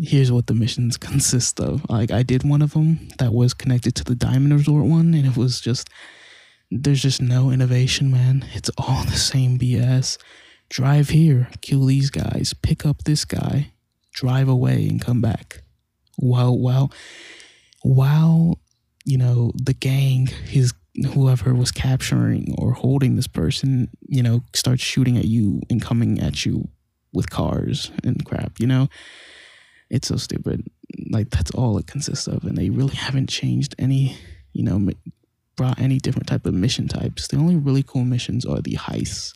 here's 0.00 0.32
what 0.32 0.46
the 0.46 0.54
missions 0.54 0.96
consist 0.96 1.60
of. 1.60 1.88
Like, 1.88 2.10
I 2.10 2.22
did 2.22 2.42
one 2.42 2.62
of 2.62 2.72
them 2.72 3.08
that 3.18 3.32
was 3.32 3.54
connected 3.54 3.94
to 3.96 4.04
the 4.04 4.14
Diamond 4.14 4.52
Resort 4.52 4.86
one, 4.86 5.14
and 5.14 5.26
it 5.26 5.36
was 5.36 5.60
just 5.60 5.88
there's 6.70 7.02
just 7.02 7.20
no 7.20 7.50
innovation, 7.50 8.10
man. 8.10 8.44
It's 8.54 8.70
all 8.78 9.04
the 9.04 9.12
same 9.12 9.58
BS. 9.58 10.18
Drive 10.68 11.08
here, 11.08 11.48
kill 11.62 11.84
these 11.84 12.10
guys, 12.10 12.54
pick 12.54 12.86
up 12.86 13.02
this 13.02 13.24
guy, 13.24 13.72
drive 14.12 14.48
away, 14.48 14.86
and 14.88 15.00
come 15.00 15.20
back. 15.20 15.62
While 16.16 16.56
while 16.56 16.92
while 17.82 18.60
you 19.04 19.18
know 19.18 19.52
the 19.56 19.72
gang 19.72 20.28
is 20.52 20.72
whoever 21.12 21.54
was 21.54 21.72
capturing 21.72 22.54
or 22.58 22.72
holding 22.72 23.16
this 23.16 23.26
person, 23.26 23.88
you 24.06 24.22
know, 24.22 24.42
starts 24.54 24.82
shooting 24.82 25.16
at 25.16 25.24
you 25.24 25.60
and 25.70 25.80
coming 25.80 26.20
at 26.20 26.44
you 26.44 26.68
with 27.12 27.30
cars 27.30 27.90
and 28.04 28.24
crap, 28.24 28.60
you 28.60 28.66
know? 28.66 28.88
It's 29.90 30.08
so 30.08 30.16
stupid. 30.16 30.66
Like, 31.10 31.30
that's 31.30 31.50
all 31.50 31.76
it 31.78 31.86
consists 31.86 32.26
of. 32.26 32.44
And 32.44 32.56
they 32.56 32.70
really 32.70 32.94
haven't 32.94 33.28
changed 33.28 33.74
any, 33.78 34.16
you 34.52 34.62
know, 34.62 34.90
brought 35.56 35.80
any 35.80 35.98
different 35.98 36.28
type 36.28 36.46
of 36.46 36.54
mission 36.54 36.88
types. 36.88 37.28
The 37.28 37.36
only 37.36 37.56
really 37.56 37.82
cool 37.82 38.04
missions 38.04 38.46
are 38.46 38.60
the 38.60 38.76
heists, 38.76 39.34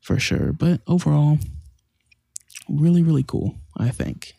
for 0.00 0.18
sure. 0.18 0.52
But 0.52 0.80
overall, 0.86 1.38
really, 2.68 3.02
really 3.02 3.22
cool, 3.22 3.54
I 3.76 3.90
think. 3.90 4.34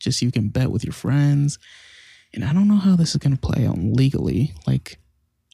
Just 0.00 0.22
you 0.22 0.32
can 0.32 0.48
bet 0.48 0.70
with 0.70 0.84
your 0.84 0.92
friends. 0.92 1.58
And 2.32 2.44
I 2.44 2.52
don't 2.52 2.68
know 2.68 2.76
how 2.76 2.96
this 2.96 3.14
is 3.14 3.20
to 3.20 3.36
play 3.36 3.66
out 3.66 3.78
legally. 3.78 4.54
Like, 4.66 4.98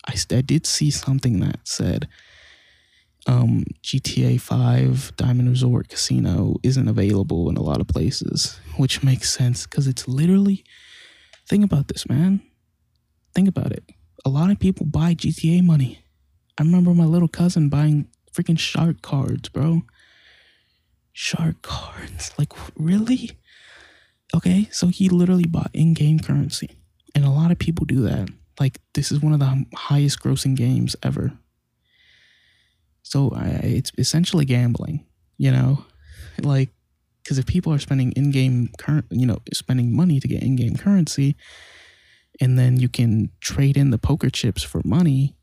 I, 0.06 0.14
I 0.32 0.40
did 0.40 0.66
see 0.66 0.90
something 0.90 1.40
that 1.40 1.60
said 1.64 2.08
um, 3.30 3.64
GTA 3.82 4.40
5 4.40 5.16
Diamond 5.16 5.48
Resort 5.48 5.88
Casino 5.88 6.56
isn't 6.62 6.88
available 6.88 7.48
in 7.48 7.56
a 7.56 7.62
lot 7.62 7.80
of 7.80 7.86
places, 7.86 8.58
which 8.76 9.02
makes 9.02 9.32
sense 9.32 9.66
because 9.66 9.86
it's 9.86 10.08
literally. 10.08 10.64
Think 11.48 11.64
about 11.64 11.88
this, 11.88 12.08
man. 12.08 12.40
Think 13.34 13.48
about 13.48 13.72
it. 13.72 13.84
A 14.24 14.28
lot 14.28 14.50
of 14.50 14.58
people 14.58 14.86
buy 14.86 15.14
GTA 15.14 15.64
money. 15.64 16.00
I 16.58 16.62
remember 16.62 16.92
my 16.92 17.04
little 17.04 17.28
cousin 17.28 17.68
buying 17.68 18.08
freaking 18.32 18.58
shark 18.58 19.02
cards, 19.02 19.48
bro. 19.48 19.82
Shark 21.12 21.62
cards. 21.62 22.32
Like, 22.38 22.52
really? 22.76 23.32
Okay, 24.34 24.68
so 24.70 24.88
he 24.88 25.08
literally 25.08 25.46
bought 25.46 25.70
in 25.72 25.94
game 25.94 26.18
currency. 26.20 26.70
And 27.14 27.24
a 27.24 27.30
lot 27.30 27.50
of 27.50 27.58
people 27.58 27.86
do 27.86 28.02
that. 28.02 28.28
Like 28.58 28.78
this 28.94 29.10
is 29.10 29.20
one 29.20 29.32
of 29.32 29.40
the 29.40 29.64
highest 29.74 30.20
grossing 30.20 30.54
games 30.54 30.94
ever. 31.02 31.32
So 33.10 33.32
I, 33.34 33.48
it's 33.64 33.90
essentially 33.98 34.44
gambling, 34.44 35.04
you 35.36 35.50
know, 35.50 35.84
like 36.42 36.68
because 37.24 37.38
if 37.38 37.46
people 37.46 37.72
are 37.72 37.78
spending 37.80 38.12
in-game 38.12 38.70
current, 38.78 39.06
you 39.10 39.26
know, 39.26 39.38
spending 39.52 39.94
money 39.94 40.20
to 40.20 40.28
get 40.28 40.44
in-game 40.44 40.76
currency, 40.76 41.34
and 42.40 42.56
then 42.56 42.78
you 42.78 42.88
can 42.88 43.30
trade 43.40 43.76
in 43.76 43.90
the 43.90 43.98
poker 43.98 44.30
chips 44.30 44.62
for 44.62 44.80
money, 44.84 45.34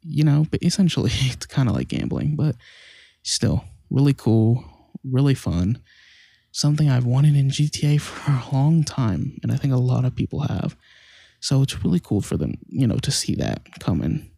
you 0.00 0.24
know, 0.24 0.46
but 0.50 0.62
essentially 0.62 1.10
it's 1.14 1.44
kind 1.44 1.68
of 1.68 1.74
like 1.74 1.88
gambling, 1.88 2.34
but 2.34 2.56
still 3.22 3.66
really 3.90 4.14
cool, 4.14 4.64
really 5.04 5.34
fun. 5.34 5.78
Something 6.50 6.88
I've 6.88 7.04
wanted 7.04 7.36
in 7.36 7.50
GTA 7.50 8.00
for 8.00 8.30
a 8.30 8.56
long 8.56 8.84
time, 8.84 9.38
and 9.42 9.52
I 9.52 9.56
think 9.56 9.74
a 9.74 9.76
lot 9.76 10.06
of 10.06 10.16
people 10.16 10.40
have. 10.40 10.74
So 11.40 11.60
it's 11.60 11.84
really 11.84 12.00
cool 12.00 12.22
for 12.22 12.38
them, 12.38 12.54
you 12.70 12.86
know, 12.86 12.96
to 12.96 13.10
see 13.10 13.34
that 13.34 13.80
coming. 13.80 14.30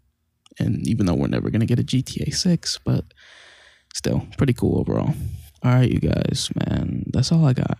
And 0.59 0.87
even 0.87 1.07
though 1.07 1.15
we're 1.15 1.27
never 1.27 1.51
going 1.51 1.61
to 1.61 1.67
get 1.67 1.79
a 1.79 1.85
GTA 1.85 2.35
6, 2.35 2.79
but 2.85 3.05
still 3.95 4.27
pretty 4.37 4.53
cool 4.53 4.79
overall. 4.81 5.15
All 5.63 5.75
right, 5.75 5.91
you 5.91 5.99
guys, 5.99 6.51
man, 6.55 7.05
that's 7.13 7.33
all 7.33 7.45
I 7.45 7.53
got. 7.53 7.79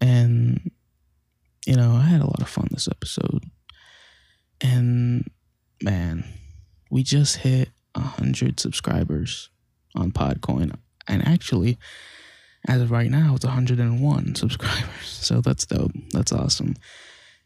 And, 0.00 0.70
you 1.66 1.76
know, 1.76 1.92
I 1.92 2.02
had 2.02 2.20
a 2.20 2.26
lot 2.26 2.40
of 2.40 2.48
fun 2.48 2.68
this 2.70 2.88
episode. 2.88 3.44
And, 4.60 5.28
man, 5.82 6.24
we 6.90 7.02
just 7.02 7.36
hit 7.36 7.70
100 7.94 8.58
subscribers 8.58 9.50
on 9.94 10.10
Podcoin. 10.10 10.74
And 11.06 11.26
actually, 11.26 11.78
as 12.66 12.80
of 12.80 12.90
right 12.90 13.10
now, 13.10 13.34
it's 13.34 13.44
101 13.44 14.34
subscribers. 14.34 15.06
So 15.06 15.40
that's 15.40 15.66
dope. 15.66 15.92
That's 16.12 16.32
awesome. 16.32 16.74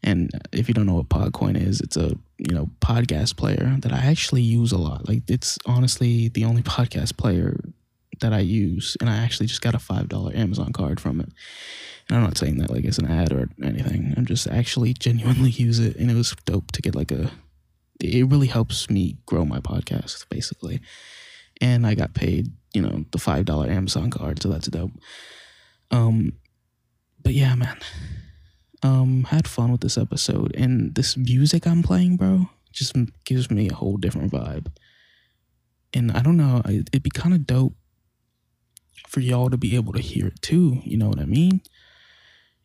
And 0.03 0.31
if 0.51 0.67
you 0.67 0.73
don't 0.73 0.85
know 0.85 0.95
what 0.95 1.09
Podcoin 1.09 1.55
is, 1.55 1.79
it's 1.79 1.97
a 1.97 2.15
you 2.37 2.53
know 2.53 2.69
podcast 2.81 3.37
player 3.37 3.77
that 3.79 3.93
I 3.93 3.99
actually 3.99 4.41
use 4.41 4.71
a 4.71 4.77
lot. 4.77 5.07
Like 5.07 5.23
it's 5.29 5.57
honestly 5.65 6.27
the 6.27 6.43
only 6.45 6.61
podcast 6.61 7.17
player 7.17 7.59
that 8.19 8.33
I 8.33 8.39
use, 8.39 8.97
and 8.99 9.09
I 9.09 9.17
actually 9.17 9.47
just 9.47 9.61
got 9.61 9.75
a 9.75 9.79
five 9.79 10.09
dollar 10.09 10.35
Amazon 10.35 10.73
card 10.73 10.99
from 10.99 11.19
it. 11.19 11.29
And 12.09 12.17
I'm 12.17 12.23
not 12.23 12.37
saying 12.37 12.57
that 12.57 12.69
like 12.69 12.83
it's 12.83 12.97
an 12.97 13.09
ad 13.09 13.31
or 13.31 13.49
anything. 13.63 14.13
I'm 14.17 14.25
just 14.25 14.47
actually 14.47 14.93
genuinely 14.93 15.49
use 15.51 15.79
it, 15.79 15.95
and 15.95 16.11
it 16.11 16.15
was 16.15 16.35
dope 16.45 16.71
to 16.73 16.81
get 16.81 16.95
like 16.95 17.11
a. 17.11 17.31
It 18.01 18.27
really 18.29 18.47
helps 18.47 18.89
me 18.89 19.17
grow 19.25 19.45
my 19.45 19.59
podcast, 19.59 20.27
basically. 20.27 20.81
And 21.61 21.87
I 21.87 21.95
got 21.95 22.13
paid, 22.13 22.51
you 22.73 22.81
know, 22.81 23.05
the 23.11 23.19
five 23.19 23.45
dollar 23.45 23.69
Amazon 23.69 24.09
card, 24.09 24.41
so 24.41 24.49
that's 24.49 24.67
dope. 24.67 24.91
Um, 25.91 26.33
but 27.21 27.33
yeah, 27.33 27.55
man, 27.55 27.77
um, 28.83 29.23
had 29.23 29.47
fun 29.47 29.71
with 29.71 29.81
this 29.81 29.97
episode, 29.97 30.53
and 30.55 30.93
this 30.93 31.17
music 31.17 31.65
I'm 31.65 31.81
playing, 31.81 32.17
bro, 32.17 32.49
just 32.71 32.95
gives 33.25 33.49
me 33.49 33.69
a 33.69 33.73
whole 33.73 33.97
different 33.97 34.31
vibe. 34.31 34.67
And 35.93 36.11
I 36.11 36.21
don't 36.21 36.37
know, 36.37 36.61
it'd 36.65 37.03
be 37.03 37.09
kind 37.09 37.33
of 37.33 37.47
dope 37.47 37.75
for 39.07 39.19
y'all 39.19 39.49
to 39.49 39.57
be 39.57 39.75
able 39.75 39.93
to 39.93 40.01
hear 40.01 40.27
it 40.27 40.41
too. 40.41 40.81
You 40.83 40.97
know 40.97 41.07
what 41.07 41.19
I 41.19 41.25
mean? 41.25 41.61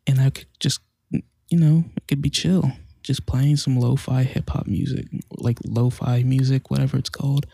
And 0.07 0.19
I 0.19 0.31
could 0.31 0.47
just, 0.59 0.81
you 1.11 1.59
know, 1.59 1.83
it 1.95 2.07
could 2.07 2.21
be 2.21 2.31
chill, 2.31 2.71
just 3.03 3.27
playing 3.27 3.57
some 3.57 3.79
lo-fi 3.79 4.23
hip 4.23 4.49
hop 4.49 4.65
music, 4.65 5.05
like 5.37 5.59
lo-fi 5.63 6.23
music, 6.23 6.71
whatever 6.71 6.97
it's 6.97 7.09
called. 7.09 7.45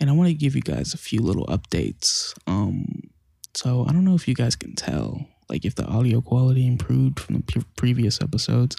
And 0.00 0.10
I 0.10 0.12
want 0.12 0.28
to 0.28 0.34
give 0.34 0.56
you 0.56 0.62
guys 0.62 0.92
a 0.92 0.98
few 0.98 1.20
little 1.20 1.46
updates. 1.46 2.34
Um, 2.48 3.02
so 3.54 3.86
I 3.88 3.92
don't 3.92 4.04
know 4.04 4.16
if 4.16 4.26
you 4.26 4.34
guys 4.34 4.56
can 4.56 4.74
tell, 4.74 5.28
like 5.48 5.64
if 5.64 5.74
the 5.74 5.86
audio 5.86 6.20
quality 6.20 6.66
improved 6.66 7.20
from 7.20 7.36
the 7.36 7.42
pre- 7.42 7.64
previous 7.76 8.20
episodes. 8.20 8.76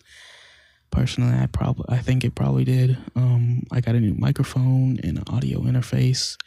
Personally, 0.92 1.38
I 1.38 1.48
probably 1.48 1.86
I 1.90 1.98
think 1.98 2.24
it 2.24 2.36
probably 2.36 2.64
did. 2.64 2.98
Um, 3.16 3.64
I 3.72 3.82
got 3.82 3.96
a 3.96 4.00
new 4.00 4.14
microphone 4.14 5.00
and 5.04 5.18
an 5.18 5.24
audio 5.28 5.60
interface, 5.62 6.38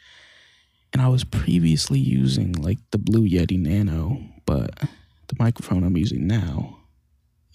and 0.91 1.01
I 1.01 1.07
was 1.07 1.23
previously 1.23 1.99
using 1.99 2.53
like 2.53 2.79
the 2.91 2.97
Blue 2.97 3.27
Yeti 3.27 3.59
Nano, 3.59 4.17
but 4.45 4.79
the 5.27 5.35
microphone 5.37 5.83
I'm 5.83 5.97
using 5.97 6.25
now 6.25 6.79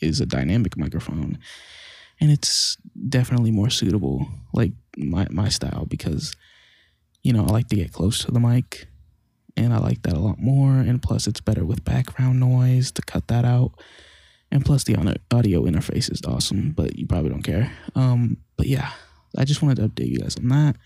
is 0.01 0.21
a 0.21 0.27
dynamic 0.27 0.77
microphone, 0.77 1.39
and 2.21 2.31
it's 2.31 2.77
definitely 3.09 3.51
more 3.51 3.71
suitable, 3.71 4.29
like 4.53 4.73
my 4.97 5.27
my 5.31 5.49
style, 5.49 5.87
because 5.87 6.37
you 7.23 7.33
know 7.33 7.45
I 7.45 7.49
like 7.51 7.69
to 7.69 7.77
get 7.77 7.93
close 7.93 8.25
to 8.25 8.31
the 8.31 8.41
mic 8.41 8.87
and 9.57 9.73
I 9.73 9.79
like 9.79 10.03
that 10.03 10.15
a 10.15 10.21
lot 10.21 10.39
more. 10.39 10.73
And 10.73 11.03
plus, 11.03 11.27
it's 11.27 11.41
better 11.41 11.65
with 11.65 11.85
background 11.85 12.41
noise 12.41 12.91
to 12.93 13.03
cut 13.03 13.29
that 13.29 13.45
out. 13.45 13.73
And 14.51 14.65
plus, 14.65 14.85
the 14.85 14.97
audio 15.33 15.63
interface 15.65 16.11
is 16.11 16.23
awesome, 16.27 16.73
but 16.73 16.97
you 16.99 17.07
probably 17.07 17.31
don't 17.31 17.43
care. 17.43 17.73
Um, 17.95 18.37
but 18.57 18.67
yeah, 18.67 18.91
I 19.37 19.45
just 19.45 19.63
wanted 19.63 19.77
to 19.77 19.89
update 19.89 20.11
you 20.11 20.19
guys 20.19 20.37
on 20.37 20.49
that. 20.49 20.77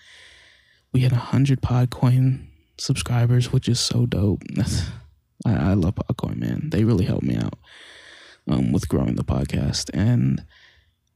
We 0.93 1.01
had 1.01 1.13
100 1.13 1.61
Podcoin 1.61 2.47
subscribers, 2.79 3.53
which 3.53 3.69
is 3.69 3.79
so 3.79 4.07
dope. 4.07 4.43
I, 5.47 5.71
I 5.71 5.75
love 5.75 5.97
Podcoin, 5.97 6.37
man. 6.37 6.71
They 6.71 6.85
really 6.85 7.05
helped 7.05 7.25
me 7.25 7.37
out 7.37 7.59
um, 8.49 8.73
with 8.73 8.89
growing 8.89 9.17
the 9.17 9.25
podcast. 9.25 9.91
And 9.93 10.45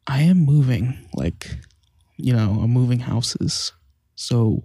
I 0.06 0.22
am 0.22 0.38
moving, 0.38 0.98
like, 1.14 1.56
you 2.16 2.32
know, 2.32 2.60
I'm 2.62 2.70
moving 2.70 3.00
houses. 3.00 3.72
So, 4.14 4.64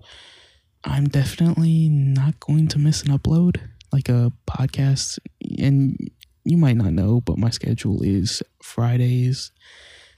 I'm 0.83 1.07
definitely 1.07 1.89
not 1.89 2.39
going 2.39 2.67
to 2.69 2.79
miss 2.79 3.03
an 3.03 3.17
upload, 3.17 3.59
like 3.91 4.09
a 4.09 4.31
podcast. 4.49 5.19
And 5.59 5.97
you 6.43 6.57
might 6.57 6.77
not 6.77 6.93
know, 6.93 7.21
but 7.21 7.37
my 7.37 7.49
schedule 7.49 8.01
is 8.03 8.41
Fridays 8.61 9.51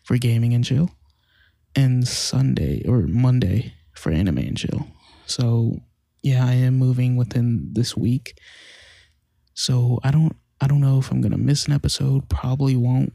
for 0.03 0.18
gaming 0.18 0.53
and 0.53 0.64
chill, 0.64 0.91
and 1.76 2.07
Sunday 2.07 2.84
or 2.88 3.01
Monday 3.01 3.74
for 3.95 4.12
anime 4.12 4.39
and 4.39 4.57
chill. 4.57 4.88
So 5.26 5.80
yeah, 6.24 6.45
I 6.45 6.53
am 6.53 6.78
moving 6.78 7.16
within 7.16 7.70
this 7.74 7.95
week. 7.95 8.38
So 9.53 9.99
I 10.03 10.12
don't 10.12 10.36
I 10.62 10.68
don't 10.68 10.82
know 10.82 10.99
if 10.99 11.12
I'm 11.12 11.22
gonna 11.22 11.38
miss 11.38 11.66
an 11.66 11.74
episode. 11.74 12.30
Probably 12.30 12.76
won't. 12.76 13.14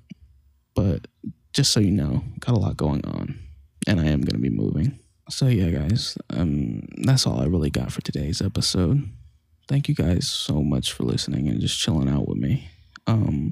But 0.75 1.07
just 1.53 1.73
so 1.73 1.81
you 1.81 1.91
know, 1.91 2.25
got 2.41 2.57
a 2.57 2.59
lot 2.59 2.77
going 2.77 3.05
on, 3.05 3.39
and 3.87 4.01
I 4.01 4.07
am 4.07 4.23
gonna 4.23 4.41
be 4.41 4.51
moving. 4.51 4.99
So 5.31 5.47
yeah, 5.47 5.71
guys, 5.71 6.19
um, 6.31 6.87
that's 6.99 7.27
all 7.27 7.41
I 7.41 7.47
really 7.47 7.71
got 7.71 7.91
for 7.91 8.03
today's 8.03 8.43
episode. 8.43 9.09
Thank 9.69 9.89
you 9.89 9.95
guys 9.95 10.29
so 10.29 10.63
much 10.63 10.93
for 10.93 11.05
listening 11.05 11.49
and 11.49 11.61
just 11.61 11.79
chilling 11.79 12.11
out 12.11 12.29
with 12.29 12.37
me. 12.37 12.69
Um, 13.07 13.49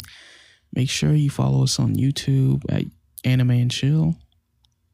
make 0.75 0.91
sure 0.91 1.15
you 1.15 1.31
follow 1.31 1.63
us 1.63 1.79
on 1.79 1.95
YouTube 1.95 2.63
at 2.69 2.85
Anime 3.25 3.53
and 3.53 3.71
Chill. 3.71 4.17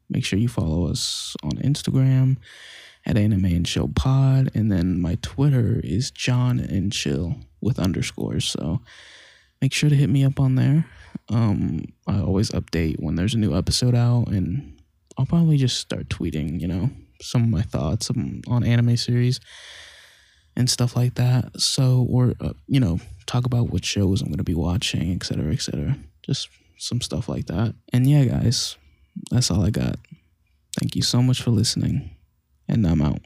Make 0.09 0.23
sure 0.23 0.39
you 0.39 0.47
follow 0.47 0.87
us 0.87 1.35
on 1.43 1.51
Instagram 1.57 2.37
at 3.05 3.17
Anime 3.17 3.45
and 3.45 3.65
Chill 3.65 3.89
Pod, 3.89 4.49
and 4.53 4.71
then 4.71 5.01
my 5.01 5.17
Twitter 5.21 5.81
is 5.83 6.11
Jon 6.11 6.59
and 6.59 6.93
Chill 6.93 7.35
with 7.59 7.77
underscores. 7.77 8.45
So 8.45 8.79
make 9.61 9.73
sure 9.73 9.89
to 9.89 9.95
hit 9.95 10.09
me 10.09 10.23
up 10.23 10.39
on 10.39 10.55
there. 10.55 10.85
Um, 11.27 11.83
I 12.07 12.21
always 12.21 12.51
update 12.51 13.01
when 13.01 13.15
there's 13.15 13.33
a 13.33 13.37
new 13.37 13.55
episode 13.55 13.95
out 13.95 14.29
and 14.29 14.78
I'll 15.19 15.25
probably 15.25 15.57
just 15.57 15.77
start 15.77 16.07
tweeting, 16.07 16.61
you 16.61 16.67
know, 16.69 16.91
some 17.21 17.43
of 17.43 17.49
my 17.49 17.61
thoughts 17.61 18.09
on 18.09 18.63
anime 18.63 18.95
series 18.95 19.41
and 20.55 20.69
stuff 20.69 20.95
like 20.95 21.15
that. 21.15 21.59
So, 21.59 22.07
or, 22.09 22.35
uh, 22.39 22.53
you 22.67 22.79
know, 22.79 23.01
talk 23.25 23.45
about 23.45 23.69
what 23.69 23.83
shows 23.83 24.21
I'm 24.21 24.29
going 24.29 24.37
to 24.37 24.45
be 24.45 24.55
watching, 24.55 25.11
etc., 25.11 25.51
etc. 25.51 25.97
Just 26.25 26.47
some 26.77 27.01
stuff 27.01 27.27
like 27.27 27.47
that. 27.47 27.75
And 27.91 28.09
yeah, 28.09 28.23
guys, 28.23 28.77
that's 29.29 29.51
all 29.51 29.65
I 29.65 29.71
got. 29.71 29.99
Thank 30.79 30.95
you 30.95 31.01
so 31.01 31.21
much 31.21 31.41
for 31.41 31.51
listening, 31.51 32.11
and 32.69 32.87
I'm 32.87 33.01
out. 33.01 33.19